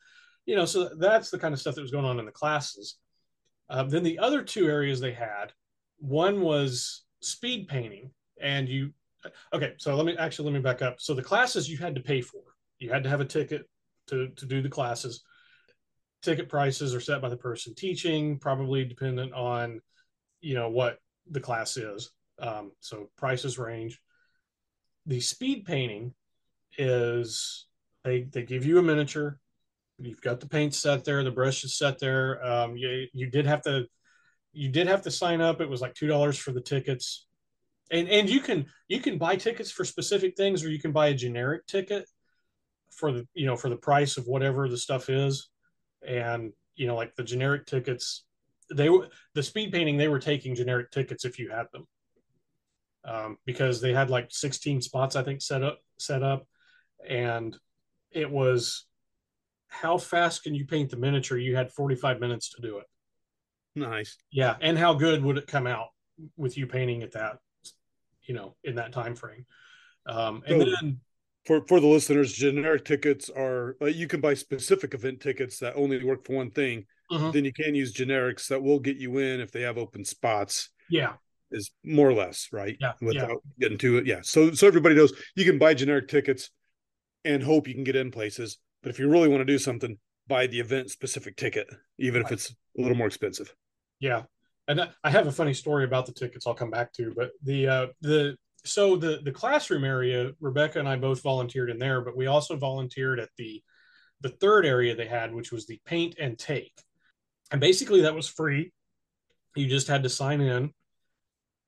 you 0.47 0.57
know 0.57 0.65
so 0.65 0.91
that's 0.99 1.31
the 1.31 1.39
kind 1.39 1.55
of 1.55 1.61
stuff 1.61 1.75
that 1.75 1.83
was 1.83 1.91
going 1.91 2.05
on 2.05 2.19
in 2.19 2.27
the 2.27 2.33
classes. 2.33 2.97
Uh, 3.71 3.85
then 3.85 4.03
the 4.03 4.19
other 4.19 4.43
two 4.43 4.67
areas 4.67 5.01
they 5.01 5.13
had 5.13 5.53
one 5.99 6.41
was 6.41 7.05
speed 7.21 7.69
painting 7.69 8.11
and 8.41 8.69
you 8.69 8.91
okay 9.53 9.75
so 9.79 9.95
let 9.95 10.05
me 10.05 10.17
actually 10.19 10.47
let 10.47 10.55
me 10.55 10.61
back 10.61 10.83
up. 10.83 10.97
So 11.01 11.15
the 11.15 11.23
classes 11.23 11.69
you 11.69 11.79
had 11.79 11.95
to 11.95 12.01
pay 12.01 12.21
for. 12.21 12.43
You 12.79 12.91
had 12.91 13.05
to 13.05 13.09
have 13.09 13.21
a 13.21 13.25
ticket 13.25 13.69
to 14.09 14.29
to 14.29 14.47
do 14.47 14.61
the 14.61 14.69
classes. 14.69 15.23
Ticket 16.23 16.49
prices 16.49 16.95
are 16.95 17.01
set 17.01 17.23
by 17.23 17.29
the 17.29 17.37
person 17.37 17.75
teaching 17.75 18.39
probably 18.39 18.85
dependent 18.85 19.33
on 19.33 19.81
you 20.41 20.55
know 20.55 20.69
what 20.69 20.99
the 21.31 21.41
class 21.41 21.77
is. 21.77 22.11
Um, 22.41 22.73
so 22.81 23.11
prices 23.17 23.59
range. 23.59 24.01
The 25.07 25.21
speed 25.21 25.65
painting 25.65 26.15
is 26.79 27.67
they 28.05 28.23
they 28.23 28.43
give 28.43 28.67
you 28.67 28.79
a 28.79 28.83
miniature 28.83 29.39
you've 30.03 30.21
got 30.21 30.41
the 30.41 30.49
paint 30.49 30.75
set 30.75 31.05
there 31.05 31.23
the 31.23 31.31
brush 31.31 31.65
is 31.65 31.77
set 31.77 31.99
there. 31.99 32.45
Um, 32.45 32.77
you, 32.77 33.07
you 33.13 33.27
did 33.31 33.47
have 33.47 33.63
to 33.63 33.87
you 34.53 34.69
did 34.69 34.87
have 34.87 35.03
to 35.03 35.11
sign 35.11 35.41
up. 35.41 35.61
It 35.61 35.69
was 35.69 35.81
like 35.81 35.95
two 35.95 36.07
dollars 36.07 36.39
for 36.39 36.53
the 36.53 36.61
tickets. 36.61 37.27
And 37.91 38.09
and 38.09 38.29
you 38.29 38.41
can 38.41 38.67
you 38.89 39.01
can 39.01 39.19
buy 39.19 39.37
tickets 39.37 39.71
for 39.71 39.85
specific 39.85 40.37
things 40.37 40.65
or 40.65 40.71
you 40.71 40.81
can 40.81 40.93
buy 40.93 41.09
a 41.09 41.15
generic 41.15 41.67
ticket 41.67 42.09
for 42.91 43.13
the 43.13 43.27
you 43.35 43.47
know 43.47 43.57
for 43.57 43.69
the 43.69 43.77
price 43.77 44.17
of 44.17 44.27
whatever 44.27 44.69
the 44.69 44.77
stuff 44.77 45.09
is. 45.09 45.49
And 46.07 46.53
you 46.75 46.87
know 46.87 46.97
like 46.97 47.15
the 47.15 47.25
generic 47.25 47.67
tickets 47.67 48.25
they 48.75 48.89
were 48.89 49.09
the 49.35 49.43
speed 49.43 49.73
painting 49.73 49.99
they 49.99 50.09
were 50.09 50.19
taking 50.19 50.55
generic 50.55 50.91
tickets 50.91 51.25
if 51.25 51.39
you 51.39 51.51
had 51.51 51.67
them. 51.73 51.87
Um, 53.05 53.37
because 53.45 53.81
they 53.81 53.93
had 53.93 54.11
like 54.11 54.29
16 54.31 54.81
spots 54.81 55.17
i 55.17 55.25
think 55.25 55.43
set 55.43 55.63
up 55.63 55.79
set 55.99 56.23
up. 56.23 56.47
And 57.09 57.57
it 58.11 58.31
was 58.31 58.87
how 59.73 59.97
fast 59.97 60.43
can 60.43 60.55
you 60.55 60.67
paint 60.67 60.91
the 60.91 60.97
miniature? 60.97 61.39
You 61.39 61.57
had 61.57 61.73
45 61.73 62.21
minutes 62.21 62.51
to 62.51 62.63
do 62.63 62.79
it. 62.79 62.87
Nice. 63.75 64.19
Yeah 64.31 64.57
and 64.61 64.79
how 64.79 64.95
good 64.95 65.25
would 65.25 65.39
it 65.39 65.47
come 65.47 65.67
out 65.67 65.89
with 66.37 66.59
you 66.59 66.67
painting 66.67 67.03
at 67.03 67.13
that 67.13 67.39
you 68.25 68.35
know 68.35 68.55
in 68.63 68.77
that 68.77 68.93
time 68.93 69.15
frame? 69.15 69.47
Um, 70.07 70.43
and 70.47 70.63
so 70.63 70.69
then 70.81 71.01
for 71.47 71.67
for 71.67 71.81
the 71.81 71.87
listeners 71.87 72.33
generic 72.33 72.85
tickets 72.85 73.31
are 73.31 73.77
uh, 73.81 73.87
you 73.87 74.07
can 74.07 74.21
buy 74.21 74.35
specific 74.35 74.93
event 74.93 75.21
tickets 75.21 75.59
that 75.61 75.75
only 75.75 76.03
work 76.05 76.27
for 76.27 76.37
one 76.37 76.51
thing. 76.51 76.85
Uh-huh. 77.11 77.31
then 77.31 77.45
you 77.45 77.53
can 77.53 77.75
use 77.75 77.93
generics 77.93 78.49
that 78.49 78.63
will 78.63 78.79
get 78.79 78.97
you 78.97 79.19
in 79.19 79.41
if 79.41 79.53
they 79.53 79.63
have 79.63 79.77
open 79.77 80.05
spots. 80.05 80.71
Yeah. 80.89 81.15
Is 81.51 81.71
more 81.83 82.09
or 82.09 82.15
less 82.15 82.49
right? 82.53 82.77
Yeah 82.79 82.93
without 83.01 83.31
yeah. 83.31 83.53
getting 83.59 83.79
to 83.79 83.97
it 83.97 84.07
yeah. 84.07 84.21
So 84.23 84.53
so 84.53 84.67
everybody 84.67 84.95
knows 84.95 85.15
you 85.35 85.47
can 85.47 85.59
buy 85.59 85.73
generic 85.73 86.09
tickets 86.09 86.51
and 87.25 87.43
hope 87.43 87.69
you 87.69 87.75
can 87.75 87.85
get 87.85 87.97
in 87.97 88.11
places 88.11 88.59
but 88.83 88.91
if 88.91 88.99
you 88.99 89.09
really 89.09 89.29
want 89.29 89.41
to 89.41 89.45
do 89.45 89.59
something 89.59 89.97
buy 90.29 90.47
the 90.47 90.61
event 90.61 90.91
specific 90.91 91.37
ticket 91.37 91.69
even 91.99 92.23
right. 92.23 92.33
if 92.33 92.39
it's 92.39 92.55
a 92.79 92.81
little 92.81 92.97
more 92.97 93.07
expensive 93.07 93.55
yeah 94.01 94.23
and 94.69 94.89
I 95.03 95.11
have 95.11 95.27
a 95.27 95.33
funny 95.33 95.55
story 95.55 95.85
about 95.85 96.07
the 96.07 96.13
tickets 96.13 96.47
I'll 96.47 96.55
come 96.55 96.71
back 96.71 96.93
to, 96.95 97.13
but 97.17 97.33
the 97.43 97.69
uh, 97.69 97.87
the 98.01 98.37
so 98.65 98.97
the 98.97 99.21
the 99.25 99.33
classroom 99.33 99.85
area, 99.85 100.33
Rebecca 100.41 100.79
and 100.79 100.89
I 100.89 100.97
both 100.97 101.23
volunteered 101.23 101.71
in 101.71 101.79
there, 101.79 102.01
but 102.01 102.17
we 102.17 102.27
also 102.27 102.57
volunteered 102.57 103.19
at 103.19 103.31
the 103.37 103.63
the 104.21 104.29
third 104.29 104.65
area 104.65 104.95
they 104.95 105.07
had, 105.07 105.35
which 105.35 105.51
was 105.51 105.67
the 105.67 105.81
paint 105.85 106.17
and 106.19 106.39
take, 106.39 106.73
and 107.51 107.61
basically 107.61 108.03
that 108.03 108.15
was 108.15 108.29
free. 108.29 108.73
You 109.57 109.67
just 109.67 109.89
had 109.89 110.05
to 110.05 110.09
sign 110.09 110.41
in, 110.41 110.73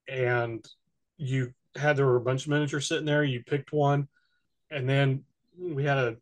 and 0.09 0.65
you 1.17 1.53
had 1.77 1.97
there 1.97 2.07
were 2.07 2.17
a 2.17 2.21
bunch 2.21 2.45
of 2.45 2.51
miniatures 2.51 2.87
sitting 2.87 3.07
there. 3.07 3.25
You 3.25 3.43
picked 3.43 3.73
one, 3.73 4.09
and 4.71 4.89
then 4.89 5.25
we 5.59 5.85
had 5.85 5.99
a 5.99 6.17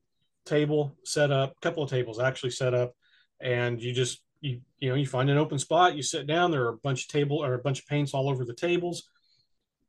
table 0.45 0.97
set 1.05 1.30
up, 1.30 1.53
a 1.57 1.61
couple 1.61 1.82
of 1.82 1.90
tables 1.90 2.20
actually 2.20 2.51
set 2.51 2.74
up, 2.74 2.93
and 3.40 3.80
you 3.82 3.93
just 3.93 4.22
you 4.43 4.61
you 4.78 4.90
know 4.90 4.95
you 4.95 5.07
find 5.07 5.30
an 5.30 5.38
open 5.38 5.59
spot 5.59 5.97
you 5.97 6.03
sit 6.03 6.26
down 6.26 6.51
there 6.51 6.64
are 6.64 6.74
a 6.74 6.78
bunch 6.78 7.03
of 7.03 7.09
table 7.09 7.43
or 7.43 7.55
a 7.55 7.62
bunch 7.62 7.78
of 7.78 7.86
paints 7.86 8.12
all 8.12 8.28
over 8.28 8.45
the 8.45 8.55
tables. 8.55 9.09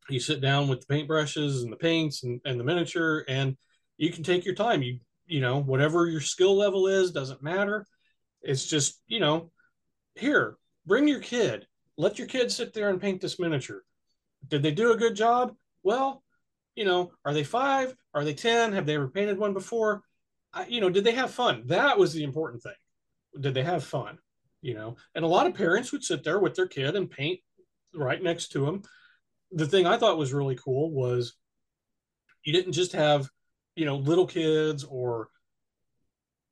You 0.10 0.20
sit 0.20 0.42
down 0.42 0.68
with 0.68 0.86
the 0.86 0.94
paintbrushes 0.94 1.64
and 1.64 1.72
the 1.72 1.78
paints 1.78 2.24
and, 2.24 2.40
and 2.46 2.60
the 2.60 2.64
miniature 2.64 3.26
and 3.28 3.58
you 3.98 4.12
can 4.12 4.24
take 4.24 4.46
your 4.46 4.56
time. 4.56 4.82
You 4.82 5.00
you 5.26 5.42
know 5.42 5.62
whatever 5.62 6.08
your 6.08 6.22
skill 6.22 6.56
level 6.56 6.88
is 6.88 7.12
doesn't 7.12 7.44
matter. 7.44 7.86
It's 8.42 8.66
just 8.66 9.02
you 9.08 9.20
know 9.20 9.52
here 10.16 10.58
bring 10.86 11.08
your 11.08 11.20
kid. 11.20 11.68
Let 11.98 12.18
your 12.18 12.28
kid 12.28 12.52
sit 12.52 12.74
there 12.74 12.90
and 12.90 13.02
paint 13.02 13.22
this 13.22 13.40
miniature. 13.40 13.84
Did 14.48 14.64
they 14.64 14.72
do 14.72 14.94
a 14.94 14.98
good 14.98 15.16
job? 15.16 15.56
Well 15.82 16.24
you 16.76 16.86
know 16.86 17.12
are 17.26 17.34
they 17.34 17.44
five? 17.44 17.96
Are 18.14 18.24
they 18.24 18.34
ten? 18.34 18.74
Have 18.74 18.86
they 18.86 18.96
ever 18.96 19.08
painted 19.08 19.40
one 19.40 19.54
before 19.54 20.04
you 20.68 20.82
know 20.82 20.90
did 20.90 21.04
they 21.04 21.14
have 21.14 21.32
fun? 21.32 21.64
That 21.66 21.98
was 21.98 22.14
the 22.14 22.24
important 22.24 22.64
thing. 22.64 22.74
Did 23.40 23.54
they 23.54 23.64
have 23.64 23.84
fun 23.84 24.20
you 24.62 24.74
know? 24.74 24.96
And 25.14 25.26
a 25.26 25.28
lot 25.28 25.46
of 25.46 25.56
parents 25.56 25.92
would 25.92 26.06
sit 26.06 26.24
there 26.24 26.40
with 26.40 26.56
their 26.56 26.70
kid 26.70 26.96
and 26.96 27.12
paint 27.12 27.42
right 27.94 28.24
next 28.24 28.48
to 28.48 28.66
them 28.66 28.82
the 29.52 29.68
thing 29.68 29.86
i 29.86 29.98
thought 29.98 30.18
was 30.18 30.34
really 30.34 30.56
cool 30.56 30.92
was 30.92 31.36
you 32.44 32.52
didn't 32.52 32.74
just 32.74 32.94
have 32.94 33.30
you 33.76 33.86
know 33.86 33.98
little 33.98 34.28
kids 34.28 34.84
or 34.84 35.30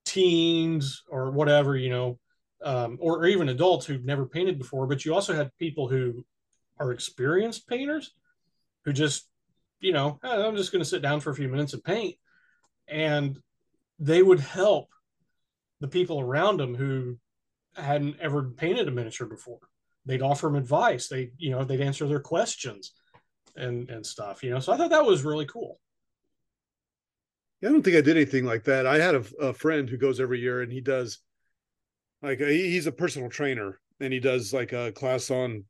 teens 0.06 1.04
or 1.10 1.32
whatever 1.32 1.76
you 1.76 1.90
know 1.90 2.20
um, 2.64 3.00
or, 3.02 3.18
or 3.18 3.26
even 3.26 3.50
adults 3.50 3.86
who've 3.86 4.06
never 4.06 4.26
painted 4.26 4.60
before 4.60 4.88
but 4.88 5.04
you 5.04 5.14
also 5.14 5.34
had 5.34 5.56
people 5.58 5.88
who 5.88 6.24
are 6.80 6.92
experienced 6.92 7.68
painters 7.68 8.14
who 8.86 8.94
just 8.94 9.28
you 9.80 9.92
know 9.92 10.20
i'm 10.24 10.56
just 10.56 10.72
going 10.72 10.84
to 10.84 10.90
sit 10.90 11.02
down 11.02 11.20
for 11.20 11.32
a 11.32 11.36
few 11.36 11.50
minutes 11.50 11.74
and 11.74 11.84
paint. 11.84 12.16
And 12.88 13.40
they 14.02 14.24
would 14.24 14.40
help 14.40 14.90
the 15.80 15.88
people 15.88 16.20
around 16.20 16.58
them 16.58 16.76
who 16.76 17.18
hadn't 17.76 18.20
ever 18.20 18.44
painted 18.44 18.88
a 18.88 18.92
miniature 18.92 19.28
before. 19.28 19.60
They'd 20.06 20.24
offer 20.24 20.48
them 20.48 20.56
advice. 20.56 21.08
They, 21.08 21.32
you 21.38 21.52
know, 21.52 21.64
they'd 21.64 21.80
answer 21.80 22.08
their 22.08 22.20
questions 22.20 22.94
and 23.56 23.90
and 23.90 24.06
stuff. 24.06 24.44
You 24.44 24.50
know, 24.50 24.60
so 24.60 24.74
I 24.74 24.78
thought 24.78 24.90
that 24.90 25.06
was 25.06 25.24
really 25.24 25.46
cool. 25.46 25.80
Yeah, 27.62 27.70
I 27.70 27.72
don't 27.72 27.84
think 27.84 27.96
I 27.96 28.02
did 28.02 28.18
anything 28.18 28.44
like 28.44 28.64
that. 28.64 28.88
I 28.88 28.98
had 28.98 29.14
a, 29.14 29.24
a 29.40 29.54
friend 29.54 29.88
who 29.88 29.98
goes 29.98 30.20
every 30.20 30.40
year, 30.40 30.64
and 30.64 30.72
he 30.72 30.82
does 30.82 31.20
like 32.24 32.40
he's 32.40 32.88
a 32.88 32.92
personal 32.92 33.30
trainer, 33.30 33.80
and 34.00 34.12
he 34.12 34.20
does 34.20 34.52
like 34.52 34.74
a 34.74 34.92
class 34.92 35.30
on. 35.30 35.66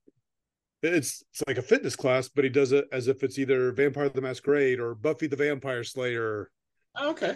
It's 0.81 1.23
it's 1.31 1.43
like 1.45 1.57
a 1.57 1.61
fitness 1.61 1.97
class, 1.97 2.29
but 2.29 2.45
he 2.45 2.49
does 2.49 2.71
it 2.71 2.85
as 2.93 3.09
if 3.09 3.23
it's 3.23 3.37
either 3.37 3.73
Vampire 3.73 4.07
the 4.07 4.21
Masquerade 4.21 4.79
or 4.79 4.95
Buffy 4.95 5.27
the 5.27 5.35
Vampire 5.35 5.83
Slayer. 5.83 6.49
Okay. 6.99 7.35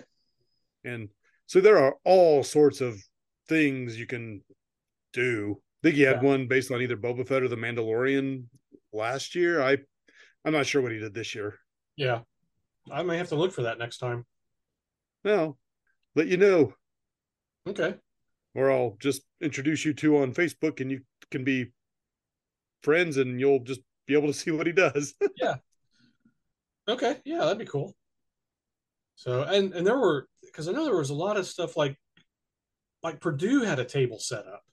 And 0.85 1.09
so 1.47 1.59
there 1.59 1.77
are 1.77 1.95
all 2.03 2.43
sorts 2.43 2.81
of 2.81 3.01
things 3.47 3.99
you 3.99 4.07
can 4.07 4.41
do. 5.13 5.57
I 5.59 5.87
think 5.87 5.95
he 5.95 6.03
had 6.03 6.21
yeah. 6.21 6.29
one 6.29 6.47
based 6.47 6.71
on 6.71 6.81
either 6.81 6.97
Boba 6.97 7.27
Fett 7.27 7.43
or 7.43 7.47
the 7.47 7.55
Mandalorian 7.55 8.45
last 8.93 9.35
year. 9.35 9.61
I 9.61 9.77
I'm 10.43 10.53
not 10.53 10.65
sure 10.65 10.81
what 10.81 10.91
he 10.91 10.99
did 10.99 11.13
this 11.13 11.35
year. 11.35 11.55
Yeah. 11.95 12.21
I 12.91 13.01
may 13.03 13.17
have 13.17 13.29
to 13.29 13.35
look 13.35 13.51
for 13.51 13.63
that 13.63 13.79
next 13.79 13.97
time. 13.97 14.25
No. 15.23 15.57
Let 16.15 16.27
you 16.27 16.37
know. 16.37 16.73
Okay. 17.67 17.95
Or 18.53 18.71
I'll 18.71 18.95
just 18.99 19.23
introduce 19.41 19.83
you 19.83 19.93
to 19.95 20.17
on 20.17 20.33
Facebook 20.33 20.79
and 20.79 20.91
you 20.91 21.01
can 21.31 21.43
be 21.43 21.71
friends, 22.83 23.17
and 23.17 23.39
you'll 23.39 23.63
just 23.63 23.81
be 24.05 24.13
able 24.13 24.27
to 24.27 24.33
see 24.39 24.51
what 24.51 24.67
he 24.67 24.73
does. 24.73 25.15
yeah. 25.35 25.55
Okay. 26.87 27.17
Yeah, 27.25 27.39
that'd 27.39 27.57
be 27.57 27.65
cool. 27.65 27.93
So 29.15 29.43
and 29.43 29.73
and 29.73 29.85
there 29.87 29.97
were 29.97 30.27
because 30.55 30.69
I 30.69 30.71
know 30.71 30.85
there 30.85 30.95
was 30.95 31.09
a 31.09 31.15
lot 31.15 31.35
of 31.35 31.45
stuff 31.45 31.75
like 31.75 31.97
like 33.03 33.19
Purdue 33.19 33.61
had 33.61 33.79
a 33.79 33.85
table 33.85 34.19
set 34.19 34.47
up, 34.47 34.63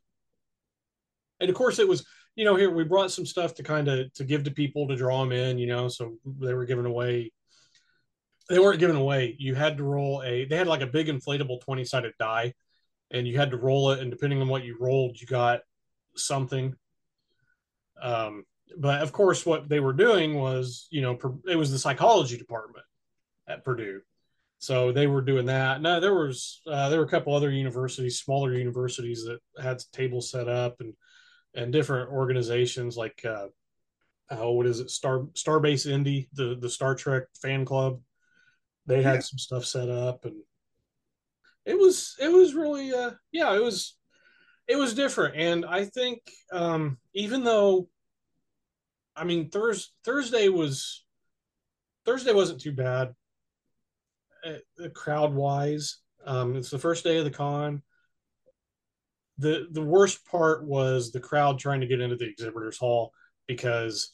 and 1.41 1.51
of 1.51 1.57
course 1.57 1.81
it 1.81 1.89
was 1.89 2.07
you 2.37 2.45
know 2.45 2.55
here 2.55 2.71
we 2.71 2.85
brought 2.85 3.11
some 3.11 3.27
stuff 3.27 3.55
to 3.57 3.65
kind 3.65 3.89
of 3.89 4.13
to 4.15 4.25
give 4.25 4.45
to 4.45 4.53
people 4.53 4.87
to 4.89 4.97
draw 4.97 5.21
them 5.21 5.33
in 5.33 5.59
you 5.59 5.67
know 5.67 5.89
so 5.89 6.15
they 6.25 6.55
were 6.55 6.65
giving 6.65 6.87
away 6.87 7.33
they 8.49 8.59
weren't 8.59 8.81
giving 8.81 8.97
away. 8.97 9.35
You 9.39 9.55
had 9.55 9.77
to 9.79 9.85
roll 9.85 10.23
a 10.23 10.45
they 10.45 10.57
had 10.57 10.67
like 10.67 10.83
a 10.83 10.87
big 10.87 11.09
inflatable 11.09 11.61
20 11.63 11.85
sided 11.85 12.13
die 12.19 12.55
and 13.11 13.27
you 13.27 13.37
had 13.37 13.51
to 13.51 13.57
roll 13.57 13.91
it 13.91 14.01
and 14.01 14.11
depending 14.11 14.41
on 14.41 14.49
what 14.49 14.65
you 14.65 14.77
rolled 14.79 15.21
you 15.21 15.27
got 15.27 15.61
something. 16.17 16.75
Um 18.01 18.45
but 18.79 19.03
of 19.03 19.13
course 19.13 19.45
what 19.45 19.69
they 19.69 19.81
were 19.81 19.93
doing 19.93 20.35
was 20.35 20.87
you 20.91 21.03
know 21.03 21.19
it 21.49 21.57
was 21.57 21.71
the 21.71 21.79
psychology 21.79 22.39
department 22.39 22.85
at 23.49 23.65
purdue 23.65 24.01
so 24.63 24.93
they 24.93 25.09
were 25.09 25.23
doing 25.23 25.47
that. 25.47 25.83
No 25.83 25.99
there 25.99 26.15
was 26.15 26.63
uh, 26.69 26.89
there 26.89 27.01
were 27.01 27.05
a 27.05 27.11
couple 27.11 27.35
other 27.35 27.51
universities 27.51 28.21
smaller 28.21 28.55
universities 28.55 29.25
that 29.25 29.41
had 29.61 29.83
tables 29.93 30.31
set 30.31 30.49
up 30.49 30.81
and 30.81 30.95
and 31.53 31.73
different 31.73 32.11
organizations 32.11 32.97
like 32.97 33.25
uh, 33.25 33.49
oh, 34.31 34.53
what 34.53 34.67
is 34.67 34.79
it? 34.79 34.89
Star 34.89 35.25
starbase 35.35 35.91
indy 35.91 36.29
the 36.33 36.57
the 36.61 36.71
star 36.71 36.95
trek 36.95 37.25
fan 37.41 37.65
club. 37.65 38.01
They 38.87 39.03
had 39.03 39.17
yeah. 39.17 39.21
some 39.21 39.39
stuff 39.39 39.65
set 39.65 39.89
up 39.89 40.27
and 40.27 40.37
it 41.65 41.77
was 41.77 42.15
it 42.21 42.31
was 42.31 42.55
really 42.55 42.95
uh 42.95 43.11
yeah 43.33 43.53
it 43.55 43.63
was 43.63 43.97
it 44.69 44.77
was 44.77 44.95
different. 44.95 45.35
And 45.37 45.67
i 45.67 45.85
think 45.87 46.21
um 46.53 46.99
even 47.15 47.43
though 47.43 47.89
i 49.17 49.25
mean 49.25 49.51
thursday 49.51 49.91
thursday 50.05 50.49
was 50.49 51.05
thursday 52.07 52.33
wasn't 52.33 52.61
too 52.61 52.73
bad 52.73 53.15
uh, 54.47 54.89
crowd 54.95 55.33
wise 55.33 55.99
um 56.25 56.57
it's 56.57 56.71
the 56.71 56.79
first 56.79 57.05
day 57.05 57.19
of 57.19 57.25
the 57.25 57.31
con. 57.31 57.83
The 59.39 59.67
the 59.71 59.83
worst 59.83 60.25
part 60.27 60.65
was 60.65 61.11
the 61.11 61.21
crowd 61.21 61.59
trying 61.59 61.81
to 61.81 61.87
get 61.87 62.01
into 62.01 62.17
the 62.17 62.29
exhibitors 62.29 62.79
hall 62.79 63.13
because 63.47 64.11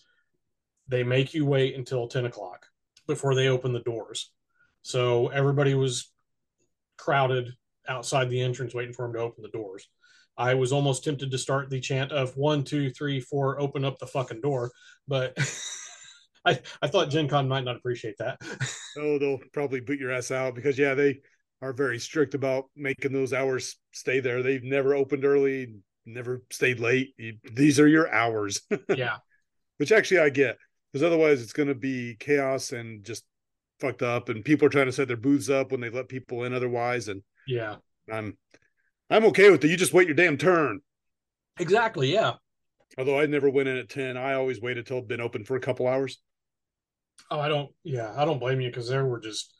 they 0.86 1.02
make 1.02 1.34
you 1.34 1.44
wait 1.44 1.74
until 1.74 2.08
10 2.08 2.24
o'clock 2.24 2.66
before 3.06 3.34
they 3.34 3.48
open 3.48 3.72
the 3.72 3.80
doors. 3.80 4.30
So 4.82 5.28
everybody 5.28 5.74
was 5.74 6.10
crowded 6.96 7.52
outside 7.88 8.30
the 8.30 8.40
entrance 8.40 8.74
waiting 8.74 8.94
for 8.94 9.04
them 9.06 9.12
to 9.14 9.20
open 9.20 9.42
the 9.42 9.50
doors. 9.50 9.88
I 10.38 10.54
was 10.54 10.72
almost 10.72 11.04
tempted 11.04 11.30
to 11.30 11.38
start 11.38 11.68
the 11.68 11.80
chant 11.80 12.12
of 12.12 12.36
one 12.36 12.64
two 12.64 12.90
three 12.90 13.20
four 13.20 13.60
open 13.60 13.84
up 13.84 13.98
the 13.98 14.06
fucking 14.06 14.40
door 14.40 14.70
but 15.06 15.36
I, 16.48 16.60
I 16.82 16.88
thought 16.88 17.10
gen 17.10 17.28
con 17.28 17.48
might 17.48 17.64
not 17.64 17.76
appreciate 17.76 18.16
that 18.18 18.40
oh 18.98 19.18
they'll 19.18 19.40
probably 19.52 19.80
boot 19.80 20.00
your 20.00 20.12
ass 20.12 20.30
out 20.30 20.54
because 20.54 20.78
yeah 20.78 20.94
they 20.94 21.20
are 21.60 21.72
very 21.72 21.98
strict 21.98 22.34
about 22.34 22.66
making 22.76 23.12
those 23.12 23.32
hours 23.32 23.76
stay 23.92 24.20
there. 24.20 24.42
They've 24.42 24.62
never 24.62 24.94
opened 24.94 25.24
early, 25.24 25.74
never 26.06 26.42
stayed 26.50 26.80
late. 26.80 27.14
These 27.52 27.80
are 27.80 27.88
your 27.88 28.12
hours. 28.12 28.60
yeah. 28.94 29.16
Which 29.78 29.92
actually 29.92 30.20
I 30.20 30.30
get 30.30 30.56
because 30.92 31.04
otherwise 31.04 31.42
it's 31.42 31.52
going 31.52 31.68
to 31.68 31.74
be 31.74 32.16
chaos 32.18 32.72
and 32.72 33.04
just 33.04 33.24
fucked 33.80 34.02
up 34.02 34.28
and 34.28 34.44
people 34.44 34.66
are 34.66 34.70
trying 34.70 34.86
to 34.86 34.92
set 34.92 35.06
their 35.06 35.16
booths 35.16 35.48
up 35.48 35.70
when 35.70 35.80
they 35.80 35.90
let 35.90 36.08
people 36.08 36.42
in 36.42 36.52
otherwise 36.52 37.06
and 37.06 37.22
yeah 37.46 37.76
i'm 38.12 38.36
i'm 39.08 39.24
okay 39.24 39.50
with 39.50 39.64
it 39.64 39.68
you 39.68 39.76
just 39.76 39.92
wait 39.92 40.08
your 40.08 40.16
damn 40.16 40.36
turn 40.36 40.80
exactly 41.60 42.12
yeah 42.12 42.32
although 42.96 43.20
i 43.20 43.26
never 43.26 43.48
went 43.48 43.68
in 43.68 43.76
at 43.76 43.88
10 43.88 44.16
i 44.16 44.32
always 44.32 44.60
waited 44.60 44.84
till 44.84 44.96
it'd 44.96 45.08
been 45.08 45.20
open 45.20 45.44
for 45.44 45.54
a 45.54 45.60
couple 45.60 45.86
hours 45.86 46.18
oh 47.30 47.40
i 47.40 47.48
don't 47.48 47.70
yeah 47.84 48.12
i 48.16 48.24
don't 48.24 48.38
blame 48.38 48.60
you 48.60 48.68
because 48.68 48.88
there 48.88 49.06
were 49.06 49.20
just 49.20 49.52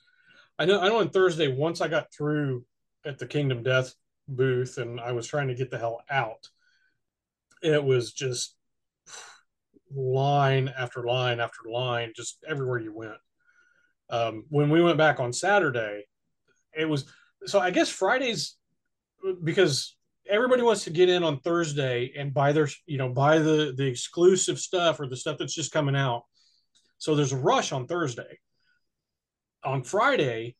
I 0.58 0.64
know 0.64 0.80
I 0.80 0.88
know 0.88 0.98
on 0.98 1.10
Thursday 1.10 1.48
once 1.48 1.80
I 1.80 1.88
got 1.88 2.12
through 2.12 2.64
at 3.04 3.18
the 3.18 3.26
Kingdom 3.26 3.62
Death 3.62 3.94
booth 4.26 4.78
and 4.78 5.00
I 5.00 5.12
was 5.12 5.26
trying 5.26 5.48
to 5.48 5.54
get 5.54 5.70
the 5.70 5.78
hell 5.78 6.02
out, 6.10 6.48
it 7.62 7.82
was 7.82 8.12
just 8.12 8.56
line 9.94 10.68
after 10.76 11.04
line 11.04 11.38
after 11.38 11.70
line, 11.70 12.12
just 12.14 12.38
everywhere 12.46 12.80
you 12.80 12.92
went. 12.92 13.18
Um, 14.10 14.44
when 14.48 14.68
we 14.70 14.82
went 14.82 14.98
back 14.98 15.20
on 15.20 15.32
Saturday, 15.32 16.06
it 16.76 16.86
was 16.86 17.04
so 17.46 17.60
I 17.60 17.70
guess 17.70 17.88
Fridays 17.88 18.56
because 19.44 19.96
everybody 20.28 20.62
wants 20.62 20.84
to 20.84 20.90
get 20.90 21.08
in 21.08 21.22
on 21.22 21.38
Thursday 21.40 22.12
and 22.18 22.34
buy 22.34 22.52
their 22.52 22.68
you 22.86 22.98
know 22.98 23.10
buy 23.10 23.38
the 23.38 23.74
the 23.76 23.86
exclusive 23.86 24.58
stuff 24.58 24.98
or 24.98 25.06
the 25.06 25.16
stuff 25.16 25.38
that's 25.38 25.54
just 25.54 25.72
coming 25.72 25.94
out. 25.94 26.24
So 26.98 27.14
there's 27.14 27.32
a 27.32 27.36
rush 27.36 27.72
on 27.72 27.86
Thursday 27.86 28.38
on 29.64 29.82
Friday, 29.82 30.56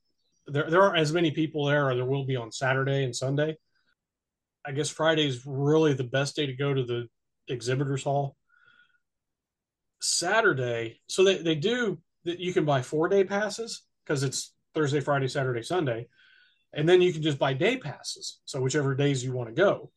there, 0.47 0.71
there 0.71 0.83
aren't 0.83 0.99
as 0.99 1.13
many 1.13 1.31
people 1.31 1.67
there, 1.67 1.89
or 1.89 1.95
there 1.95 2.05
will 2.05 2.25
be 2.25 2.37
on 2.37 2.53
Saturday 2.53 3.05
and 3.05 3.15
Sunday. 3.15 3.57
I 4.67 4.73
guess 4.73 4.89
Friday 4.89 5.27
is 5.27 5.47
really 5.47 5.95
the 5.95 6.05
best 6.05 6.37
day 6.37 6.47
to 6.47 6.55
go 6.55 6.75
to 6.75 6.85
the 6.85 7.09
exhibitors 7.49 8.05
hall. 8.05 8.37
Saturday, 10.01 11.01
so 11.09 11.25
they, 11.25 11.39
they 11.39 11.55
do 11.55 11.99
that 12.25 12.39
you 12.39 12.53
can 12.53 12.65
buy 12.65 12.83
four 12.83 13.09
day 13.09 13.25
passes 13.25 13.83
because 14.05 14.23
it's 14.23 14.55
Thursday, 14.75 15.01
Friday, 15.01 15.29
Saturday, 15.29 15.63
Sunday. 15.63 16.09
And 16.73 16.89
then 16.89 17.01
you 17.01 17.13
can 17.13 17.23
just 17.23 17.39
buy 17.39 17.55
day 17.55 17.79
passes. 17.79 18.41
So 18.45 18.61
whichever 18.61 18.95
days 18.95 19.25
you 19.25 19.33
want 19.33 19.49
to 19.49 19.55
go. 19.55 19.91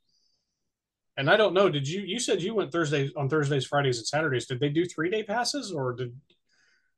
And 1.22 1.30
I 1.30 1.38
don't 1.38 1.53
know, 1.53 1.69
did 1.69 1.88
you 1.88 2.01
you 2.01 2.19
said 2.19 2.41
you 2.41 2.55
went 2.55 2.72
Thursdays 2.72 3.11
on 3.15 3.30
Thursdays, 3.30 3.63
Fridays, 3.63 3.99
and 3.99 4.07
Saturdays. 4.07 4.47
Did 4.47 4.59
they 4.59 4.69
do 4.69 4.86
three 4.86 5.07
day 5.07 5.22
passes 5.22 5.72
or 5.72 5.93
did 5.93 6.15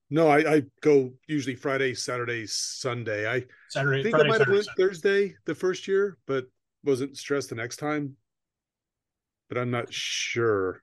no, 0.09 0.29
I, 0.29 0.37
I 0.55 0.63
go 0.79 1.11
usually 1.27 1.55
Friday, 1.55 1.93
Saturday, 1.93 2.45
Sunday. 2.45 3.29
I 3.29 3.43
Saturday, 3.67 4.01
think 4.01 4.15
Friday, 4.15 4.29
I 4.29 4.31
might 4.31 4.39
have 4.39 4.49
went 4.49 4.67
Thursday 4.77 5.35
the 5.43 5.53
first 5.53 5.89
year, 5.89 6.17
but 6.25 6.47
wasn't 6.85 7.17
stressed 7.17 7.49
the 7.49 7.55
next 7.55 7.77
time. 7.77 8.15
But 9.49 9.57
I'm 9.57 9.71
not 9.71 9.91
sure. 9.91 10.81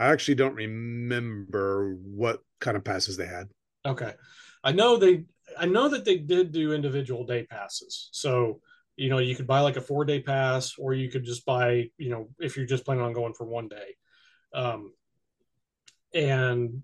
I 0.00 0.06
actually 0.06 0.34
don't 0.34 0.56
remember 0.56 1.94
what 1.94 2.42
kind 2.58 2.76
of 2.76 2.82
passes 2.82 3.16
they 3.16 3.26
had. 3.26 3.50
Okay, 3.86 4.14
I 4.64 4.72
know 4.72 4.96
they. 4.96 5.26
I 5.56 5.66
know 5.66 5.88
that 5.90 6.04
they 6.04 6.16
did 6.16 6.50
do 6.50 6.72
individual 6.72 7.24
day 7.24 7.44
passes. 7.44 8.08
So 8.10 8.62
you 9.00 9.08
know, 9.08 9.18
you 9.18 9.34
could 9.34 9.46
buy 9.46 9.60
like 9.60 9.76
a 9.76 9.80
four 9.80 10.04
day 10.04 10.20
pass, 10.20 10.74
or 10.78 10.94
you 10.94 11.10
could 11.10 11.24
just 11.24 11.44
buy. 11.44 11.90
You 11.96 12.10
know, 12.10 12.28
if 12.38 12.56
you're 12.56 12.66
just 12.66 12.84
planning 12.84 13.04
on 13.04 13.12
going 13.12 13.34
for 13.34 13.46
one 13.46 13.68
day. 13.68 13.96
Um, 14.52 14.92
and 16.12 16.82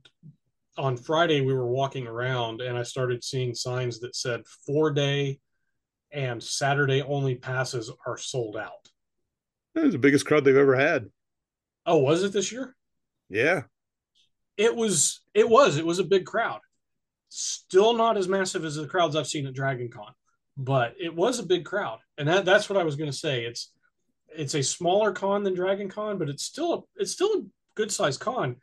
on 0.79 0.97
Friday 0.97 1.41
we 1.41 1.55
were 1.55 1.67
walking 1.67 2.07
around 2.07 2.61
and 2.61 2.77
I 2.77 2.83
started 2.83 3.25
seeing 3.25 3.55
signs 3.55 4.01
that 4.01 4.15
said 4.15 4.43
four 4.67 4.93
day 4.93 5.41
and 6.13 6.43
Saturday 6.43 7.03
only 7.03 7.35
passes 7.35 7.91
are 8.07 8.19
sold 8.19 8.57
out. 8.57 8.91
That 9.75 9.85
was 9.85 9.93
the 9.93 9.99
biggest 9.99 10.27
crowd 10.27 10.45
they've 10.45 10.57
ever 10.57 10.77
had. 10.77 11.07
Oh, 11.85 11.99
was 11.99 12.23
it 12.23 12.33
this 12.33 12.53
year? 12.53 12.75
Yeah. 13.29 13.63
It 14.57 14.75
was 14.75 15.21
it 15.35 15.49
was. 15.49 15.77
It 15.77 15.87
was 15.87 15.99
a 15.99 16.05
big 16.05 16.25
crowd. 16.25 16.61
Still 17.29 17.95
not 17.95 18.17
as 18.17 18.29
massive 18.29 18.65
as 18.65 18.77
the 18.77 18.87
crowds 18.87 19.17
I've 19.17 19.27
seen 19.27 19.47
at 19.47 19.55
Dragon 19.55 19.91
Con, 19.91 20.13
but 20.57 20.95
it 20.99 21.15
was 21.15 21.39
a 21.39 21.47
big 21.47 21.65
crowd. 21.65 21.99
And 22.19 22.29
that, 22.29 22.45
that's 22.45 22.69
what 22.69 22.79
I 22.79 22.85
was 22.85 22.97
gonna 22.97 23.13
say. 23.13 23.45
It's 23.45 23.73
it's 24.29 24.55
a 24.55 24.63
smaller 24.63 25.13
con 25.13 25.45
than 25.45 25.55
Dragon 25.55 25.89
Con, 25.89 26.19
but 26.19 26.29
it's 26.29 26.45
still 26.45 26.75
a 26.75 27.03
it's 27.03 27.13
still 27.13 27.33
a 27.33 27.43
good 27.75 27.93
sized 27.93 28.21
con. 28.21 28.57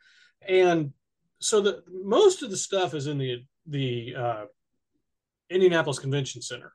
And 0.46 0.92
so 1.38 1.60
the 1.60 1.82
most 1.88 2.42
of 2.42 2.50
the 2.50 2.56
stuff 2.56 2.94
is 2.94 3.06
in 3.06 3.18
the 3.18 3.44
the 3.66 4.14
uh, 4.16 4.44
Indianapolis 5.50 5.98
Convention 5.98 6.42
Center, 6.42 6.72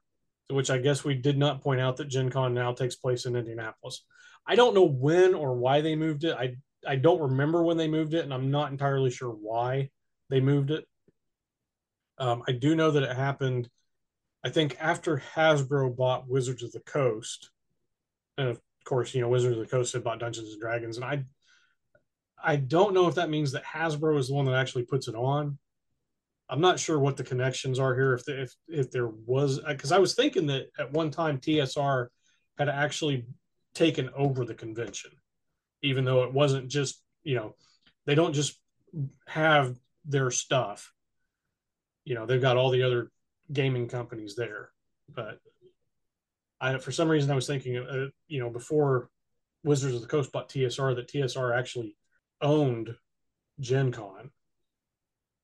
which 0.49 0.69
I 0.69 0.77
guess 0.79 1.03
we 1.03 1.15
did 1.15 1.37
not 1.37 1.61
point 1.61 1.81
out 1.81 1.97
that 1.97 2.07
Gen 2.07 2.29
Con 2.29 2.53
now 2.53 2.73
takes 2.73 2.95
place 2.95 3.25
in 3.25 3.35
Indianapolis. 3.35 4.03
I 4.47 4.55
don't 4.55 4.73
know 4.73 4.87
when 4.87 5.33
or 5.33 5.55
why 5.55 5.81
they 5.81 5.95
moved 5.95 6.23
it. 6.23 6.35
I 6.35 6.55
I 6.87 6.95
don't 6.95 7.21
remember 7.21 7.63
when 7.63 7.77
they 7.77 7.87
moved 7.87 8.13
it, 8.13 8.23
and 8.23 8.33
I'm 8.33 8.51
not 8.51 8.71
entirely 8.71 9.11
sure 9.11 9.31
why 9.31 9.89
they 10.29 10.39
moved 10.39 10.71
it. 10.71 10.85
Um, 12.17 12.43
I 12.47 12.53
do 12.53 12.75
know 12.75 12.91
that 12.91 13.03
it 13.03 13.15
happened. 13.15 13.69
I 14.43 14.49
think 14.49 14.77
after 14.79 15.21
Hasbro 15.35 15.95
bought 15.95 16.29
Wizards 16.29 16.63
of 16.63 16.71
the 16.71 16.79
Coast, 16.79 17.49
and 18.37 18.47
of 18.47 18.59
course, 18.85 19.13
you 19.13 19.21
know 19.21 19.29
Wizards 19.29 19.57
of 19.57 19.63
the 19.63 19.69
Coast 19.69 19.93
had 19.93 20.03
bought 20.03 20.19
Dungeons 20.19 20.51
and 20.51 20.61
Dragons, 20.61 20.97
and 20.97 21.05
I 21.05 21.23
I 22.41 22.55
don't 22.55 22.93
know 22.93 23.07
if 23.07 23.15
that 23.15 23.29
means 23.29 23.51
that 23.51 23.65
Hasbro 23.65 24.17
is 24.17 24.29
the 24.29 24.33
one 24.33 24.45
that 24.45 24.55
actually 24.55 24.83
puts 24.83 25.07
it 25.07 25.15
on. 25.15 25.57
I'm 26.49 26.61
not 26.61 26.79
sure 26.79 26.97
what 26.97 27.17
the 27.17 27.23
connections 27.23 27.79
are 27.79 27.93
here. 27.93 28.13
If 28.13 28.25
the, 28.25 28.41
if 28.41 28.55
if 28.67 28.91
there 28.91 29.07
was, 29.07 29.59
uh, 29.59 29.73
because 29.73 29.91
I 29.91 29.99
was 29.99 30.15
thinking 30.15 30.47
that 30.47 30.67
at 30.79 30.91
one 30.91 31.11
time 31.11 31.37
TSR 31.37 32.07
had 32.57 32.69
actually 32.69 33.25
taken 33.73 34.09
over 34.15 34.45
the 34.45 34.55
convention, 34.55 35.11
even 35.81 36.05
though 36.05 36.23
it 36.23 36.33
wasn't 36.33 36.69
just 36.69 37.03
you 37.23 37.35
know 37.35 37.55
they 38.05 38.15
don't 38.15 38.33
just 38.33 38.57
have 39.27 39.75
their 40.05 40.31
stuff. 40.31 40.93
You 42.05 42.15
know 42.15 42.25
they've 42.25 42.41
got 42.41 42.57
all 42.57 42.71
the 42.71 42.83
other 42.83 43.11
gaming 43.51 43.87
companies 43.87 44.35
there, 44.35 44.69
but 45.13 45.39
I 46.61 46.77
for 46.77 46.91
some 46.91 47.09
reason 47.09 47.31
I 47.31 47.35
was 47.35 47.47
thinking 47.47 47.77
uh, 47.77 48.07
you 48.27 48.39
know 48.39 48.49
before 48.49 49.09
Wizards 49.63 49.95
of 49.95 50.01
the 50.01 50.07
Coast 50.07 50.31
bought 50.31 50.49
TSR 50.49 50.95
that 50.95 51.11
TSR 51.11 51.57
actually 51.57 51.95
owned 52.41 52.95
Gen 53.59 53.91
Con. 53.91 54.31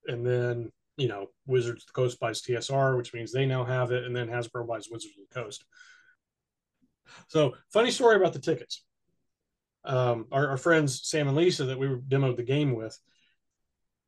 And 0.08 0.26
then, 0.26 0.72
you 0.98 1.08
know, 1.08 1.28
Wizards 1.46 1.84
of 1.84 1.88
the 1.88 1.94
Coast 1.94 2.20
buys 2.20 2.42
TSR, 2.42 2.98
which 2.98 3.14
means 3.14 3.32
they 3.32 3.46
now 3.46 3.64
have 3.66 3.92
it, 3.92 4.04
and 4.04 4.16
then 4.16 4.28
Hasbro 4.28 4.68
buys 4.68 4.88
Wizards 4.90 5.16
of 5.20 5.28
the 5.30 5.42
Coast. 5.42 5.66
So, 7.28 7.56
funny 7.72 7.92
story 7.92 8.16
about 8.16 8.34
the 8.34 8.40
tickets. 8.40 8.84
Um, 9.84 10.26
our, 10.32 10.50
our 10.50 10.58
friends 10.58 11.08
Sam 11.08 11.28
and 11.28 11.38
Lisa 11.38 11.66
that 11.66 11.78
we 11.78 11.88
demoed 11.88 12.38
the 12.38 12.44
game 12.44 12.74
with, 12.74 12.98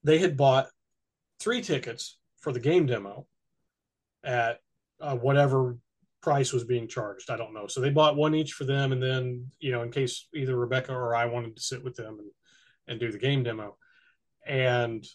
they 0.03 0.17
had 0.17 0.37
bought 0.37 0.67
three 1.39 1.61
tickets 1.61 2.17
for 2.39 2.51
the 2.51 2.59
game 2.59 2.85
demo 2.85 3.27
at 4.27 4.59
uh, 4.99 5.15
whatever 5.15 5.77
price 6.21 6.51
was 6.51 6.65
being 6.65 6.87
charged. 6.87 7.31
I 7.31 7.37
don't 7.37 7.53
know. 7.53 7.67
So 7.67 7.79
they 7.79 7.89
bought 7.89 8.17
one 8.17 8.35
each 8.35 8.51
for 8.53 8.65
them, 8.65 8.91
and 8.91 9.01
then 9.01 9.49
you 9.59 9.71
know, 9.71 9.81
in 9.81 9.91
case 9.91 10.27
either 10.35 10.55
Rebecca 10.55 10.93
or 10.93 11.15
I 11.15 11.25
wanted 11.25 11.55
to 11.55 11.63
sit 11.63 11.83
with 11.83 11.95
them 11.95 12.17
and 12.19 12.29
and 12.89 12.99
do 12.99 13.11
the 13.11 13.17
game 13.17 13.43
demo, 13.43 13.77
and 14.45 15.05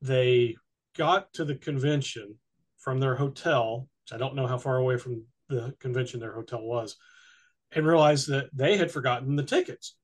they 0.00 0.56
got 0.96 1.32
to 1.34 1.44
the 1.44 1.54
convention 1.54 2.36
from 2.78 2.98
their 2.98 3.14
hotel. 3.14 3.88
Which 4.04 4.14
I 4.14 4.18
don't 4.18 4.34
know 4.34 4.46
how 4.46 4.58
far 4.58 4.78
away 4.78 4.96
from 4.96 5.24
the 5.48 5.74
convention 5.80 6.18
their 6.18 6.34
hotel 6.34 6.62
was, 6.62 6.96
and 7.72 7.86
realized 7.86 8.28
that 8.28 8.48
they 8.54 8.78
had 8.78 8.90
forgotten 8.90 9.36
the 9.36 9.42
tickets. 9.44 9.96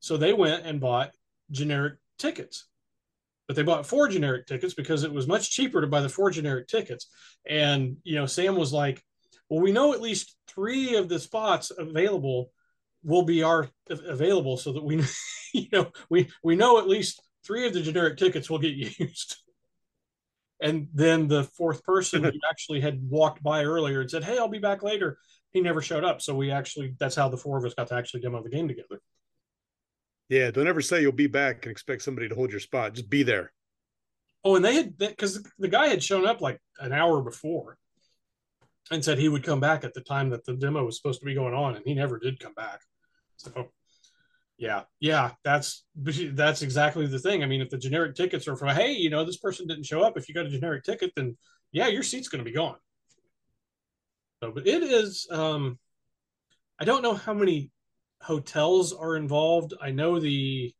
So 0.00 0.16
they 0.16 0.32
went 0.32 0.64
and 0.64 0.80
bought 0.80 1.10
generic 1.50 1.94
tickets. 2.18 2.66
But 3.48 3.56
they 3.56 3.62
bought 3.62 3.86
four 3.86 4.08
generic 4.08 4.46
tickets 4.46 4.74
because 4.74 5.02
it 5.02 5.12
was 5.12 5.26
much 5.26 5.50
cheaper 5.50 5.80
to 5.80 5.86
buy 5.86 6.02
the 6.02 6.08
four 6.08 6.30
generic 6.30 6.68
tickets. 6.68 7.08
And, 7.48 7.96
you 8.04 8.14
know, 8.14 8.26
Sam 8.26 8.56
was 8.56 8.72
like, 8.72 9.02
well, 9.48 9.60
we 9.60 9.72
know 9.72 9.94
at 9.94 10.02
least 10.02 10.36
three 10.46 10.96
of 10.96 11.08
the 11.08 11.18
spots 11.18 11.72
available 11.76 12.52
will 13.02 13.22
be 13.22 13.42
our 13.42 13.68
available 13.88 14.58
so 14.58 14.72
that 14.74 14.84
we, 14.84 15.02
you 15.54 15.66
know, 15.72 15.90
we, 16.10 16.28
we 16.44 16.56
know 16.56 16.78
at 16.78 16.86
least 16.86 17.22
three 17.44 17.66
of 17.66 17.72
the 17.72 17.80
generic 17.80 18.18
tickets 18.18 18.50
will 18.50 18.58
get 18.58 18.74
used. 18.98 19.36
And 20.60 20.88
then 20.92 21.28
the 21.28 21.44
fourth 21.44 21.82
person 21.84 22.24
who 22.24 22.32
actually 22.50 22.80
had 22.80 23.00
walked 23.08 23.42
by 23.42 23.64
earlier 23.64 24.00
and 24.00 24.10
said, 24.10 24.24
Hey, 24.24 24.38
I'll 24.38 24.48
be 24.48 24.58
back 24.58 24.82
later. 24.82 25.18
He 25.52 25.60
never 25.60 25.80
showed 25.80 26.04
up. 26.04 26.20
So 26.20 26.34
we 26.34 26.50
actually, 26.50 26.94
that's 26.98 27.16
how 27.16 27.28
the 27.28 27.36
four 27.36 27.56
of 27.56 27.64
us 27.64 27.74
got 27.74 27.88
to 27.88 27.94
actually 27.94 28.20
demo 28.20 28.42
the 28.42 28.50
game 28.50 28.68
together. 28.68 29.00
Yeah, 30.28 30.50
don't 30.50 30.68
ever 30.68 30.82
say 30.82 31.00
you'll 31.00 31.12
be 31.12 31.26
back 31.26 31.64
and 31.64 31.70
expect 31.70 32.02
somebody 32.02 32.28
to 32.28 32.34
hold 32.34 32.50
your 32.50 32.60
spot. 32.60 32.94
Just 32.94 33.08
be 33.08 33.22
there. 33.22 33.52
Oh, 34.44 34.56
and 34.56 34.64
they 34.64 34.74
had 34.74 34.96
because 34.98 35.42
the 35.58 35.68
guy 35.68 35.88
had 35.88 36.02
shown 36.02 36.26
up 36.26 36.40
like 36.40 36.60
an 36.78 36.92
hour 36.92 37.22
before 37.22 37.78
and 38.90 39.04
said 39.04 39.18
he 39.18 39.28
would 39.28 39.42
come 39.42 39.60
back 39.60 39.84
at 39.84 39.94
the 39.94 40.00
time 40.00 40.30
that 40.30 40.44
the 40.44 40.54
demo 40.54 40.84
was 40.84 40.96
supposed 40.96 41.20
to 41.20 41.26
be 41.26 41.34
going 41.34 41.54
on, 41.54 41.76
and 41.76 41.84
he 41.84 41.94
never 41.94 42.18
did 42.18 42.40
come 42.40 42.54
back. 42.54 42.80
So, 43.36 43.70
yeah, 44.56 44.82
yeah, 45.00 45.32
that's 45.44 45.84
that's 45.94 46.62
exactly 46.62 47.06
the 47.06 47.18
thing. 47.18 47.42
I 47.42 47.46
mean, 47.46 47.60
if 47.60 47.70
the 47.70 47.78
generic 47.78 48.14
tickets 48.14 48.46
are 48.48 48.56
for 48.56 48.66
hey, 48.66 48.92
you 48.92 49.10
know, 49.10 49.24
this 49.24 49.38
person 49.38 49.66
didn't 49.66 49.86
show 49.86 50.02
up. 50.02 50.16
If 50.16 50.28
you 50.28 50.34
got 50.34 50.46
a 50.46 50.50
generic 50.50 50.84
ticket, 50.84 51.12
then 51.16 51.36
yeah, 51.72 51.88
your 51.88 52.02
seat's 52.02 52.28
going 52.28 52.44
to 52.44 52.50
be 52.50 52.54
gone. 52.56 52.76
So, 54.42 54.52
but 54.52 54.66
it 54.66 54.82
is. 54.82 55.26
um 55.30 55.78
I 56.80 56.84
don't 56.84 57.02
know 57.02 57.14
how 57.14 57.34
many 57.34 57.70
hotels 58.22 58.92
are 58.92 59.16
involved. 59.16 59.74
I 59.80 59.90
know 59.90 60.18
the 60.20 60.74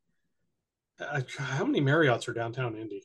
uh, 1.00 1.20
how 1.38 1.64
many 1.64 1.80
Marriotts 1.80 2.28
are 2.28 2.32
downtown 2.32 2.76
Indy. 2.76 3.02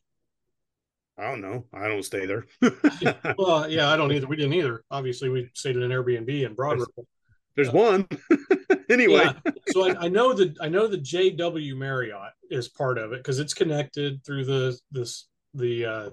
I 1.18 1.30
don't 1.30 1.42
know. 1.42 1.66
I 1.74 1.88
don't 1.88 2.04
stay 2.04 2.26
there. 2.26 2.48
well, 3.38 3.70
yeah, 3.70 3.90
I 3.90 3.98
don't 3.98 4.12
either. 4.12 4.28
We 4.28 4.36
didn't 4.36 4.54
either. 4.54 4.84
Obviously, 4.90 5.30
we 5.30 5.50
stayed 5.54 5.78
at 5.78 5.84
an 5.84 5.92
Airbnb 5.92 6.46
in 6.46 6.56
Broad 6.56 6.80
Ripple. 6.80 7.08
There's, 7.56 7.68
there's 7.68 7.74
one. 7.74 8.08
anyway, 8.90 9.26
yeah. 9.46 9.52
so 9.68 9.88
I, 9.88 10.06
I, 10.06 10.08
know 10.08 10.34
that 10.34 10.56
I 10.60 10.70
know 10.70 10.88
the 10.88 10.98
JW 10.98 11.76
Marriott 11.76 12.34
is 12.50 12.68
part 12.68 12.98
of 12.98 13.14
it 13.14 13.18
because 13.18 13.40
it's 13.40 13.54
connected 13.54 14.24
through 14.26 14.46
the 14.46 14.78
this 14.92 15.28
the 15.54 15.86
uh, 15.86 16.10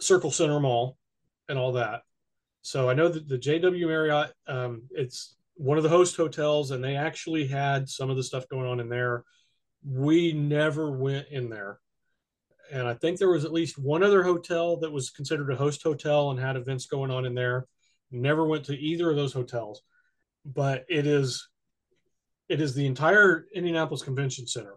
Circle 0.00 0.32
Centre 0.32 0.58
Mall 0.58 0.96
and 1.48 1.56
all 1.56 1.72
that. 1.72 2.02
So 2.62 2.90
I 2.90 2.94
know 2.94 3.08
that 3.08 3.28
the 3.28 3.38
JW 3.38 3.86
Marriott, 3.86 4.32
um, 4.48 4.82
it's 4.90 5.36
one 5.58 5.76
of 5.76 5.84
the 5.84 5.90
host 5.90 6.16
hotels, 6.16 6.70
and 6.70 6.82
they 6.82 6.96
actually 6.96 7.46
had 7.46 7.88
some 7.88 8.10
of 8.10 8.16
the 8.16 8.22
stuff 8.22 8.48
going 8.48 8.66
on 8.66 8.80
in 8.80 8.88
there. 8.88 9.24
We 9.84 10.32
never 10.32 10.90
went 10.90 11.28
in 11.30 11.50
there 11.50 11.78
and 12.70 12.86
I 12.86 12.94
think 12.94 13.18
there 13.18 13.30
was 13.30 13.44
at 13.44 13.52
least 13.52 13.78
one 13.78 14.02
other 14.02 14.22
hotel 14.22 14.76
that 14.78 14.92
was 14.92 15.10
considered 15.10 15.50
a 15.50 15.56
host 15.56 15.82
hotel 15.82 16.30
and 16.30 16.38
had 16.38 16.56
events 16.56 16.86
going 16.86 17.10
on 17.10 17.24
in 17.24 17.34
there. 17.34 17.66
Never 18.10 18.46
went 18.46 18.64
to 18.66 18.78
either 18.78 19.10
of 19.10 19.16
those 19.16 19.32
hotels, 19.32 19.82
but 20.44 20.84
it 20.88 21.06
is 21.06 21.48
it 22.48 22.60
is 22.60 22.74
the 22.74 22.86
entire 22.86 23.46
Indianapolis 23.54 24.02
Convention 24.02 24.46
Center, 24.46 24.74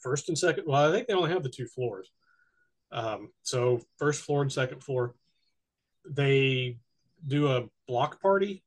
first 0.00 0.28
and 0.28 0.36
second. 0.36 0.64
Well, 0.66 0.88
I 0.88 0.92
think 0.92 1.06
they 1.06 1.14
only 1.14 1.30
have 1.30 1.42
the 1.42 1.48
two 1.48 1.66
floors. 1.66 2.10
Um, 2.90 3.30
so 3.42 3.80
first 3.98 4.22
floor 4.22 4.42
and 4.42 4.52
second 4.52 4.82
floor, 4.82 5.14
they 6.08 6.76
do 7.26 7.48
a 7.48 7.68
block 7.88 8.20
party 8.20 8.62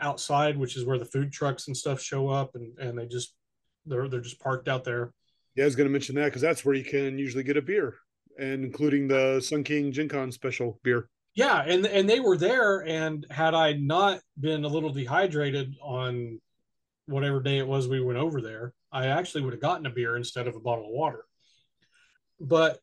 outside, 0.00 0.56
which 0.56 0.76
is 0.76 0.84
where 0.84 0.98
the 0.98 1.04
food 1.04 1.32
trucks 1.32 1.66
and 1.66 1.76
stuff 1.76 2.00
show 2.00 2.28
up, 2.28 2.54
and 2.54 2.78
and 2.78 2.98
they 2.98 3.06
just 3.06 3.34
they're 3.86 4.08
they're 4.08 4.20
just 4.20 4.40
parked 4.40 4.68
out 4.68 4.84
there 4.84 5.12
yeah, 5.54 5.64
I 5.64 5.66
was 5.66 5.76
going 5.76 5.88
to 5.88 5.92
mention 5.92 6.14
that 6.16 6.26
because 6.26 6.42
that's 6.42 6.64
where 6.64 6.74
you 6.74 6.84
can 6.84 7.18
usually 7.18 7.42
get 7.42 7.56
a 7.56 7.62
beer, 7.62 7.96
and 8.38 8.64
including 8.64 9.08
the 9.08 9.40
Sun 9.40 9.64
King 9.64 9.92
Gen 9.92 10.08
Con 10.08 10.30
special 10.30 10.78
beer. 10.82 11.08
Yeah, 11.34 11.62
and 11.62 11.86
and 11.86 12.08
they 12.08 12.20
were 12.20 12.36
there, 12.36 12.84
and 12.86 13.26
had 13.30 13.54
I 13.54 13.72
not 13.74 14.20
been 14.38 14.64
a 14.64 14.68
little 14.68 14.90
dehydrated 14.90 15.74
on 15.82 16.40
whatever 17.06 17.40
day 17.40 17.58
it 17.58 17.66
was 17.66 17.88
we 17.88 18.00
went 18.00 18.18
over 18.18 18.40
there, 18.40 18.72
I 18.92 19.08
actually 19.08 19.42
would 19.42 19.52
have 19.52 19.62
gotten 19.62 19.86
a 19.86 19.90
beer 19.90 20.16
instead 20.16 20.46
of 20.46 20.54
a 20.54 20.60
bottle 20.60 20.86
of 20.86 20.92
water. 20.92 21.24
But 22.40 22.78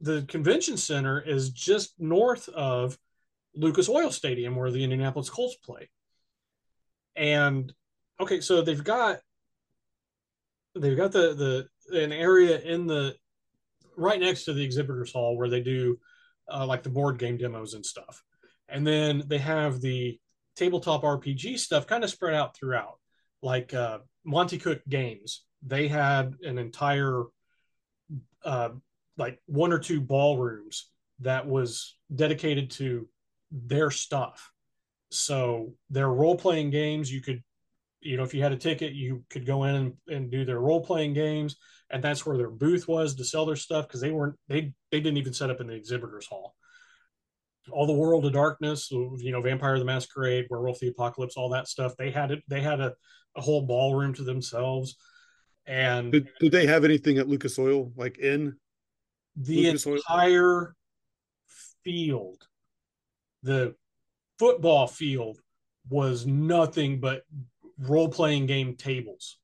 the 0.00 0.22
convention 0.22 0.76
center 0.76 1.20
is 1.20 1.50
just 1.50 1.94
north 1.98 2.48
of 2.48 2.96
Lucas 3.54 3.88
Oil 3.88 4.10
Stadium, 4.10 4.56
where 4.56 4.70
the 4.70 4.84
Indianapolis 4.84 5.28
Colts 5.28 5.56
play. 5.56 5.90
And 7.16 7.72
okay, 8.20 8.40
so 8.40 8.62
they've 8.62 8.82
got 8.82 9.18
they've 10.74 10.96
got 10.96 11.12
the 11.12 11.68
the 11.90 12.02
an 12.02 12.12
area 12.12 12.58
in 12.60 12.86
the 12.86 13.14
right 13.96 14.20
next 14.20 14.44
to 14.44 14.52
the 14.52 14.64
exhibitors 14.64 15.12
hall 15.12 15.36
where 15.36 15.50
they 15.50 15.60
do 15.60 15.98
uh, 16.50 16.66
like 16.66 16.82
the 16.82 16.88
board 16.90 17.18
game 17.18 17.36
demos 17.36 17.74
and 17.74 17.84
stuff. 17.84 18.22
And 18.68 18.86
then 18.86 19.24
they 19.26 19.38
have 19.38 19.80
the 19.80 20.18
tabletop 20.56 21.02
rpg 21.02 21.58
stuff 21.58 21.86
kind 21.86 22.04
of 22.04 22.10
spread 22.10 22.34
out 22.34 22.56
throughout. 22.56 22.98
Like 23.42 23.74
uh, 23.74 23.98
monte 24.24 24.58
cook 24.58 24.80
games 24.88 25.44
they 25.64 25.88
had 25.88 26.34
an 26.42 26.58
entire 26.58 27.24
uh, 28.44 28.70
like 29.16 29.40
one 29.46 29.72
or 29.72 29.78
two 29.78 30.00
ballrooms 30.00 30.90
that 31.20 31.46
was 31.46 31.96
dedicated 32.14 32.70
to 32.72 33.08
their 33.50 33.90
stuff 33.90 34.50
so 35.12 35.74
their 35.90 36.08
role-playing 36.08 36.70
games. 36.70 37.12
You 37.12 37.20
could 37.20 37.42
you 38.00 38.16
know 38.16 38.24
if 38.24 38.34
you 38.34 38.42
had 38.42 38.52
a 38.52 38.56
ticket 38.56 38.92
you 38.94 39.24
could 39.30 39.46
go 39.46 39.64
in 39.64 39.74
and, 39.74 39.92
and 40.08 40.30
do 40.30 40.44
their 40.44 40.60
role-playing 40.60 41.14
games. 41.14 41.56
And 41.90 42.02
that's 42.02 42.24
where 42.24 42.38
their 42.38 42.50
booth 42.50 42.88
was 42.88 43.14
to 43.16 43.24
sell 43.24 43.44
their 43.44 43.56
stuff 43.56 43.86
because 43.86 44.00
they 44.00 44.10
weren't 44.10 44.36
they 44.48 44.72
they 44.90 45.00
didn't 45.00 45.18
even 45.18 45.34
set 45.34 45.50
up 45.50 45.60
in 45.60 45.66
the 45.66 45.74
exhibitors 45.74 46.26
hall. 46.26 46.54
All 47.70 47.86
the 47.86 47.92
world 47.92 48.26
of 48.26 48.32
darkness 48.32 48.88
you 48.90 49.30
know 49.30 49.42
vampire 49.42 49.78
the 49.78 49.84
masquerade 49.84 50.46
werewolf 50.50 50.80
the 50.80 50.88
apocalypse 50.88 51.36
all 51.36 51.50
that 51.50 51.68
stuff 51.68 51.92
they 51.96 52.10
had 52.10 52.30
it 52.30 52.42
they 52.48 52.60
had 52.60 52.80
a, 52.80 52.94
a 53.36 53.40
whole 53.40 53.66
ballroom 53.66 54.14
to 54.14 54.24
themselves. 54.24 54.96
And 55.64 56.10
did, 56.10 56.28
did 56.40 56.50
they 56.50 56.66
have 56.66 56.84
anything 56.84 57.18
at 57.18 57.28
lucas 57.28 57.58
oil 57.58 57.92
like 57.96 58.18
in 58.18 58.56
the 59.36 59.66
lucas 59.66 59.86
entire 59.86 60.60
oil? 60.60 60.72
field 61.84 62.42
the 63.42 63.74
football 64.42 64.86
field 64.86 65.38
was 65.88 66.26
nothing 66.26 66.98
but 66.98 67.22
role-playing 67.78 68.46
game 68.46 68.74
tables 68.76 69.38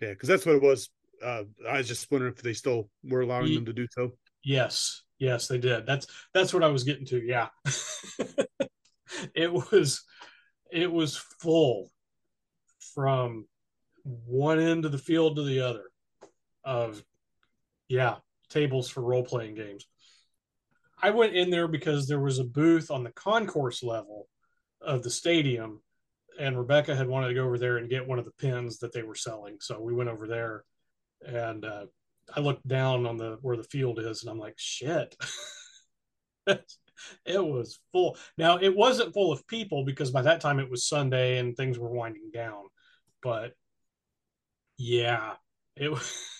yeah 0.00 0.10
because 0.10 0.28
that's 0.28 0.46
what 0.46 0.56
it 0.56 0.62
was 0.62 0.90
uh, 1.24 1.44
I 1.68 1.78
was 1.78 1.88
just 1.88 2.10
wondering 2.10 2.34
if 2.36 2.42
they 2.42 2.52
still 2.52 2.90
were 3.02 3.22
allowing 3.22 3.54
them 3.54 3.64
to 3.66 3.72
do 3.72 3.86
so. 3.90 4.12
Yes, 4.42 5.02
yes, 5.18 5.48
they 5.48 5.58
did. 5.58 5.86
That's 5.86 6.06
that's 6.34 6.52
what 6.52 6.62
I 6.62 6.68
was 6.68 6.84
getting 6.84 7.06
to. 7.06 7.24
Yeah, 7.24 7.48
it 9.34 9.50
was 9.50 10.04
it 10.70 10.90
was 10.92 11.16
full 11.16 11.90
from 12.94 13.46
one 14.02 14.60
end 14.60 14.84
of 14.84 14.92
the 14.92 14.98
field 14.98 15.36
to 15.36 15.44
the 15.44 15.60
other 15.60 15.84
of 16.62 17.02
yeah 17.88 18.16
tables 18.50 18.90
for 18.90 19.00
role 19.00 19.24
playing 19.24 19.54
games. 19.54 19.86
I 21.04 21.10
went 21.10 21.36
in 21.36 21.50
there 21.50 21.68
because 21.68 22.08
there 22.08 22.18
was 22.18 22.38
a 22.38 22.44
booth 22.44 22.90
on 22.90 23.04
the 23.04 23.12
concourse 23.12 23.82
level 23.82 24.26
of 24.80 25.02
the 25.02 25.10
stadium, 25.10 25.82
and 26.40 26.56
Rebecca 26.56 26.96
had 26.96 27.08
wanted 27.08 27.28
to 27.28 27.34
go 27.34 27.44
over 27.44 27.58
there 27.58 27.76
and 27.76 27.90
get 27.90 28.08
one 28.08 28.18
of 28.18 28.24
the 28.24 28.30
pins 28.30 28.78
that 28.78 28.94
they 28.94 29.02
were 29.02 29.14
selling. 29.14 29.58
So 29.60 29.78
we 29.78 29.92
went 29.92 30.08
over 30.08 30.26
there 30.26 30.64
and 31.26 31.62
uh, 31.66 31.84
I 32.34 32.40
looked 32.40 32.66
down 32.66 33.04
on 33.04 33.18
the 33.18 33.36
where 33.42 33.58
the 33.58 33.64
field 33.64 33.98
is, 33.98 34.22
and 34.22 34.30
I'm 34.30 34.38
like, 34.38 34.54
shit. 34.56 35.14
it 36.46 36.64
was 37.26 37.78
full. 37.92 38.16
Now 38.38 38.56
it 38.56 38.74
wasn't 38.74 39.12
full 39.12 39.30
of 39.30 39.46
people 39.46 39.84
because 39.84 40.10
by 40.10 40.22
that 40.22 40.40
time 40.40 40.58
it 40.58 40.70
was 40.70 40.88
Sunday 40.88 41.36
and 41.36 41.54
things 41.54 41.78
were 41.78 41.92
winding 41.92 42.30
down. 42.32 42.64
But 43.22 43.52
yeah, 44.78 45.34
it 45.76 45.90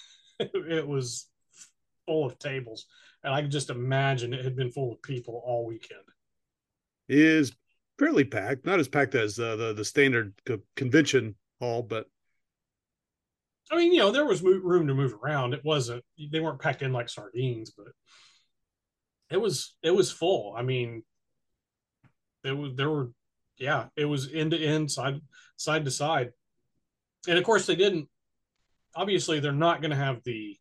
it 0.41 0.89
was 0.89 1.29
full 2.07 2.25
of 2.25 2.39
tables, 2.39 2.87
and 3.25 3.35
I 3.35 3.41
can 3.41 3.51
just 3.51 3.71
imagine 3.71 4.33
it 4.33 4.45
had 4.45 4.55
been 4.55 4.71
full 4.71 4.93
of 4.93 5.03
people 5.03 5.43
all 5.45 5.67
weekend. 5.67 6.03
It 7.09 7.19
is 7.19 7.53
fairly 7.99 8.25
packed, 8.25 8.67
not 8.67 8.79
as 8.79 8.89
packed 8.89 9.15
as 9.15 9.39
uh, 9.39 9.57
the 9.57 9.73
the 9.73 9.85
standard 9.85 10.35
co- 10.47 10.61
convention 10.77 11.35
hall, 11.59 11.83
but 11.83 12.07
I 13.73 13.77
mean, 13.77 13.93
you 13.93 13.99
know, 13.99 14.11
there 14.11 14.27
was 14.27 14.43
room 14.43 14.87
to 14.87 14.95
move 14.95 15.15
around. 15.15 15.55
It 15.55 15.65
wasn't 15.65 16.05
they 16.31 16.41
weren't 16.41 16.61
packed 16.61 16.83
in 16.83 16.93
like 16.93 17.09
sardines, 17.09 17.71
but 17.71 17.87
it 19.31 19.39
was 19.39 19.75
it 19.83 19.91
was 19.91 20.13
full. 20.13 20.55
I 20.57 20.63
mean, 20.63 21.03
it 22.45 22.53
was 22.53 22.73
there 22.77 22.91
were 22.91 23.11
yeah, 23.59 23.87
it 23.97 24.05
was 24.05 24.33
end 24.33 24.51
to 24.51 24.63
end, 24.63 24.91
side 24.91 25.21
side 25.57 25.85
to 25.87 25.91
side, 25.91 26.31
and 27.27 27.39
of 27.39 27.45
course 27.45 27.67
they 27.67 27.77
didn't. 27.77 28.09
Obviously, 28.95 29.41
they're 29.41 29.53
not 29.53 29.81
going 29.81 29.91
to 29.91 29.97
have 29.97 30.23
the 30.25 30.57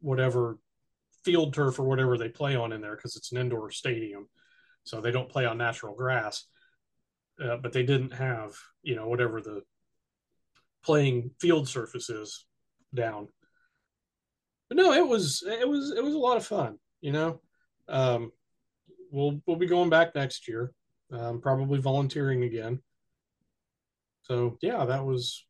whatever 0.00 0.58
field 1.26 1.52
turf 1.52 1.80
or 1.80 1.82
whatever 1.82 2.16
they 2.16 2.28
play 2.28 2.54
on 2.54 2.72
in 2.72 2.80
there 2.80 2.94
because 2.94 3.16
it's 3.16 3.32
an 3.32 3.38
indoor 3.38 3.72
stadium, 3.72 4.28
so 4.84 5.00
they 5.00 5.10
don't 5.10 5.28
play 5.28 5.44
on 5.44 5.58
natural 5.58 5.94
grass. 5.94 6.46
Uh, 7.42 7.56
but 7.56 7.72
they 7.72 7.82
didn't 7.82 8.12
have 8.12 8.54
you 8.82 8.94
know 8.94 9.08
whatever 9.08 9.42
the 9.42 9.60
playing 10.84 11.32
field 11.40 11.68
surface 11.68 12.08
is 12.08 12.46
down. 12.94 13.26
But 14.68 14.78
no, 14.78 14.92
it 14.92 15.06
was 15.06 15.42
it 15.46 15.68
was 15.68 15.90
it 15.90 16.02
was 16.02 16.14
a 16.14 16.18
lot 16.18 16.36
of 16.36 16.46
fun. 16.46 16.78
You 17.00 17.12
know, 17.12 17.40
um, 17.88 18.30
we'll 19.10 19.40
we'll 19.46 19.56
be 19.56 19.66
going 19.66 19.90
back 19.90 20.14
next 20.14 20.46
year, 20.46 20.72
um, 21.12 21.40
probably 21.40 21.80
volunteering 21.80 22.44
again. 22.44 22.80
So 24.22 24.58
yeah, 24.62 24.84
that 24.84 25.04
was. 25.04 25.44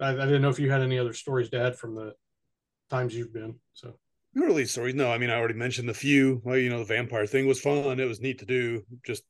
I, 0.00 0.10
I 0.10 0.26
didn't 0.26 0.42
know 0.42 0.50
if 0.50 0.60
you 0.60 0.70
had 0.70 0.82
any 0.82 0.98
other 0.98 1.12
stories, 1.12 1.50
Dad, 1.50 1.76
from 1.76 1.94
the 1.94 2.14
times 2.90 3.14
you've 3.14 3.32
been. 3.32 3.56
So 3.74 3.94
not 4.38 4.46
really 4.46 4.64
stories. 4.66 4.94
No, 4.94 5.10
I 5.10 5.18
mean 5.18 5.30
I 5.30 5.36
already 5.36 5.54
mentioned 5.54 5.88
the 5.88 5.94
few. 5.94 6.40
Well, 6.44 6.56
you 6.56 6.70
know, 6.70 6.78
the 6.78 6.84
vampire 6.84 7.26
thing 7.26 7.46
was 7.46 7.60
fun. 7.60 8.00
It 8.00 8.04
was 8.04 8.20
neat 8.20 8.38
to 8.38 8.46
do. 8.46 8.82
Just 9.04 9.24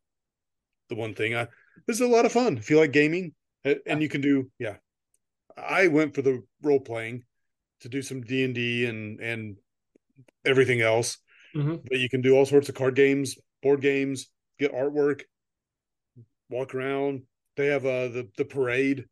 the 0.89 0.95
one 0.95 1.15
thing. 1.15 1.35
I 1.35 1.49
this 1.87 1.97
is 1.97 2.01
a 2.01 2.09
lot 2.09 2.27
of 2.27 2.33
fun. 2.33 2.59
If 2.59 2.71
you 2.71 2.79
like 2.79 2.93
gaming, 2.93 3.35
and 3.65 3.81
yeah. 3.87 3.99
you 3.99 4.09
can 4.09 4.21
do 4.21 4.51
yeah. 4.59 4.77
I 5.57 5.89
went 5.89 6.15
for 6.15 6.23
the 6.23 6.43
role 6.63 6.81
playing 6.81 7.25
to 7.81 7.89
do 7.89 8.03
some 8.03 8.23
D 8.23 8.45
and 8.45 8.55
D 8.55 8.87
and 8.87 9.21
and 9.21 9.57
everything 10.45 10.81
else. 10.81 11.19
Mm-hmm. 11.57 11.77
But 11.89 11.99
you 11.99 12.09
can 12.09 12.21
do 12.21 12.37
all 12.37 12.47
sorts 12.47 12.69
of 12.69 12.75
card 12.75 12.95
games, 12.95 13.37
board 13.63 13.81
games, 13.81 14.29
get 14.59 14.75
artwork, 14.75 15.23
walk 16.51 16.75
around. 16.75 17.23
They 17.57 17.67
have 17.67 17.85
uh 17.85 18.09
the 18.09 18.29
the 18.37 18.45
parade, 18.45 19.07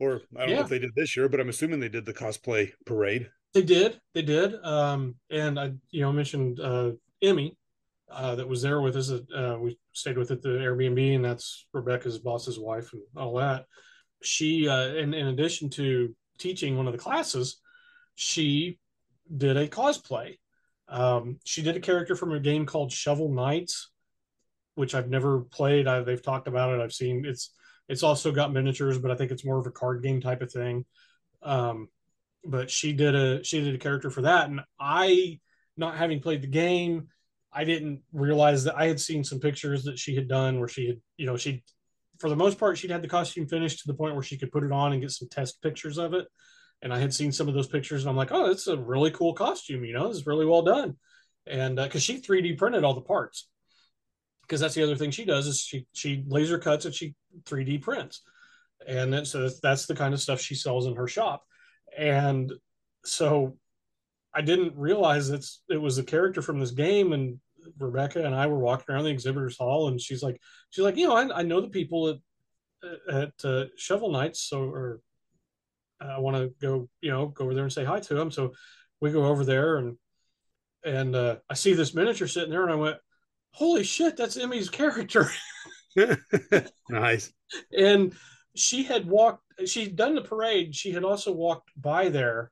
or 0.00 0.22
I 0.36 0.40
don't 0.40 0.48
yeah. 0.50 0.56
know 0.56 0.62
if 0.62 0.68
they 0.68 0.78
did 0.78 0.92
this 0.96 1.16
year, 1.16 1.28
but 1.28 1.40
I'm 1.40 1.48
assuming 1.48 1.80
they 1.80 1.88
did 1.88 2.06
the 2.06 2.14
cosplay 2.14 2.72
parade. 2.84 3.28
They 3.56 3.62
did, 3.62 3.98
they 4.12 4.20
did. 4.20 4.62
Um, 4.62 5.14
and 5.30 5.58
I 5.58 5.72
you 5.90 6.02
know 6.02 6.12
mentioned 6.12 6.60
uh, 6.60 6.90
Emmy 7.22 7.56
uh, 8.12 8.34
that 8.34 8.46
was 8.46 8.60
there 8.60 8.82
with 8.82 8.96
us. 8.96 9.10
Uh, 9.10 9.56
we 9.58 9.78
stayed 9.94 10.18
with 10.18 10.30
at 10.30 10.42
the 10.42 10.50
Airbnb, 10.50 11.14
and 11.14 11.24
that's 11.24 11.66
Rebecca's 11.72 12.18
boss's 12.18 12.58
wife 12.58 12.92
and 12.92 13.00
all 13.16 13.32
that. 13.36 13.64
She, 14.22 14.68
uh, 14.68 14.88
in, 14.88 15.14
in 15.14 15.28
addition 15.28 15.70
to 15.70 16.14
teaching 16.36 16.76
one 16.76 16.86
of 16.86 16.92
the 16.92 16.98
classes, 16.98 17.62
she 18.14 18.78
did 19.34 19.56
a 19.56 19.66
cosplay. 19.66 20.36
Um, 20.86 21.38
she 21.44 21.62
did 21.62 21.76
a 21.76 21.80
character 21.80 22.14
from 22.14 22.32
a 22.32 22.40
game 22.40 22.66
called 22.66 22.92
Shovel 22.92 23.32
Knights, 23.32 23.90
which 24.74 24.94
I've 24.94 25.08
never 25.08 25.40
played. 25.40 25.86
I, 25.86 26.02
they've 26.02 26.22
talked 26.22 26.46
about 26.46 26.74
it. 26.74 26.82
I've 26.82 26.92
seen 26.92 27.24
it's 27.24 27.54
it's 27.88 28.02
also 28.02 28.32
got 28.32 28.52
miniatures, 28.52 28.98
but 28.98 29.10
I 29.10 29.14
think 29.14 29.30
it's 29.30 29.46
more 29.46 29.58
of 29.58 29.66
a 29.66 29.70
card 29.70 30.02
game 30.02 30.20
type 30.20 30.42
of 30.42 30.52
thing. 30.52 30.84
Um, 31.42 31.88
but 32.48 32.70
she 32.70 32.92
did 32.92 33.14
a 33.14 33.44
she 33.44 33.62
did 33.62 33.74
a 33.74 33.78
character 33.78 34.10
for 34.10 34.22
that, 34.22 34.48
and 34.48 34.60
I, 34.78 35.40
not 35.76 35.96
having 35.96 36.20
played 36.20 36.42
the 36.42 36.48
game, 36.48 37.08
I 37.52 37.64
didn't 37.64 38.02
realize 38.12 38.64
that 38.64 38.76
I 38.76 38.86
had 38.86 39.00
seen 39.00 39.24
some 39.24 39.40
pictures 39.40 39.84
that 39.84 39.98
she 39.98 40.14
had 40.14 40.28
done 40.28 40.58
where 40.58 40.68
she 40.68 40.88
had, 40.88 41.00
you 41.16 41.24
know, 41.24 41.38
she, 41.38 41.64
for 42.18 42.28
the 42.28 42.36
most 42.36 42.58
part, 42.58 42.76
she'd 42.76 42.90
had 42.90 43.02
the 43.02 43.08
costume 43.08 43.48
finished 43.48 43.80
to 43.80 43.86
the 43.86 43.94
point 43.94 44.14
where 44.14 44.22
she 44.22 44.36
could 44.36 44.52
put 44.52 44.62
it 44.62 44.72
on 44.72 44.92
and 44.92 45.00
get 45.00 45.10
some 45.10 45.28
test 45.28 45.62
pictures 45.62 45.96
of 45.96 46.12
it. 46.12 46.26
And 46.82 46.92
I 46.92 46.98
had 46.98 47.14
seen 47.14 47.32
some 47.32 47.48
of 47.48 47.54
those 47.54 47.66
pictures, 47.66 48.02
and 48.02 48.10
I'm 48.10 48.16
like, 48.16 48.30
oh, 48.30 48.50
it's 48.50 48.66
a 48.66 48.76
really 48.76 49.10
cool 49.10 49.32
costume. 49.32 49.84
You 49.84 49.94
know, 49.94 50.10
it's 50.10 50.26
really 50.26 50.44
well 50.44 50.62
done. 50.62 50.96
And 51.46 51.76
because 51.76 52.02
uh, 52.02 52.12
she 52.12 52.20
3D 52.20 52.58
printed 52.58 52.84
all 52.84 52.92
the 52.92 53.00
parts, 53.00 53.48
because 54.42 54.60
that's 54.60 54.74
the 54.74 54.82
other 54.82 54.96
thing 54.96 55.10
she 55.10 55.24
does 55.24 55.46
is 55.46 55.60
she 55.60 55.86
she 55.92 56.24
laser 56.28 56.58
cuts 56.58 56.84
and 56.84 56.94
she 56.94 57.14
3D 57.44 57.80
prints, 57.80 58.20
and 58.86 59.12
then, 59.12 59.24
so 59.24 59.48
that's 59.62 59.86
the 59.86 59.94
kind 59.94 60.12
of 60.12 60.20
stuff 60.20 60.40
she 60.40 60.54
sells 60.54 60.86
in 60.86 60.96
her 60.96 61.08
shop. 61.08 61.44
And 61.96 62.52
so 63.04 63.56
I 64.34 64.42
didn't 64.42 64.76
realize 64.76 65.30
it's 65.30 65.62
it 65.68 65.80
was 65.80 65.98
a 65.98 66.04
character 66.04 66.42
from 66.42 66.60
this 66.60 66.72
game, 66.72 67.12
and 67.12 67.40
Rebecca 67.78 68.24
and 68.24 68.34
I 68.34 68.46
were 68.46 68.58
walking 68.58 68.94
around 68.94 69.04
the 69.04 69.10
exhibitors 69.10 69.56
hall, 69.56 69.88
and 69.88 70.00
she's 70.00 70.22
like, 70.22 70.40
she's 70.70 70.84
like, 70.84 70.96
you 70.96 71.08
know, 71.08 71.16
I, 71.16 71.38
I 71.38 71.42
know 71.42 71.60
the 71.60 71.68
people 71.68 72.08
at 72.08 72.16
at 73.10 73.32
uh, 73.44 73.64
Shovel 73.76 74.12
Knights, 74.12 74.42
so 74.42 74.62
or 74.62 75.00
I 76.00 76.18
want 76.18 76.36
to 76.36 76.52
go, 76.60 76.88
you 77.00 77.10
know, 77.10 77.28
go 77.28 77.44
over 77.44 77.54
there 77.54 77.64
and 77.64 77.72
say 77.72 77.84
hi 77.84 78.00
to 78.00 78.14
them. 78.14 78.30
So 78.30 78.52
we 79.00 79.10
go 79.10 79.24
over 79.24 79.44
there, 79.44 79.78
and 79.78 79.96
and 80.84 81.16
uh, 81.16 81.36
I 81.48 81.54
see 81.54 81.72
this 81.72 81.94
miniature 81.94 82.28
sitting 82.28 82.50
there, 82.50 82.62
and 82.62 82.72
I 82.72 82.76
went, 82.76 82.96
holy 83.50 83.84
shit, 83.84 84.16
that's 84.16 84.36
Emmy's 84.36 84.68
character. 84.68 85.30
nice. 86.90 87.32
And 87.76 88.14
she 88.54 88.84
had 88.84 89.06
walked, 89.06 89.42
she'd 89.64 89.96
done 89.96 90.14
the 90.14 90.22
parade. 90.22 90.74
She 90.74 90.92
had 90.92 91.04
also 91.04 91.32
walked 91.32 91.70
by 91.80 92.08
there 92.08 92.50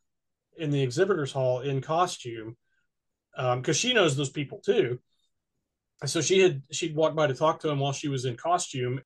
in 0.57 0.71
the 0.71 0.83
exhibitors 0.83 1.33
hall 1.33 1.61
in 1.61 1.81
costume 1.81 2.57
because 3.37 3.69
um, 3.69 3.73
she 3.75 3.93
knows 3.93 4.17
those 4.17 4.31
people 4.31 4.61
too. 4.65 5.01
So 6.07 6.21
she 6.21 6.41
had 6.41 6.63
she'd 6.71 6.95
walked 6.95 7.17
by 7.17 7.27
to 7.27 7.35
talk 7.35 7.61
to 7.61 7.69
him 7.69 7.79
while 7.79 7.93
she 7.93 8.09
was 8.09 8.25
in 8.25 8.37
costume. 8.37 9.01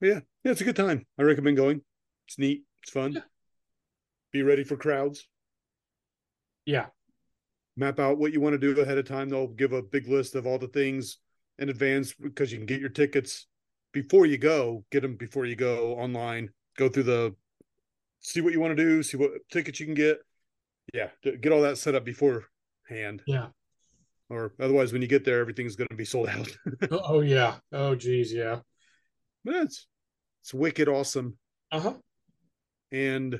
Yeah, 0.00 0.20
yeah, 0.42 0.52
it's 0.52 0.60
a 0.60 0.64
good 0.64 0.76
time. 0.76 1.06
I 1.18 1.22
recommend 1.22 1.56
going. 1.56 1.82
It's 2.26 2.38
neat. 2.38 2.64
It's 2.82 2.92
fun. 2.92 3.12
Yeah. 3.12 3.20
Be 4.32 4.42
ready 4.42 4.64
for 4.64 4.76
crowds. 4.76 5.26
Yeah. 6.66 6.86
Map 7.76 7.98
out 7.98 8.18
what 8.18 8.32
you 8.32 8.40
want 8.40 8.54
to 8.54 8.74
do 8.74 8.80
ahead 8.80 8.98
of 8.98 9.06
time. 9.06 9.28
They'll 9.28 9.46
give 9.46 9.72
a 9.72 9.82
big 9.82 10.08
list 10.08 10.34
of 10.34 10.46
all 10.46 10.58
the 10.58 10.68
things 10.68 11.18
in 11.58 11.68
advance 11.68 12.12
because 12.12 12.52
you 12.52 12.58
can 12.58 12.66
get 12.66 12.80
your 12.80 12.88
tickets 12.88 13.46
before 13.94 14.26
you 14.26 14.36
go. 14.36 14.84
Get 14.90 15.00
them 15.00 15.16
before 15.16 15.46
you 15.46 15.56
go 15.56 15.94
online. 15.94 16.50
Go 16.76 16.90
through 16.90 17.04
the 17.04 17.34
see 18.20 18.42
what 18.42 18.52
you 18.52 18.60
want 18.60 18.76
to 18.76 18.82
do. 18.82 19.02
See 19.02 19.16
what 19.16 19.30
tickets 19.50 19.80
you 19.80 19.86
can 19.86 19.94
get. 19.94 20.18
Yeah, 20.92 21.08
get 21.22 21.52
all 21.52 21.62
that 21.62 21.78
set 21.78 21.94
up 21.94 22.04
beforehand. 22.04 23.22
Yeah. 23.26 23.46
Or 24.28 24.52
otherwise, 24.60 24.92
when 24.92 25.00
you 25.00 25.08
get 25.08 25.24
there, 25.24 25.40
everything's 25.40 25.76
going 25.76 25.88
to 25.88 25.96
be 25.96 26.04
sold 26.14 26.28
out. 26.28 26.54
oh, 26.90 27.00
oh, 27.04 27.20
yeah. 27.20 27.56
Oh 27.72 27.94
geez, 27.94 28.32
yeah. 28.32 28.60
But 29.44 29.54
it's 29.54 29.86
it's 30.42 30.52
wicked 30.52 30.88
awesome. 30.88 31.38
Uh 31.72 31.80
huh. 31.80 31.94
And 32.92 33.34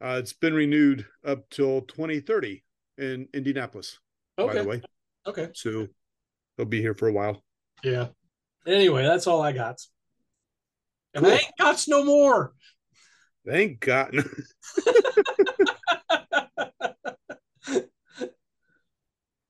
uh, 0.00 0.16
it's 0.20 0.32
been 0.32 0.54
renewed 0.54 1.04
up 1.26 1.48
till 1.50 1.82
2030 1.82 2.64
in 2.98 3.28
Indianapolis. 3.34 3.98
Okay. 4.38 4.56
By 4.56 4.62
the 4.62 4.68
way. 4.68 4.82
Okay. 5.26 5.48
So 5.54 5.88
they'll 6.56 6.66
be 6.66 6.80
here 6.80 6.94
for 6.94 7.08
a 7.08 7.12
while. 7.12 7.42
Yeah. 7.82 8.08
Anyway, 8.68 9.02
that's 9.02 9.26
all 9.26 9.40
I 9.40 9.52
got. 9.52 9.80
And 11.14 11.24
cool. 11.24 11.32
I 11.32 11.36
ain't 11.36 11.56
got 11.58 11.82
no 11.88 12.04
more. 12.04 12.52
Thank 13.46 13.80
God. 13.80 14.14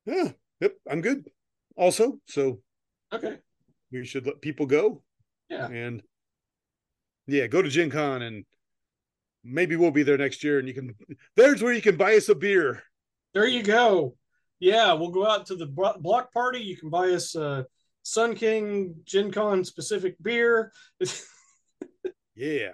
yeah, 0.06 0.30
yep, 0.60 0.76
I'm 0.88 1.00
good. 1.00 1.28
Also, 1.76 2.20
so 2.28 2.60
okay, 3.12 3.38
we 3.90 4.04
should 4.04 4.24
let 4.24 4.40
people 4.40 4.66
go. 4.66 5.02
Yeah, 5.50 5.66
and 5.66 6.00
yeah, 7.26 7.48
go 7.48 7.60
to 7.60 7.68
Gen 7.68 7.90
Con 7.90 8.22
and 8.22 8.44
maybe 9.42 9.74
we'll 9.74 9.90
be 9.90 10.04
there 10.04 10.16
next 10.16 10.44
year. 10.44 10.60
And 10.60 10.68
you 10.68 10.74
can 10.74 10.94
there's 11.34 11.60
where 11.60 11.72
you 11.72 11.82
can 11.82 11.96
buy 11.96 12.14
us 12.14 12.28
a 12.28 12.36
beer. 12.36 12.84
There 13.34 13.48
you 13.48 13.64
go. 13.64 14.14
Yeah, 14.60 14.92
we'll 14.92 15.10
go 15.10 15.26
out 15.26 15.46
to 15.46 15.56
the 15.56 15.66
block 15.66 16.32
party. 16.32 16.60
You 16.60 16.76
can 16.76 16.90
buy 16.90 17.08
us 17.10 17.34
a 17.34 17.66
Sun 18.08 18.36
King 18.36 18.94
Gen 19.04 19.30
Con 19.30 19.64
specific 19.64 20.16
beer. 20.22 20.72
yeah. 22.34 22.70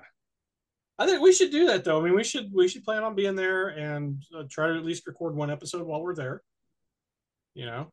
I 0.97 1.07
think 1.07 1.23
we 1.23 1.33
should 1.33 1.51
do 1.51 1.67
that 1.67 1.83
though. 1.83 2.01
I 2.01 2.05
mean, 2.05 2.15
we 2.15 2.23
should 2.23 2.51
we 2.55 2.69
should 2.69 2.85
plan 2.85 3.03
on 3.03 3.17
being 3.17 3.35
there 3.35 3.69
and 3.69 4.23
uh, 4.37 4.45
try 4.49 4.69
to 4.69 4.77
at 4.77 4.85
least 4.85 5.09
record 5.09 5.35
one 5.35 5.51
episode 5.51 5.83
while 5.83 6.01
we're 6.01 6.15
there. 6.15 6.43
You 7.55 7.67
know, 7.67 7.93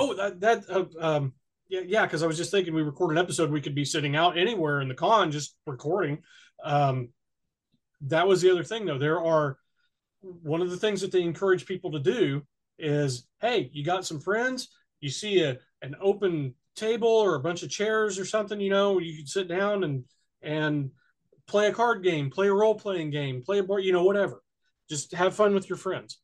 oh 0.00 0.14
that 0.14 0.40
that 0.40 0.64
uh, 0.70 0.86
um 0.98 1.34
yeah 1.68 1.80
yeah 1.84 2.06
because 2.06 2.22
I 2.22 2.26
was 2.26 2.38
just 2.38 2.50
thinking 2.50 2.72
we 2.72 2.82
record 2.82 3.10
an 3.10 3.18
episode 3.18 3.50
we 3.50 3.60
could 3.60 3.74
be 3.74 3.84
sitting 3.84 4.16
out 4.16 4.38
anywhere 4.38 4.80
in 4.80 4.88
the 4.88 4.94
con 4.94 5.30
just 5.30 5.56
recording. 5.66 6.22
Um, 6.64 7.10
that 8.02 8.26
was 8.26 8.40
the 8.40 8.50
other 8.50 8.64
thing 8.64 8.86
though. 8.86 8.98
There 8.98 9.22
are 9.22 9.58
one 10.22 10.62
of 10.62 10.70
the 10.70 10.78
things 10.78 11.02
that 11.02 11.12
they 11.12 11.22
encourage 11.22 11.66
people 11.66 11.92
to 11.92 12.00
do 12.00 12.42
is 12.78 13.26
hey 13.40 13.68
you 13.72 13.84
got 13.84 14.06
some 14.06 14.20
friends 14.20 14.68
you 15.00 15.10
see 15.10 15.42
a 15.42 15.58
an 15.82 15.94
open 16.00 16.54
table 16.78 17.08
or 17.08 17.34
a 17.34 17.40
bunch 17.40 17.62
of 17.62 17.70
chairs 17.70 18.18
or 18.18 18.24
something 18.24 18.60
you 18.60 18.70
know 18.70 18.98
you 18.98 19.16
can 19.16 19.26
sit 19.26 19.48
down 19.48 19.84
and 19.84 20.04
and 20.42 20.90
play 21.48 21.66
a 21.66 21.72
card 21.72 22.04
game, 22.04 22.30
play 22.30 22.48
a 22.48 22.52
role 22.52 22.74
playing 22.74 23.10
game, 23.10 23.42
play 23.42 23.58
a 23.58 23.62
board, 23.62 23.82
you 23.82 23.92
know, 23.92 24.04
whatever. 24.04 24.42
Just 24.88 25.12
have 25.14 25.34
fun 25.34 25.54
with 25.54 25.68
your 25.68 25.78
friends, 25.78 26.20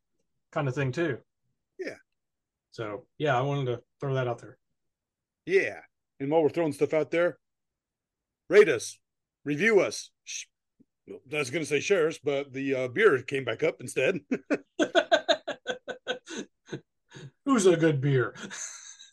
kind 0.53 0.69
of 0.69 0.75
thing 0.75 0.93
too. 0.93 1.19
Yeah. 1.79 1.97
So 2.71 3.07
yeah, 3.19 3.37
I 3.37 3.41
wanted 3.41 3.67
to 3.67 3.81
throw 4.01 4.15
that 4.15 4.29
out 4.29 4.39
there. 4.39 4.59
Yeah. 5.47 5.81
And 6.21 6.31
while 6.31 6.43
we're 6.43 6.51
throwing 6.51 6.73
stuff 6.73 6.95
out 6.95 7.11
there, 7.11 7.39
rate 8.49 8.69
us, 8.69 8.99
review 9.45 9.81
us. 9.81 10.11
I 11.09 11.39
was 11.39 11.51
going 11.51 11.63
to 11.63 11.69
say 11.69 11.81
shares, 11.81 12.19
but 12.23 12.53
the 12.53 12.75
uh, 12.75 12.89
beer 12.89 13.21
came 13.23 13.45
back 13.45 13.63
up 13.63 13.77
instead. 13.81 14.21
Who's 17.45 17.67
a 17.67 17.77
good 17.77 18.01
beer? 18.01 18.35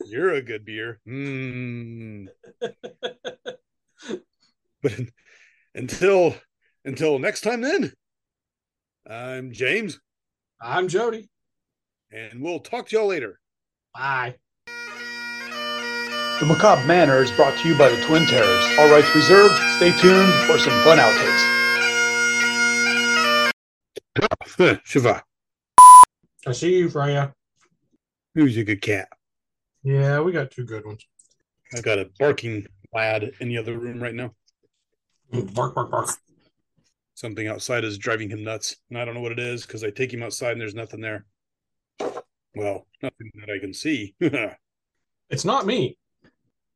You're 0.05 0.33
a 0.33 0.41
good 0.41 0.65
beer. 0.65 0.99
Mm. 1.07 2.27
but 4.81 4.93
until 5.75 6.35
until 6.85 7.19
next 7.19 7.41
time, 7.41 7.61
then. 7.61 7.93
I'm 9.09 9.51
James. 9.51 9.99
I'm 10.61 10.87
Jody. 10.87 11.29
And 12.11 12.41
we'll 12.41 12.59
talk 12.59 12.89
to 12.89 12.95
y'all 12.95 13.07
later. 13.07 13.39
Bye. 13.93 14.35
The 14.65 16.45
Macabre 16.47 16.85
Manor 16.87 17.21
is 17.21 17.31
brought 17.31 17.57
to 17.59 17.67
you 17.67 17.77
by 17.77 17.89
the 17.89 18.01
Twin 18.05 18.25
Terrors. 18.25 18.65
All 18.79 18.89
rights 18.89 19.13
reserved. 19.15 19.53
Stay 19.77 19.91
tuned 19.99 20.33
for 20.45 20.57
some 20.57 20.73
fun 20.83 20.97
outtakes. 20.97 21.51
Shiva. 24.83 25.23
I 26.45 26.51
see 26.51 26.79
you, 26.79 26.89
Freya. 26.89 27.33
Who's 28.33 28.57
a 28.57 28.63
good 28.63 28.81
cat? 28.81 29.07
Yeah, 29.83 30.19
we 30.21 30.31
got 30.31 30.51
two 30.51 30.65
good 30.65 30.85
ones. 30.85 31.05
I 31.75 31.81
got 31.81 31.97
a 31.97 32.09
barking 32.19 32.67
lad 32.93 33.31
in 33.39 33.49
the 33.49 33.57
other 33.57 33.77
room 33.77 34.01
right 34.01 34.13
now. 34.13 34.31
Mm, 35.33 35.53
bark, 35.55 35.73
bark, 35.73 35.89
bark. 35.89 36.09
Something 37.15 37.47
outside 37.47 37.83
is 37.83 37.97
driving 37.97 38.29
him 38.29 38.43
nuts, 38.43 38.75
and 38.89 38.99
I 38.99 39.05
don't 39.05 39.15
know 39.15 39.21
what 39.21 39.31
it 39.31 39.39
is 39.39 39.65
because 39.65 39.83
I 39.83 39.89
take 39.89 40.13
him 40.13 40.23
outside 40.23 40.51
and 40.51 40.61
there's 40.61 40.75
nothing 40.75 41.01
there. 41.01 41.25
Well, 42.55 42.85
nothing 43.01 43.31
that 43.35 43.49
I 43.53 43.59
can 43.59 43.73
see. 43.73 44.15
it's 45.29 45.45
not 45.45 45.65
me. 45.65 45.97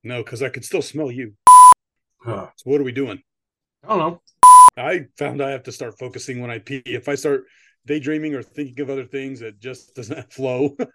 No, 0.03 0.23
because 0.23 0.41
I 0.41 0.49
could 0.49 0.65
still 0.65 0.81
smell 0.81 1.11
you. 1.11 1.33
Huh. 2.21 2.49
So 2.55 2.69
what 2.69 2.81
are 2.81 2.85
we 2.85 2.91
doing? 2.91 3.21
I 3.83 3.87
don't 3.87 3.99
know. 3.99 4.21
I 4.77 5.05
found 5.17 5.41
I 5.41 5.51
have 5.51 5.63
to 5.63 5.71
start 5.71 5.99
focusing 5.99 6.41
when 6.41 6.49
I 6.49 6.59
pee. 6.59 6.81
If 6.85 7.07
I 7.07 7.15
start 7.15 7.45
daydreaming 7.85 8.33
or 8.33 8.41
thinking 8.41 8.79
of 8.81 8.89
other 8.89 9.05
things, 9.05 9.41
it 9.41 9.59
just 9.59 9.95
doesn't 9.95 10.33
flow. 10.33 10.75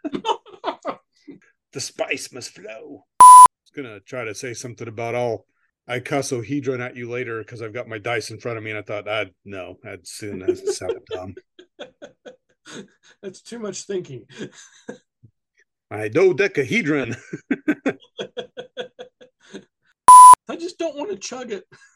the 1.72 1.80
spice 1.80 2.32
must 2.32 2.50
flow. 2.50 3.06
I 3.20 3.46
was 3.62 3.70
gonna 3.74 4.00
try 4.00 4.24
to 4.24 4.34
say 4.34 4.54
something 4.54 4.88
about 4.88 5.14
oh, 5.14 5.18
all 5.18 5.46
icosahedron 5.88 6.80
at 6.80 6.96
you 6.96 7.08
later 7.10 7.40
because 7.42 7.62
I've 7.62 7.74
got 7.74 7.88
my 7.88 7.98
dice 7.98 8.30
in 8.30 8.38
front 8.38 8.58
of 8.58 8.64
me, 8.64 8.70
and 8.70 8.78
I 8.78 8.82
thought 8.82 9.08
I'd 9.08 9.32
no, 9.44 9.76
I'd 9.84 10.06
soon 10.06 10.40
that 10.40 10.58
sound 10.58 10.98
dumb. 11.10 11.34
That's 13.22 13.42
too 13.42 13.58
much 13.58 13.82
thinking. 13.82 14.26
I 15.90 16.08
dodecahedron. 16.08 17.16
I 20.48 20.56
just 20.56 20.78
don't 20.78 20.96
want 20.96 21.10
to 21.10 21.16
chug 21.16 21.52
it. 21.52 21.64